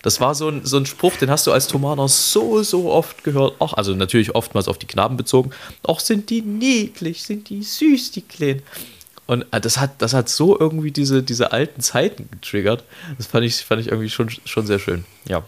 Das 0.00 0.22
war 0.22 0.34
so 0.34 0.48
ein, 0.48 0.64
so 0.64 0.78
ein 0.78 0.86
Spruch, 0.86 1.14
den 1.16 1.28
hast 1.28 1.46
du 1.46 1.52
als 1.52 1.68
Thomaner 1.68 2.08
so, 2.08 2.62
so 2.62 2.90
oft 2.90 3.24
gehört. 3.24 3.60
Auch, 3.60 3.74
also 3.74 3.94
natürlich 3.94 4.34
oftmals 4.34 4.66
auf 4.66 4.78
die 4.78 4.86
Knaben 4.86 5.18
bezogen. 5.18 5.50
Auch 5.82 6.00
sind 6.00 6.30
die 6.30 6.40
niedlich, 6.40 7.24
sind 7.24 7.50
die 7.50 7.62
süß, 7.62 8.12
die 8.12 8.22
Kleinen. 8.22 8.62
Und 9.26 9.44
äh, 9.50 9.60
das 9.60 9.76
hat, 9.76 10.00
das 10.00 10.14
hat 10.14 10.30
so 10.30 10.58
irgendwie 10.58 10.92
diese, 10.92 11.22
diese 11.22 11.52
alten 11.52 11.82
Zeiten 11.82 12.26
getriggert. 12.30 12.84
Das 13.18 13.26
fand 13.26 13.44
ich, 13.44 13.56
fand 13.56 13.82
ich 13.82 13.88
irgendwie 13.88 14.08
schon, 14.08 14.30
schon 14.46 14.66
sehr 14.66 14.78
schön. 14.78 15.04
Ja. 15.28 15.44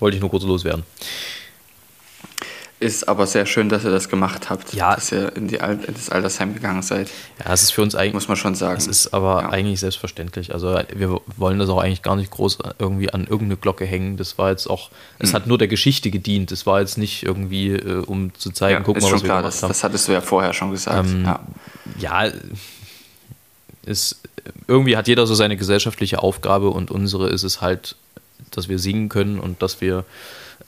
Wollte 0.00 0.16
ich 0.16 0.20
nur 0.20 0.30
kurz 0.30 0.42
loswerden. 0.42 0.82
Ist 2.78 3.08
aber 3.08 3.26
sehr 3.26 3.46
schön, 3.46 3.70
dass 3.70 3.84
ihr 3.84 3.90
das 3.90 4.10
gemacht 4.10 4.50
habt, 4.50 4.74
ja. 4.74 4.94
dass 4.94 5.10
ihr 5.10 5.34
in, 5.34 5.48
die 5.48 5.62
Al 5.62 5.78
in 5.82 5.94
das 5.94 6.10
Altersheim 6.10 6.52
gegangen 6.52 6.82
seid. 6.82 7.10
Ja, 7.42 7.54
es 7.54 7.62
ist 7.62 7.70
für 7.70 7.80
uns 7.80 7.94
eigentlich. 7.94 8.12
Muss 8.12 8.28
man 8.28 8.36
schon 8.36 8.54
sagen. 8.54 8.76
Es 8.76 8.86
ist 8.86 9.14
aber 9.14 9.40
ja. 9.42 9.48
eigentlich 9.48 9.80
selbstverständlich. 9.80 10.52
Also, 10.52 10.78
wir 10.94 11.20
wollen 11.38 11.58
das 11.58 11.70
auch 11.70 11.78
eigentlich 11.78 12.02
gar 12.02 12.16
nicht 12.16 12.30
groß 12.30 12.58
irgendwie 12.78 13.10
an 13.10 13.22
irgendeine 13.22 13.56
Glocke 13.56 13.86
hängen. 13.86 14.18
Das 14.18 14.36
war 14.36 14.50
jetzt 14.50 14.68
auch. 14.68 14.90
Es 15.18 15.30
hm. 15.30 15.36
hat 15.36 15.46
nur 15.46 15.56
der 15.56 15.68
Geschichte 15.68 16.10
gedient. 16.10 16.52
Es 16.52 16.66
war 16.66 16.80
jetzt 16.80 16.98
nicht 16.98 17.22
irgendwie, 17.22 17.70
äh, 17.70 18.04
um 18.04 18.34
zu 18.34 18.50
zeigen, 18.50 18.80
ja, 18.80 18.84
guck 18.84 19.00
mal, 19.00 19.10
was 19.10 19.22
wir 19.22 19.24
klar, 19.24 19.38
gemacht 19.38 19.54
das, 19.54 19.62
haben. 19.62 19.70
Das 19.70 19.82
hattest 19.82 20.08
du 20.08 20.12
ja 20.12 20.20
vorher 20.20 20.52
schon 20.52 20.70
gesagt. 20.70 21.08
Ähm, 21.08 21.24
ja. 21.24 21.40
ja, 22.26 22.32
es 23.86 24.20
irgendwie 24.68 24.98
hat 24.98 25.08
jeder 25.08 25.26
so 25.26 25.34
seine 25.34 25.56
gesellschaftliche 25.56 26.22
Aufgabe 26.22 26.68
und 26.68 26.90
unsere 26.90 27.30
ist 27.30 27.42
es 27.42 27.62
halt, 27.62 27.96
dass 28.50 28.68
wir 28.68 28.78
singen 28.78 29.08
können 29.08 29.38
und 29.38 29.62
dass 29.62 29.80
wir 29.80 30.04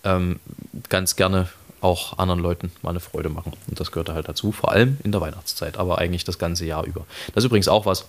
ähm, 0.05 0.41
ganz 0.89 1.17
gerne 1.17 1.49
auch 1.81 2.19
anderen 2.19 2.41
Leuten 2.41 2.73
mal 2.83 2.91
eine 2.91 3.01
Freude 3.01 3.29
machen. 3.29 3.53
Und 3.69 3.79
das 3.81 3.93
gehört 3.93 4.09
halt 4.09 4.29
dazu, 4.29 4.53
vor 4.53 4.73
allem 4.73 4.99
in 5.05 5.13
der 5.13 5.21
Weihnachtszeit, 5.21 5.79
aber 5.79 5.99
eigentlich 5.99 6.25
das 6.25 6.39
ganze 6.39 6.67
Jahr 6.67 6.85
über. 6.85 7.07
Das 7.35 7.45
ist 7.45 7.47
übrigens 7.49 7.69
auch 7.69 7.87
was. 7.87 8.07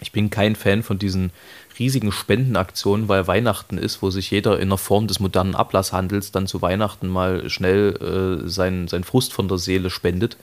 Ich 0.00 0.12
bin 0.12 0.30
kein 0.30 0.56
Fan 0.56 0.82
von 0.82 0.98
diesen 0.98 1.30
riesigen 1.78 2.12
Spendenaktionen, 2.12 3.08
weil 3.08 3.26
Weihnachten 3.26 3.78
ist, 3.78 4.02
wo 4.02 4.10
sich 4.10 4.30
jeder 4.30 4.58
in 4.58 4.68
der 4.68 4.78
Form 4.78 5.06
des 5.06 5.20
modernen 5.20 5.54
Ablasshandels 5.54 6.32
dann 6.32 6.46
zu 6.46 6.62
Weihnachten 6.62 7.08
mal 7.08 7.48
schnell 7.50 8.42
äh, 8.44 8.48
seinen 8.48 8.88
sein 8.88 9.04
Frust 9.04 9.32
von 9.32 9.48
der 9.48 9.58
Seele 9.58 9.90
spendet. 9.90 10.36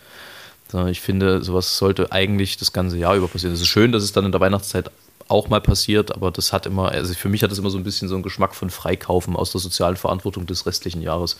Ich 0.89 1.01
finde, 1.01 1.43
sowas 1.43 1.77
sollte 1.77 2.13
eigentlich 2.13 2.55
das 2.55 2.71
ganze 2.71 2.97
Jahr 2.97 3.15
über 3.15 3.27
passieren. 3.27 3.53
Es 3.53 3.59
ist 3.59 3.67
schön, 3.67 3.91
dass 3.91 4.03
es 4.03 4.13
dann 4.13 4.23
in 4.23 4.31
der 4.31 4.39
Weihnachtszeit 4.39 4.89
auch 5.27 5.49
mal 5.49 5.61
passiert, 5.61 6.13
aber 6.13 6.31
das 6.31 6.53
hat 6.53 6.65
immer, 6.65 6.89
also 6.89 7.13
für 7.13 7.29
mich 7.29 7.43
hat 7.43 7.51
das 7.51 7.57
immer 7.57 7.69
so 7.69 7.77
ein 7.77 7.83
bisschen 7.83 8.07
so 8.07 8.15
einen 8.15 8.23
Geschmack 8.23 8.53
von 8.55 8.69
Freikaufen 8.69 9.35
aus 9.35 9.51
der 9.51 9.59
sozialen 9.61 9.95
Verantwortung 9.95 10.45
des 10.45 10.65
restlichen 10.65 11.01
Jahres. 11.01 11.37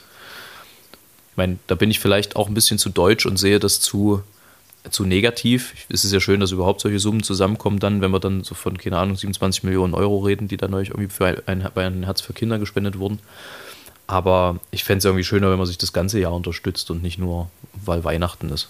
Ich 1.32 1.38
meine, 1.38 1.58
da 1.68 1.76
bin 1.76 1.90
ich 1.90 2.00
vielleicht 2.00 2.36
auch 2.36 2.48
ein 2.48 2.54
bisschen 2.54 2.78
zu 2.78 2.90
deutsch 2.90 3.26
und 3.26 3.38
sehe 3.38 3.60
das 3.60 3.80
zu, 3.80 4.22
zu 4.90 5.06
negativ. 5.06 5.74
Es 5.90 6.04
ist 6.04 6.12
ja 6.12 6.20
schön, 6.20 6.40
dass 6.40 6.52
überhaupt 6.52 6.82
solche 6.82 7.00
Summen 7.00 7.24
zusammenkommen, 7.24 7.80
dann, 7.80 8.02
wenn 8.02 8.12
wir 8.12 8.20
dann 8.20 8.44
so 8.44 8.54
von, 8.54 8.78
keine 8.78 8.98
Ahnung, 8.98 9.16
27 9.16 9.64
Millionen 9.64 9.94
Euro 9.94 10.20
reden, 10.20 10.48
die 10.48 10.58
dann 10.58 10.72
neulich 10.72 10.90
irgendwie 10.90 11.10
für 11.10 11.26
ein, 11.26 11.38
ein, 11.46 11.68
bei 11.74 11.86
ein 11.86 12.04
Herz 12.04 12.22
für 12.22 12.34
Kinder 12.34 12.60
gespendet 12.60 13.00
wurden. 13.00 13.20
Aber 14.08 14.60
ich 14.72 14.84
fände 14.84 14.98
es 14.98 15.06
irgendwie 15.06 15.24
schöner, 15.24 15.52
wenn 15.52 15.58
man 15.58 15.68
sich 15.68 15.78
das 15.78 15.94
ganze 15.94 16.20
Jahr 16.20 16.34
unterstützt 16.34 16.92
und 16.92 17.02
nicht 17.02 17.18
nur, 17.18 17.50
weil 17.86 18.04
Weihnachten 18.04 18.50
ist. 18.50 18.68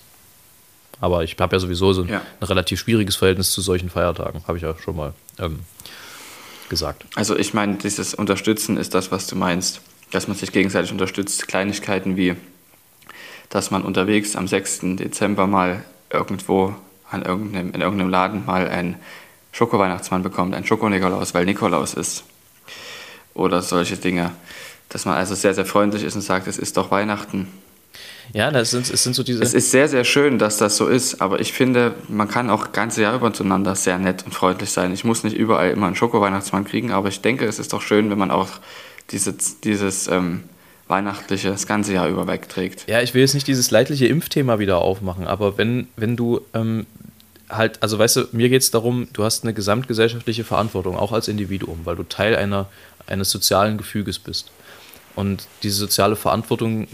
Aber 0.99 1.23
ich 1.23 1.35
habe 1.39 1.55
ja 1.55 1.59
sowieso 1.59 1.93
so 1.93 2.03
ein, 2.03 2.09
ja. 2.09 2.21
ein, 2.39 2.45
relativ 2.45 2.79
schwieriges 2.79 3.15
Verhältnis 3.15 3.51
zu 3.51 3.61
solchen 3.61 3.89
Feiertagen, 3.89 4.43
habe 4.47 4.59
ich 4.59 4.63
ja 4.63 4.75
schon 4.77 4.95
mal 4.95 5.13
ähm, 5.39 5.61
gesagt. 6.69 7.05
Also 7.15 7.35
ich 7.35 7.55
meine, 7.55 7.77
dieses 7.77 8.13
Unterstützen 8.13 8.77
ist 8.77 8.93
das, 8.93 9.11
was 9.11 9.25
du 9.25 9.35
meinst, 9.35 9.81
dass 10.11 10.27
man 10.27 10.37
sich 10.37 10.51
gegenseitig 10.51 10.91
unterstützt. 10.91 11.47
Kleinigkeiten 11.47 12.17
wie, 12.17 12.35
dass 13.51 13.69
man 13.69 13.83
unterwegs 13.83 14.35
am 14.35 14.47
6. 14.47 14.79
Dezember 14.95 15.45
mal 15.45 15.83
irgendwo 16.09 16.73
an 17.11 17.21
irgendeinem, 17.21 17.73
in 17.73 17.81
irgendeinem 17.81 18.09
Laden 18.09 18.45
mal 18.45 18.67
einen 18.67 18.95
Schoko-Weihnachtsmann 19.51 20.23
bekommt, 20.23 20.55
einen 20.55 20.65
Schoko-Nikolaus, 20.65 21.33
weil 21.35 21.45
Nikolaus 21.45 21.93
ist. 21.93 22.23
Oder 23.33 23.61
solche 23.61 23.97
Dinge. 23.97 24.31
Dass 24.89 25.05
man 25.05 25.15
also 25.15 25.35
sehr, 25.35 25.53
sehr 25.53 25.65
freundlich 25.65 26.03
ist 26.03 26.15
und 26.15 26.21
sagt, 26.21 26.47
es 26.47 26.57
ist 26.57 26.77
doch 26.77 26.91
Weihnachten. 26.91 27.47
Ja, 28.33 28.51
das 28.51 28.71
sind, 28.71 28.89
es 28.89 29.03
sind 29.03 29.13
so 29.13 29.23
diese. 29.23 29.43
Es 29.43 29.53
ist 29.53 29.71
sehr, 29.71 29.89
sehr 29.89 30.05
schön, 30.05 30.39
dass 30.39 30.57
das 30.57 30.77
so 30.77 30.87
ist, 30.87 31.21
aber 31.21 31.41
ich 31.41 31.51
finde, 31.51 31.95
man 32.07 32.29
kann 32.29 32.49
auch 32.49 32.71
ganze 32.71 33.01
Jahr 33.01 33.15
über 33.15 33.33
zueinander 33.33 33.75
sehr 33.75 33.97
nett 33.97 34.23
und 34.23 34.33
freundlich 34.33 34.71
sein. 34.71 34.93
Ich 34.93 35.03
muss 35.03 35.25
nicht 35.25 35.35
überall 35.35 35.71
immer 35.71 35.87
einen 35.87 35.97
Schoko-Weihnachtsmann 35.97 36.63
kriegen, 36.63 36.91
aber 36.91 37.09
ich 37.09 37.19
denke, 37.19 37.45
es 37.45 37.59
ist 37.59 37.73
doch 37.73 37.81
schön, 37.81 38.09
wenn 38.09 38.17
man 38.17 38.31
auch 38.31 38.47
diese, 39.09 39.35
dieses 39.65 40.07
ähm, 40.07 40.45
Weihnachtliche 40.91 41.49
das 41.49 41.65
ganze 41.65 41.93
Jahr 41.93 42.07
über 42.07 42.27
wegträgt. 42.27 42.87
Ja, 42.87 43.01
ich 43.01 43.15
will 43.15 43.21
jetzt 43.21 43.33
nicht 43.33 43.47
dieses 43.47 43.71
leidliche 43.71 44.05
Impfthema 44.05 44.59
wieder 44.59 44.77
aufmachen, 44.79 45.25
aber 45.25 45.57
wenn, 45.57 45.87
wenn 45.95 46.15
du 46.15 46.41
ähm, 46.53 46.85
halt, 47.49 47.81
also 47.81 47.97
weißt 47.97 48.15
du, 48.17 48.27
mir 48.31 48.49
geht 48.49 48.61
es 48.61 48.69
darum, 48.69 49.07
du 49.13 49.23
hast 49.23 49.43
eine 49.43 49.53
gesamtgesellschaftliche 49.53 50.43
Verantwortung, 50.43 50.95
auch 50.95 51.11
als 51.11 51.27
Individuum, 51.27 51.79
weil 51.85 51.95
du 51.95 52.03
Teil 52.03 52.35
einer, 52.35 52.69
eines 53.07 53.31
sozialen 53.31 53.77
Gefüges 53.77 54.19
bist. 54.19 54.51
Und 55.15 55.47
diese 55.63 55.77
soziale 55.77 56.15
Verantwortung 56.15 56.87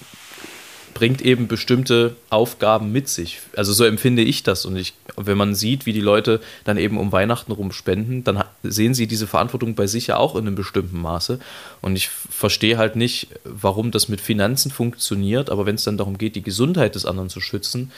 bringt 0.98 1.22
eben 1.22 1.48
bestimmte 1.48 2.16
Aufgaben 2.32 2.92
mit 2.92 3.08
sich. 3.08 3.42
Also 3.56 3.72
so 3.72 3.86
empfinde 3.86 4.24
ich 4.24 4.42
das. 4.42 4.66
Und 4.66 4.78
ich, 4.78 4.96
wenn 5.16 5.38
man 5.38 5.54
sieht, 5.54 5.86
wie 5.86 5.94
die 5.94 6.02
Leute 6.02 6.42
dann 6.64 6.80
eben 6.80 6.98
um 6.98 7.12
Weihnachten 7.12 7.52
rum 7.52 7.72
spenden, 7.72 8.24
dann 8.24 8.44
sehen 8.64 8.96
sie 8.96 9.06
diese 9.06 9.28
Verantwortung 9.28 9.76
bei 9.76 9.86
sich 9.86 10.08
ja 10.08 10.18
auch 10.18 10.36
in 10.36 10.48
einem 10.48 10.56
bestimmten 10.56 11.00
Maße. 11.00 11.38
Und 11.82 11.96
ich 11.96 12.10
verstehe 12.10 12.80
halt 12.80 12.96
nicht, 12.96 13.28
warum 13.44 13.92
das 13.92 14.10
mit 14.10 14.22
Finanzen 14.22 14.72
funktioniert, 14.72 15.52
aber 15.52 15.68
wenn 15.68 15.76
es 15.76 15.84
dann 15.84 16.00
darum 16.00 16.18
geht, 16.18 16.36
die 16.36 16.42
Gesundheit 16.42 16.96
des 16.96 17.06
anderen 17.06 17.30
zu 17.30 17.42
schützen, 17.42 17.92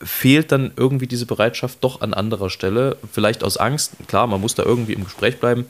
fehlt 0.00 0.50
dann 0.50 0.72
irgendwie 0.78 1.06
diese 1.06 1.26
Bereitschaft 1.26 1.84
doch 1.84 2.00
an 2.00 2.14
anderer 2.14 2.48
Stelle. 2.48 2.96
Vielleicht 3.12 3.44
aus 3.44 3.58
Angst, 3.58 3.96
klar, 4.06 4.26
man 4.26 4.40
muss 4.40 4.54
da 4.54 4.62
irgendwie 4.62 4.94
im 4.94 5.04
Gespräch 5.04 5.38
bleiben 5.40 5.66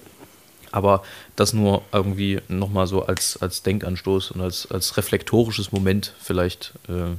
aber 0.75 1.05
das 1.37 1.53
nur 1.53 1.83
irgendwie 1.93 2.41
nochmal 2.49 2.89
so 2.89 3.07
als, 3.07 3.41
als 3.41 3.63
Denkanstoß 3.63 4.33
und 4.33 4.41
als, 4.41 4.69
als 4.73 4.97
reflektorisches 4.97 5.71
Moment 5.71 6.13
vielleicht, 6.21 6.73
äh, 6.89 7.15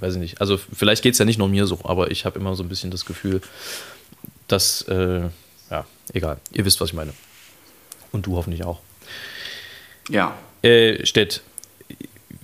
weiß 0.00 0.14
ich 0.14 0.20
nicht. 0.20 0.40
Also 0.42 0.58
vielleicht 0.58 1.02
geht 1.02 1.14
es 1.14 1.18
ja 1.18 1.24
nicht 1.24 1.38
nur 1.38 1.48
mir 1.48 1.66
so, 1.66 1.78
aber 1.84 2.10
ich 2.10 2.26
habe 2.26 2.38
immer 2.38 2.54
so 2.54 2.62
ein 2.62 2.68
bisschen 2.68 2.90
das 2.90 3.06
Gefühl, 3.06 3.40
dass, 4.48 4.82
äh, 4.82 5.22
ja, 5.70 5.86
egal, 6.12 6.40
ihr 6.52 6.66
wisst, 6.66 6.82
was 6.82 6.90
ich 6.90 6.94
meine. 6.94 7.14
Und 8.12 8.26
du 8.26 8.36
hoffentlich 8.36 8.64
auch. 8.64 8.80
Ja. 10.10 10.36
Äh, 10.60 11.06
Stett, 11.06 11.40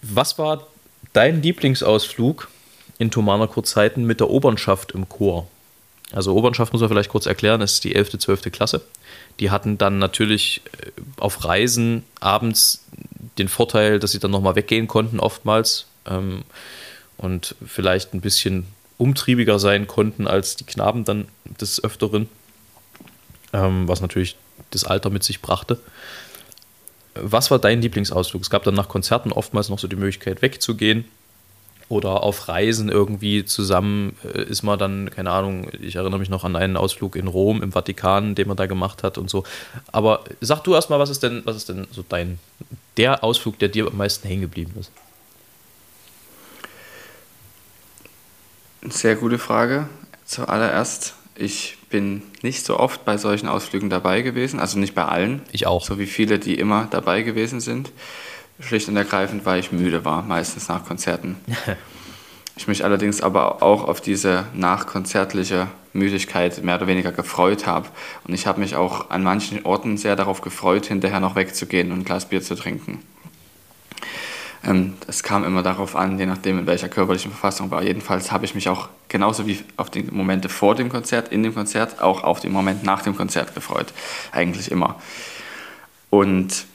was 0.00 0.38
war 0.38 0.66
dein 1.12 1.42
Lieblingsausflug 1.42 2.48
in 2.96 3.10
Thomaner 3.10 3.46
Kurzzeiten 3.46 4.04
mit 4.04 4.20
der 4.20 4.30
Obernschaft 4.30 4.92
im 4.92 5.06
Chor? 5.06 5.48
Also 6.12 6.34
Obernschaft 6.34 6.72
muss 6.72 6.80
man 6.80 6.88
vielleicht 6.88 7.10
kurz 7.10 7.26
erklären, 7.26 7.60
ist 7.60 7.82
die 7.84 7.94
11., 7.94 8.18
12. 8.18 8.52
Klasse. 8.52 8.82
Die 9.40 9.50
hatten 9.50 9.76
dann 9.76 9.98
natürlich 9.98 10.62
äh, 10.80 10.90
auf 11.18 11.44
Reisen 11.44 12.04
abends 12.20 12.84
den 13.38 13.48
Vorteil, 13.48 13.98
dass 13.98 14.12
sie 14.12 14.18
dann 14.18 14.30
nochmal 14.30 14.56
weggehen 14.56 14.86
konnten, 14.86 15.20
oftmals. 15.20 15.86
Ähm, 16.06 16.44
und 17.16 17.54
vielleicht 17.66 18.14
ein 18.14 18.20
bisschen 18.20 18.66
umtriebiger 18.98 19.58
sein 19.58 19.86
konnten 19.86 20.26
als 20.26 20.56
die 20.56 20.64
Knaben 20.64 21.04
dann 21.04 21.28
des 21.60 21.82
Öfteren. 21.82 22.28
Ähm, 23.52 23.88
was 23.88 24.00
natürlich 24.00 24.36
das 24.70 24.84
Alter 24.84 25.10
mit 25.10 25.24
sich 25.24 25.40
brachte. 25.42 25.78
Was 27.14 27.50
war 27.50 27.58
dein 27.58 27.82
Lieblingsausflug? 27.82 28.42
Es 28.42 28.50
gab 28.50 28.64
dann 28.64 28.74
nach 28.74 28.88
Konzerten 28.88 29.32
oftmals 29.32 29.68
noch 29.68 29.78
so 29.78 29.88
die 29.88 29.96
Möglichkeit 29.96 30.42
wegzugehen 30.42 31.06
oder 31.88 32.22
auf 32.22 32.48
Reisen 32.48 32.88
irgendwie 32.88 33.44
zusammen 33.44 34.16
äh, 34.24 34.42
ist 34.42 34.62
man 34.62 34.78
dann, 34.78 35.10
keine 35.10 35.30
Ahnung, 35.30 35.68
ich 35.80 35.96
erinnere 35.96 36.18
mich 36.18 36.28
noch 36.28 36.44
an 36.44 36.56
einen 36.56 36.76
Ausflug 36.76 37.14
in 37.16 37.28
Rom, 37.28 37.62
im 37.62 37.72
Vatikan, 37.72 38.34
den 38.34 38.48
man 38.48 38.56
da 38.56 38.66
gemacht 38.66 39.02
hat 39.02 39.18
und 39.18 39.30
so. 39.30 39.44
Aber 39.92 40.24
sag 40.40 40.64
du 40.64 40.74
erstmal, 40.74 40.98
was 40.98 41.10
ist 41.10 41.22
denn, 41.22 41.42
was 41.44 41.56
ist 41.56 41.68
denn 41.68 41.86
so 41.92 42.04
dein, 42.08 42.38
der 42.96 43.22
Ausflug, 43.22 43.58
der 43.58 43.68
dir 43.68 43.86
am 43.86 43.96
meisten 43.96 44.26
hängen 44.26 44.42
geblieben 44.42 44.72
ist? 44.80 44.90
Sehr 48.88 49.16
gute 49.16 49.38
Frage. 49.38 49.88
Zuallererst, 50.24 51.14
ich 51.34 51.78
bin 51.90 52.22
nicht 52.42 52.64
so 52.64 52.78
oft 52.78 53.04
bei 53.04 53.16
solchen 53.16 53.48
Ausflügen 53.48 53.90
dabei 53.90 54.22
gewesen, 54.22 54.58
also 54.58 54.78
nicht 54.78 54.94
bei 54.94 55.04
allen. 55.04 55.42
Ich 55.52 55.66
auch. 55.66 55.84
So 55.84 55.98
wie 55.98 56.06
viele, 56.06 56.38
die 56.38 56.54
immer 56.56 56.88
dabei 56.90 57.22
gewesen 57.22 57.60
sind. 57.60 57.92
Schlicht 58.60 58.88
und 58.88 58.96
ergreifend, 58.96 59.44
weil 59.44 59.60
ich 59.60 59.72
müde 59.72 60.04
war, 60.04 60.22
meistens 60.22 60.68
nach 60.68 60.84
Konzerten. 60.84 61.36
ich 62.56 62.68
mich 62.68 62.84
allerdings 62.84 63.20
aber 63.20 63.62
auch 63.62 63.84
auf 63.84 64.00
diese 64.00 64.46
nachkonzertliche 64.54 65.68
Müdigkeit 65.92 66.62
mehr 66.62 66.76
oder 66.76 66.86
weniger 66.86 67.12
gefreut 67.12 67.66
habe. 67.66 67.88
Und 68.26 68.34
ich 68.34 68.46
habe 68.46 68.60
mich 68.60 68.76
auch 68.76 69.10
an 69.10 69.22
manchen 69.22 69.64
Orten 69.64 69.96
sehr 69.96 70.16
darauf 70.16 70.40
gefreut, 70.40 70.86
hinterher 70.86 71.20
noch 71.20 71.36
wegzugehen 71.36 71.92
und 71.92 72.00
ein 72.00 72.04
Glas 72.04 72.28
Bier 72.28 72.42
zu 72.42 72.54
trinken. 72.54 73.02
Ähm, 74.64 74.94
es 75.06 75.22
kam 75.22 75.44
immer 75.44 75.62
darauf 75.62 75.94
an, 75.94 76.18
je 76.18 76.26
nachdem, 76.26 76.58
in 76.58 76.66
welcher 76.66 76.88
körperlichen 76.88 77.30
Verfassung 77.30 77.70
war. 77.70 77.82
Jedenfalls 77.82 78.32
habe 78.32 78.44
ich 78.44 78.54
mich 78.54 78.68
auch 78.68 78.88
genauso 79.08 79.46
wie 79.46 79.60
auf 79.76 79.90
die 79.90 80.02
Momente 80.02 80.48
vor 80.48 80.74
dem 80.74 80.88
Konzert, 80.88 81.28
in 81.28 81.42
dem 81.42 81.54
Konzert, 81.54 82.00
auch 82.00 82.24
auf 82.24 82.40
den 82.40 82.52
Moment 82.52 82.82
nach 82.82 83.02
dem 83.02 83.16
Konzert 83.16 83.54
gefreut. 83.54 83.92
Eigentlich 84.32 84.70
immer. 84.70 84.96
Und 86.10 86.66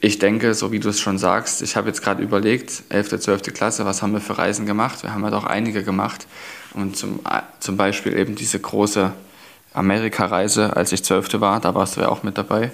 ich 0.00 0.18
denke, 0.18 0.54
so 0.54 0.72
wie 0.72 0.80
du 0.80 0.88
es 0.88 1.00
schon 1.00 1.18
sagst, 1.18 1.62
ich 1.62 1.76
habe 1.76 1.88
jetzt 1.88 2.02
gerade 2.02 2.22
überlegt, 2.22 2.82
11., 2.90 3.20
12. 3.20 3.42
Klasse, 3.54 3.84
was 3.84 4.02
haben 4.02 4.12
wir 4.12 4.20
für 4.20 4.36
Reisen 4.36 4.66
gemacht? 4.66 5.02
Wir 5.02 5.12
haben 5.12 5.24
ja 5.24 5.30
doch 5.30 5.44
einige 5.44 5.82
gemacht. 5.82 6.26
Und 6.74 6.96
zum, 6.96 7.20
zum 7.60 7.76
Beispiel 7.76 8.16
eben 8.16 8.34
diese 8.34 8.60
große 8.60 9.12
Amerika-Reise, 9.72 10.76
als 10.76 10.92
ich 10.92 11.04
12. 11.04 11.40
war, 11.40 11.60
da 11.60 11.74
warst 11.74 11.96
du 11.96 12.02
ja 12.02 12.08
auch 12.08 12.22
mit 12.22 12.36
dabei. 12.36 12.70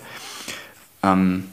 Ähm, 1.02 1.48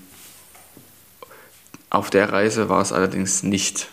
auf 1.89 2.09
der 2.09 2.31
Reise 2.31 2.69
war 2.69 2.81
es 2.81 2.91
allerdings 2.91 3.43
nicht. 3.43 3.89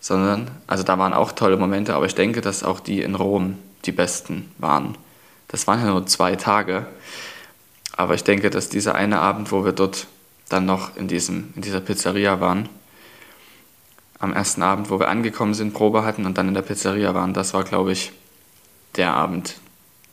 Sondern, 0.00 0.50
also 0.66 0.82
da 0.82 0.98
waren 0.98 1.12
auch 1.12 1.32
tolle 1.32 1.56
Momente, 1.56 1.94
aber 1.94 2.06
ich 2.06 2.14
denke, 2.14 2.40
dass 2.40 2.64
auch 2.64 2.80
die 2.80 3.02
in 3.02 3.14
Rom 3.14 3.58
die 3.84 3.92
besten 3.92 4.50
waren. 4.58 4.96
Das 5.48 5.66
waren 5.66 5.80
ja 5.80 5.86
nur 5.86 6.06
zwei 6.06 6.36
Tage. 6.36 6.86
Aber 7.96 8.14
ich 8.14 8.24
denke, 8.24 8.50
dass 8.50 8.68
dieser 8.68 8.94
eine 8.94 9.20
Abend, 9.20 9.52
wo 9.52 9.64
wir 9.64 9.72
dort 9.72 10.06
dann 10.50 10.66
noch 10.66 10.96
in, 10.96 11.08
diesem, 11.08 11.52
in 11.56 11.62
dieser 11.62 11.80
Pizzeria 11.80 12.40
waren. 12.40 12.68
Am 14.18 14.34
ersten 14.34 14.62
Abend, 14.62 14.90
wo 14.90 15.00
wir 15.00 15.08
angekommen 15.08 15.54
sind, 15.54 15.72
Probe 15.72 16.04
hatten 16.04 16.26
und 16.26 16.36
dann 16.36 16.48
in 16.48 16.54
der 16.54 16.62
Pizzeria 16.62 17.14
waren, 17.14 17.32
das 17.32 17.54
war, 17.54 17.64
glaube 17.64 17.92
ich, 17.92 18.12
der 18.96 19.14
Abend, 19.14 19.54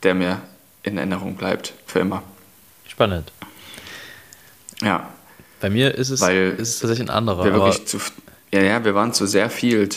der 0.02 0.14
mir 0.14 0.40
in 0.82 0.96
Erinnerung 0.96 1.34
bleibt, 1.34 1.74
für 1.86 1.98
immer. 1.98 2.22
Spannend. 2.86 3.32
Ja. 4.80 5.10
Bei 5.60 5.68
mir 5.68 5.94
ist 5.94 6.10
es, 6.10 6.20
Weil 6.20 6.54
ist 6.56 6.68
es 6.68 6.78
tatsächlich 6.78 7.08
ein 7.08 7.14
anderer. 7.14 7.44
Wir 7.44 7.52
wirklich 7.52 7.86
zu, 7.86 7.98
ja, 8.52 8.62
ja, 8.62 8.84
wir 8.84 8.94
waren 8.94 9.12
zu 9.12 9.26
sehr 9.26 9.50
viel 9.50 9.88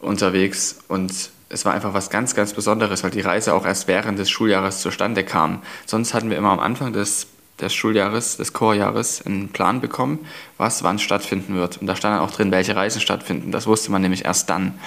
unterwegs 0.00 0.80
und 0.88 1.12
es 1.48 1.64
war 1.64 1.72
einfach 1.72 1.94
was 1.94 2.10
ganz, 2.10 2.34
ganz 2.34 2.52
Besonderes, 2.52 3.04
weil 3.04 3.12
die 3.12 3.20
Reise 3.20 3.54
auch 3.54 3.64
erst 3.64 3.88
während 3.88 4.18
des 4.18 4.28
Schuljahres 4.28 4.82
zustande 4.82 5.24
kam. 5.24 5.62
Sonst 5.86 6.12
hatten 6.14 6.30
wir 6.30 6.36
immer 6.36 6.50
am 6.50 6.60
Anfang 6.60 6.92
des, 6.92 7.28
des 7.60 7.74
Schuljahres, 7.74 8.36
des 8.36 8.52
Chorjahres, 8.52 9.24
einen 9.24 9.48
Plan 9.48 9.80
bekommen, 9.80 10.26
was 10.56 10.82
wann 10.82 10.98
stattfinden 10.98 11.54
wird. 11.54 11.78
Und 11.78 11.86
da 11.86 11.96
stand 11.96 12.16
dann 12.16 12.22
auch 12.22 12.30
drin, 12.30 12.50
welche 12.50 12.76
Reisen 12.76 13.00
stattfinden. 13.00 13.52
Das 13.52 13.66
wusste 13.66 13.90
man 13.90 14.02
nämlich 14.02 14.24
erst 14.24 14.48
dann. 14.50 14.78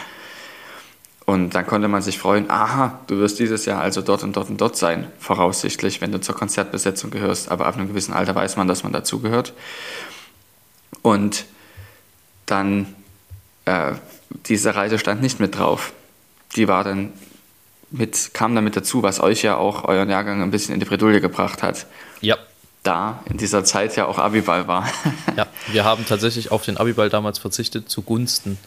Und 1.25 1.55
dann 1.55 1.65
konnte 1.65 1.87
man 1.87 2.01
sich 2.01 2.17
freuen, 2.17 2.49
aha, 2.49 2.99
du 3.07 3.17
wirst 3.19 3.39
dieses 3.39 3.65
Jahr 3.65 3.81
also 3.81 4.01
dort 4.01 4.23
und 4.23 4.35
dort 4.35 4.49
und 4.49 4.59
dort 4.59 4.75
sein, 4.75 5.07
voraussichtlich, 5.19 6.01
wenn 6.01 6.11
du 6.11 6.19
zur 6.19 6.35
Konzertbesetzung 6.35 7.11
gehörst. 7.11 7.51
Aber 7.51 7.67
ab 7.67 7.77
einem 7.77 7.87
gewissen 7.87 8.13
Alter 8.13 8.35
weiß 8.35 8.57
man, 8.57 8.67
dass 8.67 8.83
man 8.83 8.91
dazugehört. 8.91 9.53
Und 11.01 11.45
dann, 12.45 12.95
äh, 13.65 13.93
diese 14.47 14.75
Reise 14.75 14.99
stand 14.99 15.21
nicht 15.21 15.39
mit 15.39 15.57
drauf. 15.57 15.93
Die 16.55 16.67
war 16.67 16.83
dann 16.83 17.13
mit, 17.91 18.31
kam 18.33 18.55
damit 18.55 18.75
dazu, 18.75 19.03
was 19.03 19.19
euch 19.19 19.41
ja 19.41 19.57
auch 19.57 19.85
euren 19.85 20.09
Jahrgang 20.09 20.41
ein 20.41 20.51
bisschen 20.51 20.73
in 20.73 20.79
die 20.79 20.85
Bredouille 20.85 21.21
gebracht 21.21 21.61
hat. 21.63 21.85
Ja. 22.21 22.37
Da 22.83 23.23
in 23.29 23.37
dieser 23.37 23.63
Zeit 23.63 23.95
ja 23.95 24.07
auch 24.07 24.17
Abiball 24.17 24.67
war. 24.67 24.89
ja, 25.37 25.47
wir 25.71 25.83
haben 25.83 26.05
tatsächlich 26.05 26.51
auf 26.51 26.65
den 26.65 26.77
Abiball 26.77 27.09
damals 27.09 27.37
verzichtet 27.37 27.89
zugunsten 27.89 28.57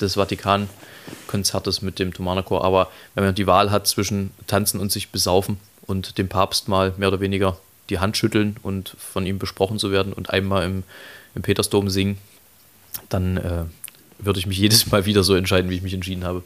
des 0.00 0.14
Vatikan-Konzertes 0.14 1.80
mit 1.80 1.98
dem 1.98 2.12
Thomanerchor. 2.12 2.64
Aber 2.64 2.90
wenn 3.14 3.24
man 3.24 3.34
die 3.34 3.46
Wahl 3.46 3.70
hat 3.70 3.86
zwischen 3.86 4.32
tanzen 4.46 4.80
und 4.80 4.90
sich 4.90 5.10
besaufen 5.10 5.58
und 5.86 6.18
dem 6.18 6.28
Papst 6.28 6.68
mal 6.68 6.92
mehr 6.96 7.08
oder 7.08 7.20
weniger 7.20 7.58
die 7.88 7.98
Hand 7.98 8.16
schütteln 8.16 8.56
und 8.62 8.96
von 8.98 9.26
ihm 9.26 9.38
besprochen 9.38 9.78
zu 9.78 9.92
werden 9.92 10.12
und 10.12 10.30
einmal 10.30 10.64
im, 10.64 10.82
im 11.34 11.42
Petersdom 11.42 11.88
singen, 11.88 12.18
dann 13.08 13.36
äh, 13.36 13.64
würde 14.18 14.38
ich 14.38 14.46
mich 14.46 14.58
jedes 14.58 14.90
Mal 14.90 15.06
wieder 15.06 15.22
so 15.22 15.34
entscheiden, 15.34 15.70
wie 15.70 15.76
ich 15.76 15.82
mich 15.82 15.94
entschieden 15.94 16.24
habe. 16.24 16.42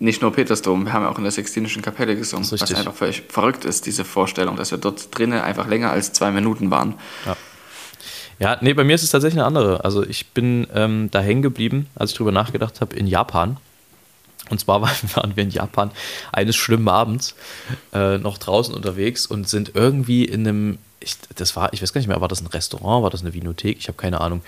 Nicht 0.00 0.22
nur 0.22 0.32
Petersdom, 0.32 0.86
wir 0.86 0.92
haben 0.94 1.04
auch 1.04 1.18
in 1.18 1.24
der 1.24 1.30
Sextinischen 1.30 1.82
Kapelle 1.82 2.16
gesungen, 2.16 2.50
was 2.50 2.74
einfach 2.74 2.94
völlig 2.94 3.22
verrückt 3.28 3.66
ist, 3.66 3.84
diese 3.84 4.04
Vorstellung, 4.04 4.56
dass 4.56 4.70
wir 4.70 4.78
dort 4.78 5.16
drinnen 5.16 5.40
einfach 5.40 5.68
länger 5.68 5.92
als 5.92 6.12
zwei 6.12 6.30
Minuten 6.30 6.70
waren. 6.70 6.94
Ja. 7.26 7.36
Ja, 8.38 8.56
nee, 8.62 8.72
bei 8.72 8.84
mir 8.84 8.94
ist 8.94 9.02
es 9.02 9.10
tatsächlich 9.10 9.38
eine 9.38 9.46
andere. 9.46 9.84
Also 9.84 10.02
ich 10.02 10.28
bin 10.28 10.66
ähm, 10.74 11.10
da 11.10 11.20
hängen 11.20 11.42
geblieben, 11.42 11.88
als 11.94 12.12
ich 12.12 12.16
drüber 12.16 12.32
nachgedacht 12.32 12.80
habe, 12.80 12.96
in 12.96 13.06
Japan. 13.06 13.58
Und 14.48 14.58
zwar 14.58 14.80
waren 15.14 15.36
wir 15.36 15.42
in 15.42 15.50
Japan 15.50 15.90
eines 16.32 16.56
schlimmen 16.56 16.88
Abends 16.88 17.34
äh, 17.92 18.16
noch 18.16 18.38
draußen 18.38 18.74
unterwegs 18.74 19.26
und 19.26 19.46
sind 19.46 19.72
irgendwie 19.74 20.24
in 20.24 20.48
einem, 20.48 20.78
ich, 21.00 21.16
das 21.36 21.54
war, 21.54 21.74
ich 21.74 21.82
weiß 21.82 21.92
gar 21.92 22.00
nicht 22.00 22.08
mehr, 22.08 22.22
war 22.22 22.28
das 22.28 22.40
ein 22.40 22.46
Restaurant, 22.46 23.02
war 23.02 23.10
das 23.10 23.20
eine 23.20 23.34
Vinothek, 23.34 23.76
ich 23.78 23.88
habe 23.88 23.98
keine 23.98 24.22
Ahnung. 24.22 24.40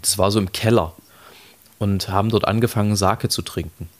Das 0.00 0.16
war 0.16 0.30
so 0.30 0.38
im 0.38 0.50
Keller 0.52 0.94
und 1.78 2.08
haben 2.08 2.30
dort 2.30 2.48
angefangen, 2.48 2.96
Sake 2.96 3.28
zu 3.28 3.42
trinken. 3.42 3.90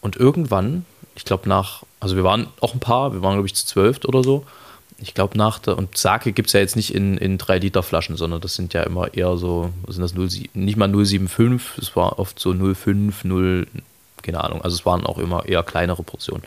Und 0.00 0.16
irgendwann, 0.16 0.84
ich 1.14 1.24
glaube 1.24 1.48
nach, 1.48 1.82
also 2.00 2.16
wir 2.16 2.24
waren 2.24 2.48
auch 2.60 2.74
ein 2.74 2.80
paar, 2.80 3.12
wir 3.12 3.22
waren 3.22 3.34
glaube 3.34 3.46
ich 3.46 3.54
zu 3.54 3.66
zwölf 3.66 4.00
oder 4.04 4.22
so, 4.22 4.44
ich 5.02 5.14
glaube 5.14 5.36
nach 5.38 5.58
der, 5.58 5.78
und 5.78 5.96
Sake 5.96 6.32
gibt 6.32 6.48
es 6.48 6.52
ja 6.52 6.60
jetzt 6.60 6.76
nicht 6.76 6.94
in, 6.94 7.16
in 7.16 7.38
3 7.38 7.58
Liter 7.58 7.82
Flaschen, 7.82 8.16
sondern 8.16 8.40
das 8.40 8.54
sind 8.54 8.74
ja 8.74 8.82
immer 8.82 9.14
eher 9.14 9.36
so, 9.36 9.70
was 9.82 9.96
sind 9.96 10.02
das 10.02 10.14
0, 10.14 10.28
nicht 10.54 10.76
mal 10.76 10.88
0,75, 10.88 11.60
es 11.78 11.96
war 11.96 12.18
oft 12.18 12.38
so 12.38 12.50
0,5, 12.50 13.26
0, 13.26 13.66
keine 14.22 14.44
Ahnung, 14.44 14.62
also 14.62 14.74
es 14.74 14.86
waren 14.86 15.06
auch 15.06 15.18
immer 15.18 15.46
eher 15.46 15.62
kleinere 15.62 16.02
Portionen. 16.02 16.42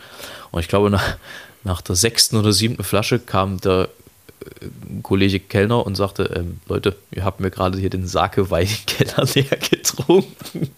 Und 0.52 0.60
ich 0.60 0.68
glaube 0.68 0.90
nach, 0.90 1.18
nach 1.64 1.82
der 1.82 1.96
sechsten 1.96 2.38
oder 2.38 2.54
siebten 2.54 2.84
Flasche 2.84 3.20
kam 3.20 3.60
der 3.60 3.90
äh, 4.42 4.68
Kollege 5.02 5.40
Kellner 5.40 5.86
und 5.86 5.96
sagte, 5.96 6.24
ähm, 6.36 6.60
Leute, 6.68 6.96
ihr 7.12 7.26
habt 7.26 7.40
mir 7.40 7.50
gerade 7.50 7.80
hier 7.80 7.90
den 7.90 8.06
Sake-Wein 8.06 8.68
Keller 8.86 9.28
leer 9.34 9.58
getrunken. 9.58 10.70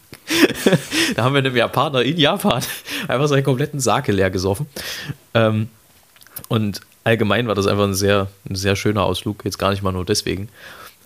da 1.16 1.24
haben 1.24 1.34
wir 1.34 1.40
einem 1.40 1.56
Japaner 1.56 2.02
in 2.02 2.18
Japan 2.18 2.64
einfach 3.08 3.28
seinen 3.28 3.44
kompletten 3.44 3.80
Sake 3.80 4.12
leer 4.12 4.30
gesoffen. 4.30 4.68
Ähm, 5.34 5.70
und 6.48 6.82
allgemein 7.04 7.48
war 7.48 7.56
das 7.56 7.68
einfach 7.68 7.86
ein 7.86 7.94
sehr, 7.94 8.28
ein 8.50 8.56
sehr 8.56 8.76
schöner 8.76 9.04
Ausflug, 9.04 9.46
jetzt 9.46 9.60
gar 9.60 9.72
nicht 9.72 9.84
mal 9.84 9.92
nur 9.92 10.06
deswegen. 10.06 10.50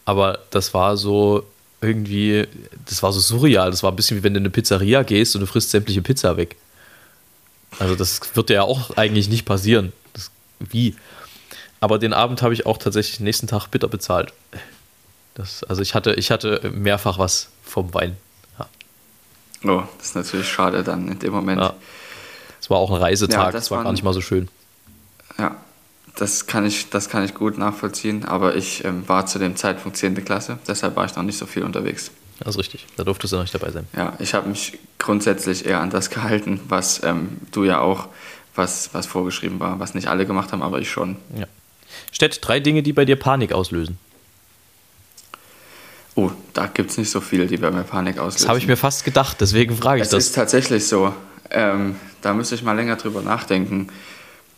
Aber 0.05 0.39
das 0.49 0.73
war 0.73 0.97
so 0.97 1.45
irgendwie, 1.81 2.47
das 2.85 3.03
war 3.03 3.13
so 3.13 3.19
surreal. 3.19 3.71
Das 3.71 3.83
war 3.83 3.91
ein 3.91 3.95
bisschen 3.95 4.17
wie 4.17 4.23
wenn 4.23 4.33
du 4.33 4.39
in 4.39 4.45
eine 4.45 4.49
Pizzeria 4.49 5.03
gehst 5.03 5.35
und 5.35 5.41
du 5.41 5.47
frisst 5.47 5.71
sämtliche 5.71 6.01
Pizza 6.01 6.37
weg. 6.37 6.55
Also 7.77 7.95
das 7.95 8.35
wird 8.35 8.49
ja 8.49 8.63
auch 8.63 8.97
eigentlich 8.97 9.29
nicht 9.29 9.45
passieren. 9.45 9.93
Das, 10.13 10.31
wie? 10.59 10.95
Aber 11.79 11.99
den 11.99 12.13
Abend 12.13 12.41
habe 12.41 12.53
ich 12.53 12.65
auch 12.65 12.77
tatsächlich 12.77 13.19
nächsten 13.19 13.47
Tag 13.47 13.67
bitter 13.67 13.87
bezahlt. 13.87 14.33
Das, 15.35 15.63
also 15.63 15.81
ich 15.81 15.95
hatte, 15.95 16.15
ich 16.15 16.31
hatte 16.31 16.71
mehrfach 16.73 17.19
was 17.19 17.49
vom 17.63 17.93
Wein. 17.93 18.17
Oh, 19.63 19.83
das 19.97 20.07
ist 20.07 20.15
natürlich 20.15 20.47
schade 20.47 20.83
dann 20.83 21.07
in 21.07 21.19
dem 21.19 21.33
Moment. 21.33 21.61
Ja. 21.61 21.73
Es 22.61 22.69
war 22.69 22.77
auch 22.77 22.91
ein 22.91 22.97
Reisetag, 22.97 23.37
ja, 23.37 23.45
das, 23.51 23.65
das 23.65 23.71
war 23.71 23.83
gar 23.83 23.91
nicht 23.91 24.03
mal 24.03 24.13
so 24.13 24.21
schön. 24.21 24.47
Ja, 25.37 25.55
das 26.15 26.47
kann 26.47 26.65
ich, 26.65 26.89
das 26.89 27.09
kann 27.09 27.23
ich 27.23 27.33
gut 27.33 27.57
nachvollziehen, 27.57 28.25
aber 28.25 28.55
ich 28.55 28.83
ähm, 28.83 29.07
war 29.07 29.25
zu 29.25 29.39
dem 29.39 29.55
Zeitpunkt 29.55 29.97
10. 29.97 30.23
Klasse, 30.25 30.59
deshalb 30.67 30.95
war 30.95 31.05
ich 31.05 31.15
noch 31.15 31.23
nicht 31.23 31.37
so 31.37 31.45
viel 31.45 31.63
unterwegs. 31.63 32.11
Das 32.39 32.55
ist 32.55 32.59
richtig, 32.59 32.85
da 32.95 33.03
durftest 33.03 33.33
du 33.33 33.37
noch 33.37 33.43
nicht 33.43 33.53
dabei 33.53 33.71
sein. 33.71 33.85
Ja, 33.95 34.13
ich 34.19 34.33
habe 34.33 34.47
mich 34.47 34.77
grundsätzlich 34.97 35.65
eher 35.65 35.81
an 35.81 35.89
das 35.89 36.09
gehalten, 36.09 36.61
was 36.67 37.03
ähm, 37.03 37.37
du 37.51 37.65
ja 37.65 37.79
auch, 37.81 38.07
was, 38.55 38.93
was 38.93 39.07
vorgeschrieben 39.07 39.59
war, 39.59 39.79
was 39.79 39.93
nicht 39.93 40.07
alle 40.07 40.25
gemacht 40.25 40.51
haben, 40.51 40.61
aber 40.61 40.79
ich 40.79 40.89
schon. 40.89 41.17
Ja. 41.37 41.47
Stett, 42.11 42.39
drei 42.41 42.59
Dinge, 42.59 42.83
die 42.83 42.93
bei 42.93 43.05
dir 43.05 43.17
Panik 43.17 43.51
auslösen. 43.51 43.97
Oh, 46.15 46.31
da 46.53 46.67
gibt 46.67 46.91
es 46.91 46.97
nicht 46.97 47.09
so 47.09 47.21
viele, 47.21 47.47
die 47.47 47.57
bei 47.57 47.71
mir 47.71 47.83
Panik 47.83 48.17
auslösen. 48.17 48.43
Das 48.43 48.49
habe 48.49 48.59
ich 48.59 48.67
mir 48.67 48.77
fast 48.77 49.05
gedacht, 49.05 49.37
deswegen 49.39 49.75
frage 49.77 50.01
ich 50.01 50.03
es 50.03 50.09
das. 50.09 50.23
Es 50.23 50.29
ist 50.29 50.35
tatsächlich 50.35 50.87
so. 50.87 51.13
Ähm, 51.51 51.95
da 52.21 52.33
müsste 52.33 52.55
ich 52.55 52.63
mal 52.63 52.73
länger 52.73 52.95
drüber 52.95 53.21
nachdenken. 53.21 53.87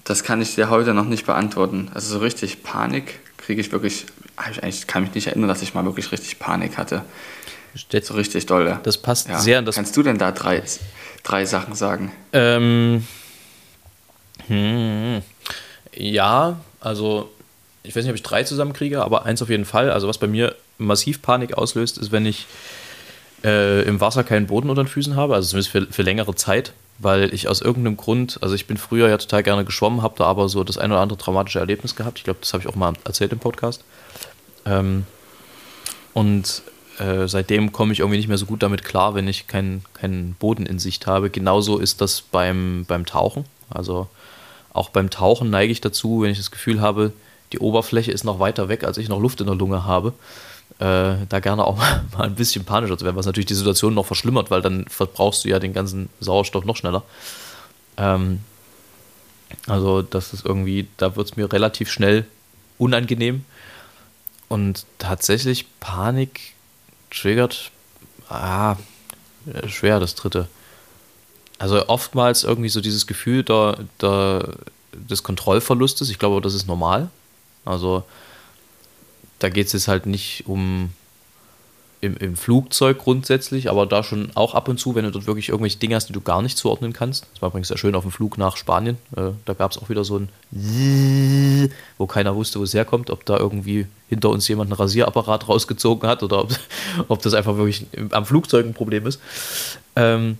Das 0.03 0.23
kann 0.23 0.41
ich 0.41 0.55
dir 0.55 0.69
heute 0.69 0.93
noch 0.93 1.05
nicht 1.05 1.25
beantworten. 1.25 1.89
Also 1.93 2.13
so 2.13 2.19
richtig 2.19 2.63
Panik 2.63 3.19
kriege 3.37 3.61
ich 3.61 3.71
wirklich, 3.71 4.05
ich 4.67 4.87
kann 4.87 5.03
mich 5.03 5.13
nicht 5.13 5.27
erinnern, 5.27 5.47
dass 5.47 5.61
ich 5.61 5.73
mal 5.73 5.85
wirklich 5.85 6.11
richtig 6.11 6.39
Panik 6.39 6.77
hatte. 6.77 7.03
Steht, 7.75 8.05
so 8.05 8.15
richtig 8.15 8.45
dolle. 8.47 8.79
Das 8.83 8.97
passt 8.97 9.29
ja. 9.29 9.39
sehr 9.39 9.59
an 9.59 9.65
das. 9.65 9.75
Kannst 9.75 9.95
du 9.95 10.03
denn 10.03 10.17
da 10.17 10.31
drei, 10.31 10.61
drei 11.23 11.45
Sachen 11.45 11.73
sagen? 11.75 12.11
Ähm, 12.33 13.05
hm, 14.47 15.21
ja, 15.93 16.59
also 16.81 17.31
ich 17.83 17.95
weiß 17.95 18.03
nicht, 18.03 18.11
ob 18.11 18.15
ich 18.15 18.23
drei 18.23 18.43
zusammenkriege, 18.43 19.03
aber 19.03 19.25
eins 19.25 19.41
auf 19.41 19.49
jeden 19.49 19.65
Fall. 19.65 19.89
Also 19.89 20.07
was 20.07 20.17
bei 20.17 20.27
mir 20.27 20.55
massiv 20.85 21.21
Panik 21.21 21.57
auslöst, 21.57 21.97
ist, 21.97 22.11
wenn 22.11 22.25
ich 22.25 22.47
äh, 23.43 23.83
im 23.83 24.01
Wasser 24.01 24.23
keinen 24.23 24.47
Boden 24.47 24.69
unter 24.69 24.83
den 24.83 24.89
Füßen 24.89 25.15
habe, 25.15 25.35
also 25.35 25.49
zumindest 25.49 25.71
für, 25.71 25.87
für 25.91 26.01
längere 26.03 26.35
Zeit 26.35 26.73
weil 27.01 27.33
ich 27.33 27.47
aus 27.47 27.61
irgendeinem 27.61 27.97
Grund, 27.97 28.37
also 28.41 28.53
ich 28.53 28.67
bin 28.67 28.77
früher 28.77 29.09
ja 29.09 29.17
total 29.17 29.43
gerne 29.43 29.65
geschwommen, 29.65 30.03
habe 30.03 30.15
da 30.17 30.25
aber 30.25 30.49
so 30.49 30.63
das 30.63 30.77
ein 30.77 30.91
oder 30.91 31.01
andere 31.01 31.17
traumatische 31.17 31.59
Erlebnis 31.59 31.95
gehabt. 31.95 32.19
Ich 32.19 32.23
glaube, 32.23 32.39
das 32.41 32.53
habe 32.53 32.63
ich 32.63 32.69
auch 32.69 32.75
mal 32.75 32.93
erzählt 33.05 33.31
im 33.31 33.39
Podcast. 33.39 33.83
Ähm, 34.65 35.05
und 36.13 36.61
äh, 36.99 37.27
seitdem 37.27 37.71
komme 37.71 37.93
ich 37.93 37.99
irgendwie 37.99 38.17
nicht 38.17 38.27
mehr 38.27 38.37
so 38.37 38.45
gut 38.45 38.61
damit 38.61 38.83
klar, 38.83 39.15
wenn 39.15 39.27
ich 39.27 39.47
keinen 39.47 39.83
kein 39.93 40.35
Boden 40.37 40.65
in 40.65 40.77
Sicht 40.77 41.07
habe. 41.07 41.29
Genauso 41.29 41.79
ist 41.79 42.01
das 42.01 42.21
beim, 42.21 42.85
beim 42.87 43.05
Tauchen. 43.05 43.45
Also 43.69 44.07
auch 44.73 44.89
beim 44.89 45.09
Tauchen 45.09 45.49
neige 45.49 45.71
ich 45.71 45.81
dazu, 45.81 46.21
wenn 46.21 46.31
ich 46.31 46.37
das 46.37 46.51
Gefühl 46.51 46.81
habe, 46.81 47.13
die 47.51 47.59
Oberfläche 47.59 48.11
ist 48.11 48.23
noch 48.23 48.39
weiter 48.39 48.69
weg, 48.69 48.83
als 48.83 48.97
ich 48.97 49.09
noch 49.09 49.19
Luft 49.19 49.41
in 49.41 49.47
der 49.47 49.55
Lunge 49.55 49.85
habe, 49.85 50.13
äh, 50.79 51.25
da 51.29 51.39
gerne 51.39 51.65
auch 51.65 51.77
mal, 51.77 52.03
ein 52.19 52.35
bisschen 52.35 52.65
panischer 52.65 52.97
zu 52.97 53.05
werden, 53.05 53.15
was 53.15 53.25
natürlich 53.25 53.47
die 53.47 53.53
Situation 53.53 53.93
noch 53.93 54.05
verschlimmert, 54.05 54.51
weil 54.51 54.61
dann 54.61 54.85
verbrauchst 54.87 55.45
du 55.45 55.49
ja 55.49 55.59
den 55.59 55.73
ganzen 55.73 56.09
Sauerstoff 56.19 56.65
noch 56.65 56.75
schneller. 56.75 57.03
Ähm, 57.97 58.41
also 59.67 60.01
das 60.01 60.33
ist 60.33 60.45
irgendwie, 60.45 60.87
da 60.97 61.15
wird 61.15 61.29
es 61.29 61.37
mir 61.37 61.51
relativ 61.51 61.91
schnell 61.91 62.25
unangenehm. 62.77 63.45
Und 64.47 64.85
tatsächlich 64.97 65.65
Panik 65.79 66.53
triggert, 67.09 67.71
ah, 68.27 68.75
schwer 69.67 69.99
das 69.99 70.15
dritte. 70.15 70.47
Also 71.57 71.87
oftmals 71.87 72.43
irgendwie 72.43 72.69
so 72.69 72.81
dieses 72.81 73.07
Gefühl 73.07 73.43
der, 73.43 73.77
der, 74.01 74.55
des 74.93 75.23
Kontrollverlustes. 75.23 76.09
Ich 76.09 76.19
glaube, 76.19 76.41
das 76.41 76.53
ist 76.53 76.67
normal. 76.67 77.09
Also 77.65 78.03
da 79.41 79.49
geht 79.49 79.67
es 79.67 79.73
jetzt 79.73 79.87
halt 79.87 80.05
nicht 80.05 80.43
um 80.47 80.91
im, 81.99 82.17
im, 82.17 82.35
Flugzeug 82.35 82.97
grundsätzlich, 82.97 83.69
aber 83.69 83.85
da 83.85 84.03
schon 84.03 84.31
auch 84.33 84.55
ab 84.55 84.67
und 84.67 84.79
zu, 84.79 84.95
wenn 84.95 85.05
du 85.05 85.11
dort 85.11 85.27
wirklich 85.27 85.49
irgendwelche 85.49 85.77
Dinge 85.77 85.95
hast, 85.95 86.07
die 86.09 86.13
du 86.13 86.21
gar 86.21 86.41
nicht 86.41 86.57
zuordnen 86.57 86.93
kannst. 86.93 87.27
Das 87.33 87.41
war 87.41 87.49
übrigens 87.49 87.67
sehr 87.67 87.77
schön 87.77 87.93
auf 87.93 88.03
dem 88.03 88.11
Flug 88.11 88.39
nach 88.39 88.57
Spanien. 88.57 88.97
Äh, 89.15 89.31
da 89.45 89.53
gab 89.53 89.71
es 89.71 89.77
auch 89.77 89.89
wieder 89.89 90.03
so 90.03 90.17
ein 90.17 90.29
wo 91.97 92.07
keiner 92.07 92.35
wusste, 92.35 92.59
wo 92.59 92.63
es 92.63 92.73
herkommt, 92.73 93.11
ob 93.11 93.25
da 93.25 93.37
irgendwie 93.37 93.85
hinter 94.09 94.29
uns 94.29 94.47
jemand 94.47 94.71
einen 94.71 94.77
Rasierapparat 94.77 95.47
rausgezogen 95.47 96.09
hat 96.09 96.23
oder 96.23 96.41
ob, 96.41 96.51
ob 97.07 97.21
das 97.21 97.35
einfach 97.35 97.55
wirklich 97.57 97.85
am 98.11 98.25
Flugzeug 98.25 98.65
ein 98.65 98.73
Problem 98.73 99.05
ist. 99.05 99.21
Ähm, 99.95 100.37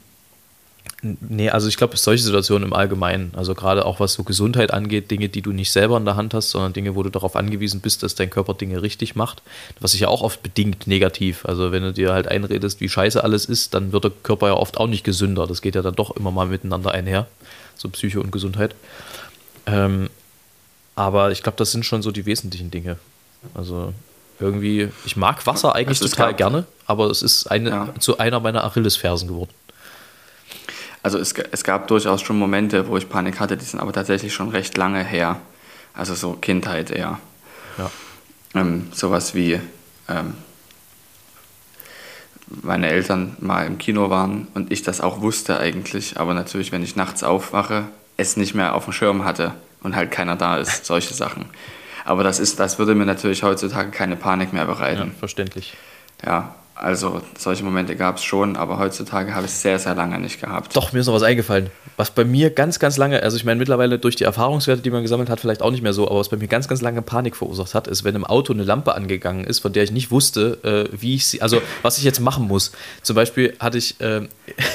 Nee, 1.03 1.49
also 1.49 1.67
ich 1.67 1.77
glaube, 1.77 1.97
solche 1.97 2.23
Situationen 2.23 2.67
im 2.67 2.73
Allgemeinen, 2.73 3.31
also 3.35 3.55
gerade 3.55 3.85
auch 3.87 3.99
was 3.99 4.13
so 4.13 4.23
Gesundheit 4.23 4.71
angeht, 4.71 5.09
Dinge, 5.09 5.29
die 5.29 5.41
du 5.41 5.51
nicht 5.51 5.71
selber 5.71 5.97
in 5.97 6.05
der 6.05 6.15
Hand 6.15 6.35
hast, 6.35 6.51
sondern 6.51 6.73
Dinge, 6.73 6.95
wo 6.95 7.01
du 7.01 7.09
darauf 7.09 7.35
angewiesen 7.35 7.81
bist, 7.81 8.03
dass 8.03 8.13
dein 8.13 8.29
Körper 8.29 8.53
Dinge 8.53 8.83
richtig 8.83 9.15
macht, 9.15 9.41
was 9.79 9.93
sich 9.93 10.01
ja 10.01 10.09
auch 10.09 10.21
oft 10.21 10.43
bedingt 10.43 10.85
negativ. 10.85 11.43
Also 11.45 11.71
wenn 11.71 11.81
du 11.81 11.91
dir 11.91 12.13
halt 12.13 12.27
einredest, 12.27 12.81
wie 12.81 12.89
scheiße 12.89 13.23
alles 13.23 13.45
ist, 13.45 13.73
dann 13.73 13.91
wird 13.91 14.03
der 14.03 14.11
Körper 14.11 14.47
ja 14.47 14.53
oft 14.53 14.77
auch 14.77 14.85
nicht 14.85 15.03
gesünder. 15.03 15.47
Das 15.47 15.63
geht 15.63 15.73
ja 15.73 15.81
dann 15.81 15.95
doch 15.95 16.15
immer 16.15 16.29
mal 16.29 16.45
miteinander 16.45 16.91
einher, 16.91 17.25
so 17.75 17.89
Psyche 17.89 18.21
und 18.21 18.31
Gesundheit. 18.31 18.75
Ähm, 19.65 20.07
aber 20.95 21.31
ich 21.31 21.41
glaube, 21.41 21.57
das 21.57 21.71
sind 21.71 21.83
schon 21.83 22.03
so 22.03 22.11
die 22.11 22.27
wesentlichen 22.27 22.69
Dinge. 22.69 22.97
Also 23.55 23.91
irgendwie, 24.39 24.89
ich 25.05 25.15
mag 25.15 25.45
Wasser 25.47 25.73
eigentlich 25.73 25.99
total 25.99 26.35
gerne, 26.35 26.65
aber 26.85 27.09
es 27.09 27.21
ist 27.21 27.47
eine, 27.47 27.69
ja. 27.69 27.93
zu 27.99 28.17
einer 28.19 28.39
meiner 28.39 28.63
Achillesfersen 28.63 29.27
geworden. 29.27 29.51
Also 31.03 31.17
es, 31.17 31.33
es 31.33 31.63
gab 31.63 31.87
durchaus 31.87 32.21
schon 32.21 32.37
Momente, 32.37 32.87
wo 32.87 32.97
ich 32.97 33.09
Panik 33.09 33.39
hatte, 33.39 33.57
die 33.57 33.65
sind 33.65 33.79
aber 33.79 33.91
tatsächlich 33.91 34.33
schon 34.33 34.49
recht 34.49 34.77
lange 34.77 35.03
her. 35.03 35.39
Also 35.93 36.13
so 36.13 36.33
Kindheit 36.33 36.91
eher. 36.91 37.19
Ja. 37.77 37.91
Ähm, 38.53 38.87
sowas 38.93 39.33
wie 39.33 39.59
ähm, 40.07 40.35
meine 42.61 42.89
Eltern 42.89 43.35
mal 43.39 43.65
im 43.65 43.77
Kino 43.77 44.09
waren 44.09 44.47
und 44.53 44.71
ich 44.71 44.83
das 44.83 45.01
auch 45.01 45.21
wusste 45.21 45.59
eigentlich, 45.59 46.19
aber 46.19 46.33
natürlich, 46.33 46.71
wenn 46.71 46.83
ich 46.83 46.95
nachts 46.95 47.23
aufwache, 47.23 47.85
es 48.17 48.37
nicht 48.37 48.53
mehr 48.53 48.75
auf 48.75 48.85
dem 48.85 48.93
Schirm 48.93 49.23
hatte 49.23 49.53
und 49.83 49.95
halt 49.95 50.11
keiner 50.11 50.35
da 50.35 50.57
ist, 50.57 50.85
solche 50.85 51.13
Sachen. 51.13 51.45
Aber 52.03 52.23
das 52.23 52.39
ist, 52.39 52.59
das 52.59 52.79
würde 52.79 52.95
mir 52.95 53.05
natürlich 53.05 53.43
heutzutage 53.43 53.91
keine 53.91 54.15
Panik 54.15 54.53
mehr 54.53 54.65
bereiten. 54.65 55.11
Ja, 55.13 55.19
verständlich. 55.19 55.75
Ja, 56.25 56.55
also 56.75 57.21
solche 57.37 57.63
Momente 57.63 57.95
gab 57.95 58.17
es 58.17 58.23
schon, 58.23 58.55
aber 58.55 58.79
heutzutage 58.79 59.35
habe 59.35 59.45
ich 59.45 59.51
es 59.51 59.61
sehr, 59.61 59.77
sehr 59.77 59.93
lange 59.93 60.19
nicht 60.19 60.39
gehabt. 60.39 60.75
Doch, 60.75 60.93
mir 60.93 60.99
ist 60.99 61.07
noch 61.07 61.13
was 61.13 61.23
eingefallen. 61.23 61.69
Was 61.97 62.11
bei 62.11 62.23
mir 62.23 62.49
ganz, 62.49 62.79
ganz 62.79 62.97
lange, 62.97 63.21
also 63.21 63.37
ich 63.37 63.43
meine 63.43 63.59
mittlerweile 63.59 63.99
durch 63.99 64.15
die 64.15 64.23
Erfahrungswerte, 64.23 64.81
die 64.81 64.89
man 64.89 65.03
gesammelt 65.03 65.29
hat, 65.29 65.39
vielleicht 65.39 65.61
auch 65.61 65.71
nicht 65.71 65.83
mehr 65.83 65.93
so, 65.93 66.07
aber 66.07 66.19
was 66.19 66.29
bei 66.29 66.37
mir 66.37 66.47
ganz, 66.47 66.67
ganz 66.67 66.81
lange 66.81 67.01
Panik 67.01 67.35
verursacht 67.35 67.75
hat, 67.75 67.87
ist, 67.87 68.03
wenn 68.03 68.15
im 68.15 68.25
Auto 68.25 68.53
eine 68.53 68.63
Lampe 68.63 68.95
angegangen 68.95 69.43
ist, 69.43 69.59
von 69.59 69.73
der 69.73 69.83
ich 69.83 69.91
nicht 69.91 70.11
wusste, 70.11 70.89
äh, 70.91 70.97
wie 70.99 71.15
ich 71.15 71.27
sie, 71.27 71.41
also 71.41 71.61
was 71.81 71.97
ich 71.97 72.03
jetzt 72.03 72.19
machen 72.19 72.47
muss. 72.47 72.71
Zum 73.03 73.15
Beispiel 73.15 73.55
hatte 73.59 73.77
ich, 73.77 73.99
äh, 73.99 74.21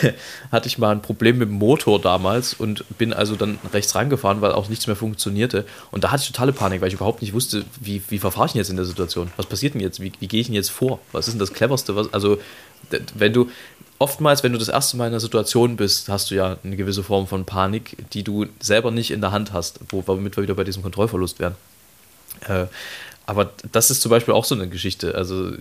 hatte 0.53 0.69
ich 0.69 0.79
mal 0.79 0.93
ein 0.93 1.03
Problem 1.03 1.39
mit 1.39 1.49
dem 1.49 1.57
Motor 1.57 2.01
damals 2.01 2.55
und 2.55 2.85
bin 2.99 3.13
also 3.15 3.37
dann 3.37 3.59
rechts 3.73 3.95
rangefahren, 3.95 4.43
weil 4.43 4.53
auch 4.53 4.69
nichts 4.69 4.87
mehr 4.87 4.97
funktionierte. 4.97 5.65
Und 5.91 6.05
da 6.05 6.13
hatte 6.13 6.23
ich 6.23 6.29
totale 6.29 6.53
Panik, 6.53 6.83
weil 6.83 6.89
ich 6.89 6.95
überhaupt 6.95 7.23
nicht 7.23 7.33
wusste, 7.33 7.65
wie, 7.81 8.03
wie 8.09 8.19
verfahre 8.19 8.47
ich 8.47 8.53
denn 8.53 8.61
jetzt 8.61 8.71
in 8.71 8.77
der 8.77 8.85
Situation? 8.85 9.31
Was 9.37 9.47
passiert 9.47 9.75
denn 9.75 9.81
jetzt? 9.81 10.01
Wie, 10.01 10.13
wie 10.21 10.29
gehe 10.29 10.41
ich 10.41 10.47
denn 10.47 10.55
jetzt 10.55 10.71
vor? 10.71 11.01
Was 11.13 11.27
ist 11.27 11.35
denn 11.35 11.41
das 11.41 11.53
Cleverste? 11.53 11.86
Was, 11.95 12.13
also 12.13 12.39
wenn 13.15 13.33
du 13.33 13.51
oftmals, 13.99 14.43
wenn 14.43 14.53
du 14.53 14.59
das 14.59 14.69
erste 14.69 14.97
Mal 14.97 15.07
in 15.07 15.13
einer 15.13 15.21
Situation 15.21 15.77
bist, 15.77 16.09
hast 16.09 16.31
du 16.31 16.35
ja 16.35 16.57
eine 16.63 16.77
gewisse 16.77 17.03
Form 17.03 17.27
von 17.27 17.45
Panik, 17.45 17.97
die 18.13 18.23
du 18.23 18.47
selber 18.61 18.91
nicht 18.91 19.11
in 19.11 19.21
der 19.21 19.33
Hand 19.33 19.53
hast, 19.53 19.81
womit 19.91 20.37
wir 20.37 20.43
wieder 20.43 20.55
bei 20.55 20.65
diesem 20.65 20.83
Kontrollverlust 20.83 21.39
wären. 21.39 21.55
Äh, 22.49 22.67
aber 23.29 23.51
das 23.73 23.91
ist 23.91 24.03
zum 24.03 24.11
Beispiel 24.11 24.35
auch 24.35 24.45
so 24.45 24.55
eine 24.55 24.69
Geschichte. 24.69 25.17
Also 25.17 25.53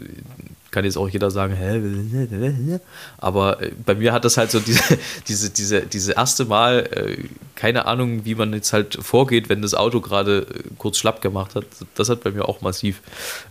kann 0.69 0.85
jetzt 0.85 0.97
auch 0.97 1.09
jeder 1.09 1.31
sagen, 1.31 1.55
hä? 1.55 2.79
Aber 3.17 3.61
äh, 3.61 3.71
bei 3.85 3.95
mir 3.95 4.13
hat 4.13 4.23
das 4.23 4.37
halt 4.37 4.51
so 4.51 4.59
diese, 4.59 4.99
diese, 5.27 5.49
diese, 5.49 5.81
diese 5.81 6.11
erste 6.11 6.45
Mal, 6.45 6.87
äh, 6.91 7.17
keine 7.55 7.85
Ahnung, 7.85 8.25
wie 8.25 8.35
man 8.35 8.53
jetzt 8.53 8.71
halt 8.71 8.99
vorgeht, 9.01 9.49
wenn 9.49 9.61
das 9.61 9.73
Auto 9.73 10.01
gerade 10.01 10.39
äh, 10.39 10.63
kurz 10.77 10.97
schlapp 10.97 11.21
gemacht 11.21 11.55
hat. 11.55 11.65
Das 11.95 12.09
hat 12.09 12.23
bei 12.23 12.31
mir 12.31 12.47
auch 12.47 12.61
massiv 12.61 13.01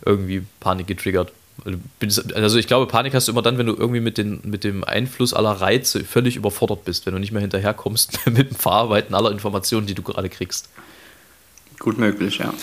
irgendwie 0.05 0.43
Panik 0.59 0.87
getriggert. 0.87 1.33
Also 2.35 2.57
ich 2.59 2.67
glaube, 2.67 2.85
Panik 2.85 3.13
hast 3.13 3.27
du 3.27 3.31
immer 3.31 3.41
dann, 3.41 3.57
wenn 3.57 3.65
du 3.65 3.75
irgendwie 3.75 4.01
mit, 4.01 4.17
den, 4.17 4.41
mit 4.43 4.63
dem 4.63 4.83
Einfluss 4.83 5.33
aller 5.33 5.51
Reize 5.51 6.03
völlig 6.03 6.35
überfordert 6.35 6.85
bist, 6.85 7.05
wenn 7.05 7.13
du 7.13 7.19
nicht 7.19 7.31
mehr 7.31 7.41
hinterherkommst 7.41 8.19
mit 8.25 8.49
dem 8.51 8.55
Verarbeiten 8.55 9.15
aller 9.15 9.31
Informationen, 9.31 9.87
die 9.87 9.95
du 9.95 10.01
gerade 10.01 10.29
kriegst. 10.29 10.69
Gut 11.79 11.97
möglich, 11.97 12.37
ja. 12.37 12.53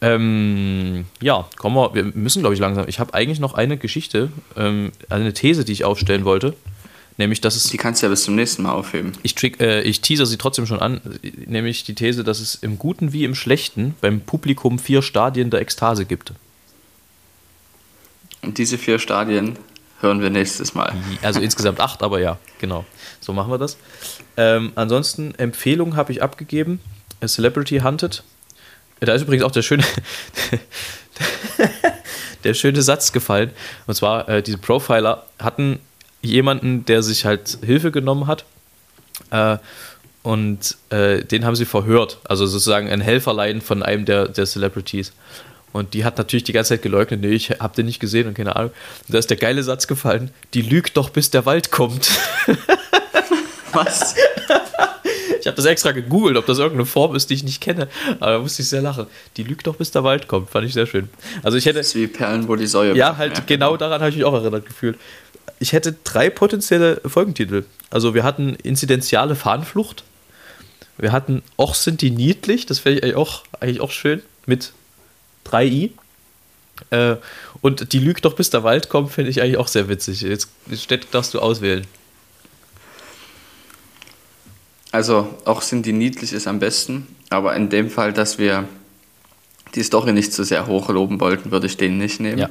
Ähm, 0.00 1.06
ja, 1.20 1.48
kommen 1.56 1.76
wir, 1.76 1.94
wir 1.94 2.04
müssen, 2.04 2.40
glaube 2.40 2.54
ich, 2.54 2.60
langsam. 2.60 2.86
Ich 2.88 2.98
habe 2.98 3.14
eigentlich 3.14 3.38
noch 3.38 3.54
eine 3.54 3.76
Geschichte, 3.76 4.30
ähm, 4.56 4.90
eine 5.08 5.32
These, 5.32 5.64
die 5.64 5.72
ich 5.72 5.84
aufstellen 5.84 6.24
wollte. 6.24 6.54
Nämlich, 7.18 7.40
dass 7.40 7.56
es. 7.56 7.64
Die 7.64 7.76
kannst 7.76 8.02
du 8.02 8.06
ja 8.06 8.10
bis 8.10 8.24
zum 8.24 8.34
nächsten 8.34 8.62
Mal 8.62 8.72
aufheben. 8.72 9.12
Ich, 9.22 9.34
trick, 9.34 9.60
äh, 9.60 9.82
ich 9.82 10.00
teaser 10.00 10.26
sie 10.26 10.38
trotzdem 10.38 10.66
schon 10.66 10.80
an, 10.80 11.00
nämlich 11.46 11.84
die 11.84 11.94
These, 11.94 12.24
dass 12.24 12.40
es 12.40 12.54
im 12.56 12.78
Guten 12.78 13.12
wie 13.12 13.24
im 13.24 13.34
Schlechten 13.34 13.94
beim 14.00 14.20
Publikum 14.20 14.78
vier 14.78 15.02
Stadien 15.02 15.50
der 15.50 15.60
Ekstase 15.60 16.04
gibt. 16.04 16.32
Und 18.42 18.58
diese 18.58 18.76
vier 18.76 18.98
Stadien 18.98 19.56
hören 20.00 20.20
wir 20.20 20.30
nächstes 20.30 20.74
Mal. 20.74 20.92
Also 21.22 21.40
insgesamt 21.40 21.80
acht, 21.80 22.02
aber 22.02 22.20
ja, 22.20 22.38
genau. 22.60 22.84
So 23.20 23.32
machen 23.32 23.50
wir 23.50 23.58
das. 23.58 23.76
Ähm, 24.36 24.72
ansonsten, 24.74 25.34
Empfehlung 25.36 25.96
habe 25.96 26.12
ich 26.12 26.22
abgegeben. 26.22 26.80
A 27.20 27.28
Celebrity 27.28 27.78
Hunted. 27.78 28.24
Da 29.00 29.14
ist 29.14 29.22
übrigens 29.22 29.44
auch 29.44 29.50
der 29.50 29.62
schöne, 29.62 29.84
der 32.44 32.54
schöne 32.54 32.82
Satz 32.82 33.12
gefallen. 33.12 33.50
Und 33.86 33.94
zwar, 33.94 34.28
äh, 34.28 34.42
diese 34.42 34.58
Profiler 34.58 35.24
hatten 35.38 35.78
jemanden, 36.20 36.84
der 36.84 37.02
sich 37.02 37.24
halt 37.24 37.58
Hilfe 37.62 37.90
genommen 37.90 38.26
hat. 38.26 38.44
Äh, 39.30 39.58
und 40.22 40.76
äh, 40.90 41.24
den 41.24 41.44
haben 41.44 41.56
sie 41.56 41.64
verhört. 41.64 42.18
Also 42.24 42.46
sozusagen 42.46 42.88
ein 42.88 43.00
Helferlein 43.00 43.60
von 43.60 43.82
einem 43.82 44.04
der, 44.04 44.28
der 44.28 44.46
Celebrities. 44.46 45.12
Und 45.72 45.94
die 45.94 46.04
hat 46.04 46.18
natürlich 46.18 46.44
die 46.44 46.52
ganze 46.52 46.70
Zeit 46.70 46.82
geleugnet, 46.82 47.20
nee, 47.20 47.30
ich 47.30 47.50
hab 47.50 47.74
den 47.74 47.86
nicht 47.86 48.00
gesehen 48.00 48.28
und 48.28 48.34
keine 48.34 48.56
Ahnung. 48.56 48.72
Und 49.06 49.14
da 49.14 49.18
ist 49.18 49.30
der 49.30 49.36
geile 49.36 49.62
Satz 49.62 49.86
gefallen, 49.86 50.30
die 50.54 50.62
lügt 50.62 50.96
doch, 50.96 51.10
bis 51.10 51.30
der 51.30 51.46
Wald 51.46 51.70
kommt. 51.70 52.10
Was? 53.72 54.14
Ich 55.40 55.46
habe 55.48 55.56
das 55.56 55.64
extra 55.64 55.90
gegoogelt, 55.90 56.36
ob 56.36 56.46
das 56.46 56.58
irgendeine 56.58 56.86
Form 56.86 57.16
ist, 57.16 57.30
die 57.30 57.34
ich 57.34 57.42
nicht 57.42 57.60
kenne. 57.60 57.88
Aber 58.20 58.32
da 58.32 58.38
musste 58.38 58.62
ich 58.62 58.68
sehr 58.68 58.80
lachen. 58.80 59.06
Die 59.36 59.42
lügt 59.42 59.66
doch, 59.66 59.74
bis 59.74 59.90
der 59.90 60.04
Wald 60.04 60.28
kommt. 60.28 60.50
Fand 60.50 60.66
ich 60.66 60.72
sehr 60.72 60.86
schön. 60.86 61.08
Also 61.42 61.58
ich 61.58 61.66
hätte. 61.66 61.78
Das 61.78 61.88
ist 61.88 61.94
wie 61.96 62.06
Perlen, 62.06 62.46
wo 62.46 62.54
die 62.54 62.68
Säue. 62.68 62.94
Ja, 62.94 63.16
halt 63.16 63.38
ja. 63.38 63.44
genau 63.44 63.76
daran 63.76 64.00
habe 64.00 64.10
ich 64.10 64.16
mich 64.16 64.24
auch 64.24 64.34
erinnert 64.34 64.66
gefühlt. 64.66 64.96
Ich 65.58 65.72
hätte 65.72 65.96
drei 66.04 66.30
potenzielle 66.30 67.00
Folgentitel. 67.04 67.64
Also 67.90 68.14
wir 68.14 68.22
hatten 68.22 68.54
inzidenziale 68.62 69.34
Fahnenflucht. 69.34 70.04
Wir 70.96 71.10
hatten 71.10 71.42
Och 71.58 71.74
sind 71.74 72.02
die 72.02 72.10
niedlich. 72.10 72.66
Das 72.66 72.84
wäre 72.84 73.02
eigentlich 73.02 73.16
auch, 73.16 73.42
eigentlich 73.58 73.80
auch 73.80 73.90
schön. 73.90 74.22
Mit 74.46 74.72
3i. 75.46 75.90
Äh, 76.90 77.16
und 77.60 77.92
die 77.92 77.98
lügt 77.98 78.24
doch, 78.24 78.34
bis 78.34 78.50
der 78.50 78.64
Wald 78.64 78.88
kommt, 78.88 79.12
finde 79.12 79.30
ich 79.30 79.40
eigentlich 79.40 79.56
auch 79.56 79.68
sehr 79.68 79.88
witzig. 79.88 80.22
Jetzt 80.22 80.48
darfst 81.10 81.34
du 81.34 81.40
auswählen. 81.40 81.86
Also, 84.90 85.38
auch 85.46 85.62
sind 85.62 85.86
die 85.86 85.92
niedlich 85.92 86.34
ist 86.34 86.46
am 86.46 86.58
besten, 86.58 87.06
aber 87.30 87.56
in 87.56 87.70
dem 87.70 87.88
Fall, 87.88 88.12
dass 88.12 88.38
wir 88.38 88.68
die 89.74 89.82
Story 89.82 90.12
nicht 90.12 90.32
zu 90.32 90.42
so 90.42 90.48
sehr 90.48 90.66
hochloben 90.66 91.18
wollten, 91.18 91.50
würde 91.50 91.66
ich 91.66 91.78
den 91.78 91.96
nicht 91.96 92.20
nehmen. 92.20 92.38
Ja. 92.38 92.50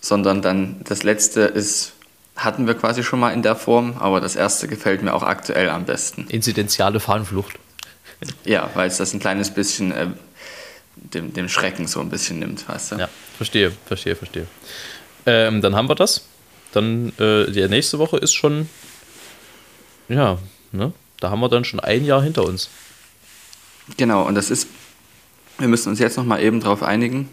Sondern 0.00 0.40
dann 0.40 0.80
das 0.84 1.02
letzte 1.02 1.42
ist, 1.42 1.92
hatten 2.34 2.66
wir 2.66 2.74
quasi 2.74 3.02
schon 3.02 3.20
mal 3.20 3.32
in 3.32 3.42
der 3.42 3.56
Form, 3.56 3.96
aber 3.98 4.22
das 4.22 4.36
erste 4.36 4.68
gefällt 4.68 5.02
mir 5.02 5.12
auch 5.12 5.22
aktuell 5.22 5.68
am 5.68 5.84
besten. 5.84 6.26
Inzidenziale 6.28 6.98
Fahnenflucht. 6.98 7.58
Ja, 8.44 8.70
weil 8.72 8.88
es 8.88 8.96
das 8.96 9.12
ein 9.12 9.20
kleines 9.20 9.50
bisschen 9.52 9.92
äh, 9.92 10.06
dem, 10.96 11.32
dem 11.32 11.48
Schrecken 11.48 11.86
so 11.86 12.00
ein 12.00 12.08
bisschen 12.08 12.38
nimmt, 12.38 12.68
weißt 12.68 12.92
du? 12.92 12.96
Ja, 12.96 13.08
verstehe, 13.36 13.72
verstehe, 13.86 14.16
verstehe. 14.16 14.46
Ähm, 15.26 15.60
dann 15.60 15.74
haben 15.76 15.88
wir 15.88 15.94
das. 15.94 16.26
Dann 16.72 17.12
äh, 17.18 17.50
die 17.50 17.66
nächste 17.68 17.98
Woche 17.98 18.16
ist 18.16 18.34
schon, 18.34 18.68
ja, 20.08 20.38
ne? 20.72 20.92
Da 21.20 21.30
haben 21.30 21.40
wir 21.40 21.48
dann 21.48 21.64
schon 21.64 21.80
ein 21.80 22.04
Jahr 22.04 22.22
hinter 22.22 22.44
uns. 22.44 22.68
Genau, 23.96 24.24
und 24.26 24.34
das 24.34 24.50
ist, 24.50 24.68
wir 25.58 25.68
müssen 25.68 25.88
uns 25.88 25.98
jetzt 25.98 26.16
nochmal 26.16 26.42
eben 26.42 26.60
drauf 26.60 26.82
einigen. 26.82 27.28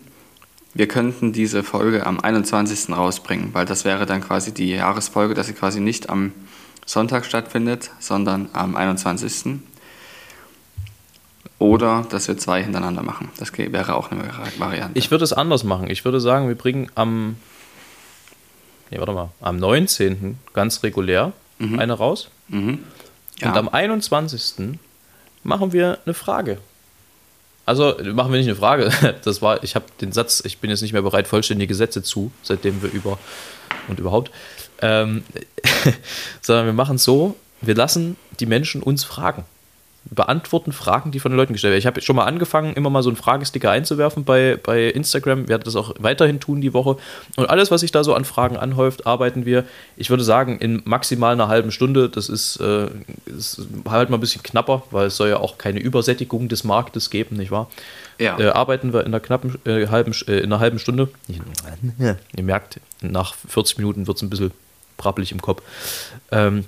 Wir 0.74 0.88
könnten 0.88 1.34
diese 1.34 1.64
Folge 1.64 2.06
am 2.06 2.20
21. 2.20 2.90
rausbringen, 2.96 3.54
weil 3.54 3.66
das 3.66 3.86
wäre 3.86 4.06
dann 4.06 4.22
quasi 4.22 4.54
die 4.54 4.70
Jahresfolge, 4.70 5.34
dass 5.34 5.48
sie 5.48 5.54
quasi 5.54 5.80
nicht 5.80 6.10
am 6.10 6.32
Sonntag 6.86 7.26
stattfindet, 7.26 7.92
sondern 8.00 8.50
am 8.54 8.76
21. 8.76 9.60
Oder 11.64 12.06
dass 12.10 12.28
wir 12.28 12.38
zwei 12.38 12.62
hintereinander 12.62 13.04
machen. 13.04 13.30
Das 13.38 13.58
wäre 13.58 13.96
auch 13.96 14.12
eine 14.12 14.30
Variante. 14.58 15.00
Ich 15.00 15.12
würde 15.12 15.24
es 15.24 15.32
anders 15.32 15.64
machen. 15.64 15.90
Ich 15.90 16.04
würde 16.04 16.20
sagen, 16.20 16.50
wir 16.50 16.56
bringen 16.56 16.92
am, 16.94 17.38
nee, 18.92 18.98
warte 18.98 19.14
mal, 19.14 19.30
am 19.40 19.56
19. 19.56 20.40
ganz 20.52 20.84
regulär 20.84 21.32
mhm. 21.60 21.80
eine 21.80 21.94
raus. 21.94 22.28
Mhm. 22.50 22.80
Ja. 23.40 23.48
Und 23.48 23.58
am 23.58 23.70
21. 23.70 24.78
machen 25.46 25.72
wir 25.72 26.00
eine 26.06 26.14
Frage. 26.14 26.58
Also 27.66 27.96
machen 28.14 28.34
wir 28.34 28.40
nicht 28.40 28.50
eine 28.50 28.58
Frage. 28.58 28.92
Das 29.24 29.42
war, 29.42 29.64
ich 29.64 29.76
habe 29.76 29.86
den 30.02 30.12
Satz, 30.12 30.44
ich 30.46 30.58
bin 30.58 30.70
jetzt 30.70 30.82
nicht 30.82 30.92
mehr 30.92 31.02
bereit, 31.02 31.30
vollständige 31.30 31.76
Sätze 31.76 32.04
zu, 32.04 32.34
seitdem 32.42 32.82
wir 32.82 32.92
über 32.92 33.18
und 33.88 34.00
überhaupt. 34.00 34.32
Ähm, 34.82 35.24
sondern 36.42 36.66
wir 36.66 36.74
machen 36.74 36.98
es 36.98 37.06
so, 37.06 37.38
wir 37.62 37.76
lassen 37.76 38.18
die 38.42 38.48
Menschen 38.48 38.84
uns 38.84 39.06
fragen. 39.06 39.46
Beantworten 40.10 40.72
Fragen, 40.72 41.12
die 41.12 41.20
von 41.20 41.32
den 41.32 41.38
Leuten 41.38 41.54
gestellt 41.54 41.72
werden. 41.72 41.80
Ich 41.80 41.86
habe 41.86 42.02
schon 42.02 42.16
mal 42.16 42.26
angefangen, 42.26 42.74
immer 42.74 42.90
mal 42.90 43.04
so 43.04 43.10
einen 43.10 43.16
Fragesticker 43.16 43.72
einzuwerfen 43.72 44.24
bei, 44.26 44.58
bei 44.62 44.90
Instagram. 44.90 45.48
Werde 45.48 45.64
das 45.64 45.76
auch 45.76 45.94
weiterhin 46.00 46.40
tun 46.40 46.62
die 46.62 46.74
Woche. 46.74 46.98
Und 47.36 47.50
alles, 47.50 47.72
was 47.72 47.82
sich 47.82 47.92
da 47.92 48.04
so 48.04 48.14
an 48.14 48.26
Fragen 48.26 48.58
anhäuft, 48.58 49.08
arbeiten 49.08 49.46
wir, 49.46 49.66
ich 49.96 50.10
würde 50.10 50.24
sagen, 50.24 50.60
in 50.60 50.82
maximal 50.86 51.34
einer 51.34 51.48
halben 51.48 51.72
Stunde. 51.72 52.10
Das 52.10 52.30
ist, 52.30 52.58
äh, 52.58 52.88
ist 53.26 53.62
halt 53.90 54.10
mal 54.10 54.18
ein 54.18 54.22
bisschen 54.22 54.44
knapper, 54.44 54.84
weil 54.92 55.08
es 55.08 55.18
soll 55.18 55.30
ja 55.30 55.38
auch 55.38 55.58
keine 55.58 55.80
Übersättigung 55.80 56.50
des 56.50 56.64
Marktes 56.64 57.10
geben, 57.10 57.38
nicht 57.38 57.52
wahr? 57.52 57.70
Ja. 58.20 58.40
Äh, 58.40 58.50
arbeiten 58.50 58.94
wir 58.94 59.02
in 59.02 59.08
einer 59.08 59.20
knappen 59.20 59.58
äh, 59.66 59.88
halben, 59.88 60.14
äh, 60.28 60.40
in 60.40 60.46
einer 60.46 60.60
halben 60.60 60.80
Stunde. 60.80 61.10
Ihr 62.36 62.44
merkt, 62.44 62.80
nach 63.02 63.36
40 63.48 63.78
Minuten 63.78 64.08
wird 64.08 64.18
es 64.18 64.24
ein 64.24 64.30
bisschen 64.30 64.52
brabbelig 64.98 65.32
im 65.32 65.42
Kopf. 65.42 65.64
Ähm, 66.32 66.66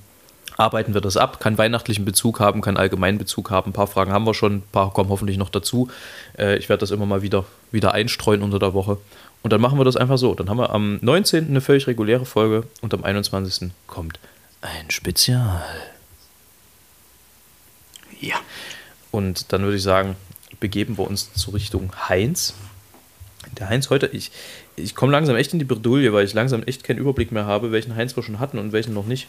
arbeiten 0.58 0.94
wir 0.94 1.02
das 1.02 1.18
ab, 1.18 1.40
kann 1.40 1.58
weihnachtlichen 1.58 2.06
Bezug 2.06 2.40
haben, 2.40 2.62
kann 2.62 2.78
allgemeinen 2.78 3.18
Bezug 3.18 3.52
haben. 3.52 3.72
Ein 3.72 3.74
paar 3.74 3.88
Fragen 3.88 4.12
haben 4.12 4.26
wir 4.26 4.34
schon, 4.34 4.58
ein 4.58 4.64
paar 4.72 4.94
kommen 4.94 5.10
hoffentlich 5.10 5.38
noch 5.38 5.50
dazu. 5.50 5.90
Äh, 6.38 6.58
ich 6.58 6.70
werde 6.70 6.82
das 6.82 6.92
immer 6.92 7.06
mal 7.06 7.22
wieder, 7.22 7.46
wieder 7.72 7.94
einstreuen 7.94 8.42
unter 8.42 8.60
der 8.60 8.74
Woche. 8.74 8.98
Und 9.44 9.52
dann 9.52 9.62
machen 9.62 9.78
wir 9.78 9.86
das 9.86 9.98
einfach 9.98 10.18
so. 10.18 10.34
Dann 10.34 10.50
haben 10.50 10.58
wir 10.58 10.72
am 10.72 10.98
19. 11.02 11.48
eine 11.48 11.62
völlig 11.62 11.88
reguläre 11.88 12.26
Folge 12.26 12.64
und 12.82 12.94
am 12.94 13.04
21. 13.04 13.72
kommt 13.86 14.20
ein 14.62 14.90
Spezial. 14.90 15.64
Ja. 18.20 18.36
Und 19.12 19.54
dann 19.54 19.62
würde 19.64 19.78
ich 19.78 19.84
sagen, 19.84 20.16
begeben 20.60 20.98
wir 20.98 21.08
uns 21.08 21.34
zur 21.34 21.54
Richtung 21.54 21.92
Heinz. 22.10 22.54
Der 23.60 23.70
Heinz 23.70 23.90
heute, 23.90 24.08
ich, 24.08 24.32
ich 24.76 24.96
komme 24.96 25.12
langsam 25.12 25.36
echt 25.36 25.54
in 25.54 25.60
die 25.60 25.66
Bredouille, 25.66 26.12
weil 26.12 26.26
ich 26.26 26.34
langsam 26.34 26.64
echt 26.64 26.84
keinen 26.84 26.98
Überblick 26.98 27.32
mehr 27.32 27.46
habe, 27.46 27.72
welchen 27.72 27.96
Heinz 27.96 28.16
wir 28.16 28.24
schon 28.24 28.40
hatten 28.40 28.58
und 28.58 28.72
welchen 28.72 28.94
noch 28.94 29.06
nicht. 29.06 29.28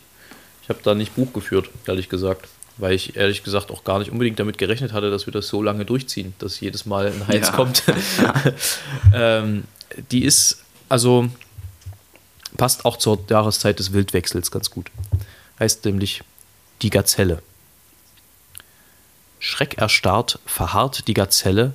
Ich 0.67 0.71
habe 0.71 0.81
da 0.83 0.97
nicht 0.97 1.15
Buch 1.15 1.33
geführt, 1.33 1.71
ehrlich 1.87 2.09
gesagt. 2.09 2.49
Weil 2.77 2.93
ich 2.93 3.15
ehrlich 3.17 3.45
gesagt 3.45 3.71
auch 3.71 3.85
gar 3.85 4.01
nicht 4.01 4.11
unbedingt 4.11 4.41
damit 4.41 4.59
gerechnet 4.59 4.93
hatte, 4.93 5.11
dass 5.13 5.27
wir 5.27 5.33
das 5.33 5.47
so 5.47 5.63
lange 5.63 5.85
durchziehen, 5.85 6.35
dass 6.41 6.59
jedes 6.59 6.85
Mal 6.87 7.07
ein 7.07 7.29
Heinz 7.29 7.47
Ja. 7.47 7.53
kommt. 7.53 7.85
ähm, 9.15 9.65
die 10.11 10.25
ist, 10.25 10.65
also 10.89 11.31
passt 12.57 12.85
auch 12.85 12.97
zur 12.97 13.25
Jahreszeit 13.31 13.79
des 13.79 13.93
Wildwechsels 13.93 14.51
ganz 14.51 14.71
gut. 14.71 14.91
Heißt 15.61 15.85
nämlich 15.85 16.23
die 16.83 16.91
Gazelle. 16.91 17.43
Schreckerstarrt 19.39 20.41
verharrt 20.45 21.07
die 21.07 21.15
Gazelle, 21.15 21.75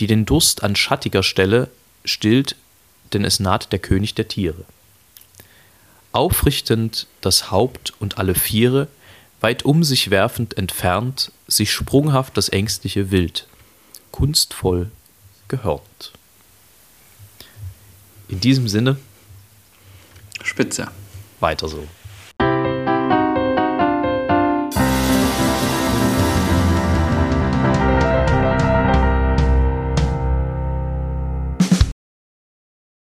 die 0.00 0.06
den 0.06 0.24
Durst 0.24 0.62
an 0.62 0.74
schattiger 0.74 1.22
Stelle 1.22 1.68
stillt, 2.04 2.56
denn 3.12 3.24
es 3.24 3.38
naht 3.38 3.70
der 3.72 3.78
König 3.78 4.14
der 4.14 4.28
Tiere. 4.28 4.64
Aufrichtend 6.12 7.06
das 7.20 7.50
Haupt 7.50 7.92
und 8.00 8.18
alle 8.18 8.34
Viere, 8.34 8.88
weit 9.40 9.64
um 9.64 9.84
sich 9.84 10.10
werfend 10.10 10.56
entfernt, 10.58 11.32
sich 11.46 11.72
sprunghaft 11.72 12.36
das 12.36 12.48
ängstliche 12.48 13.10
Wild, 13.10 13.46
kunstvoll 14.10 14.90
gehörnt. 15.48 16.12
In 18.28 18.40
diesem 18.40 18.68
Sinne, 18.68 18.96
Spitze. 20.42 20.88
weiter 21.40 21.68
so. 21.68 21.86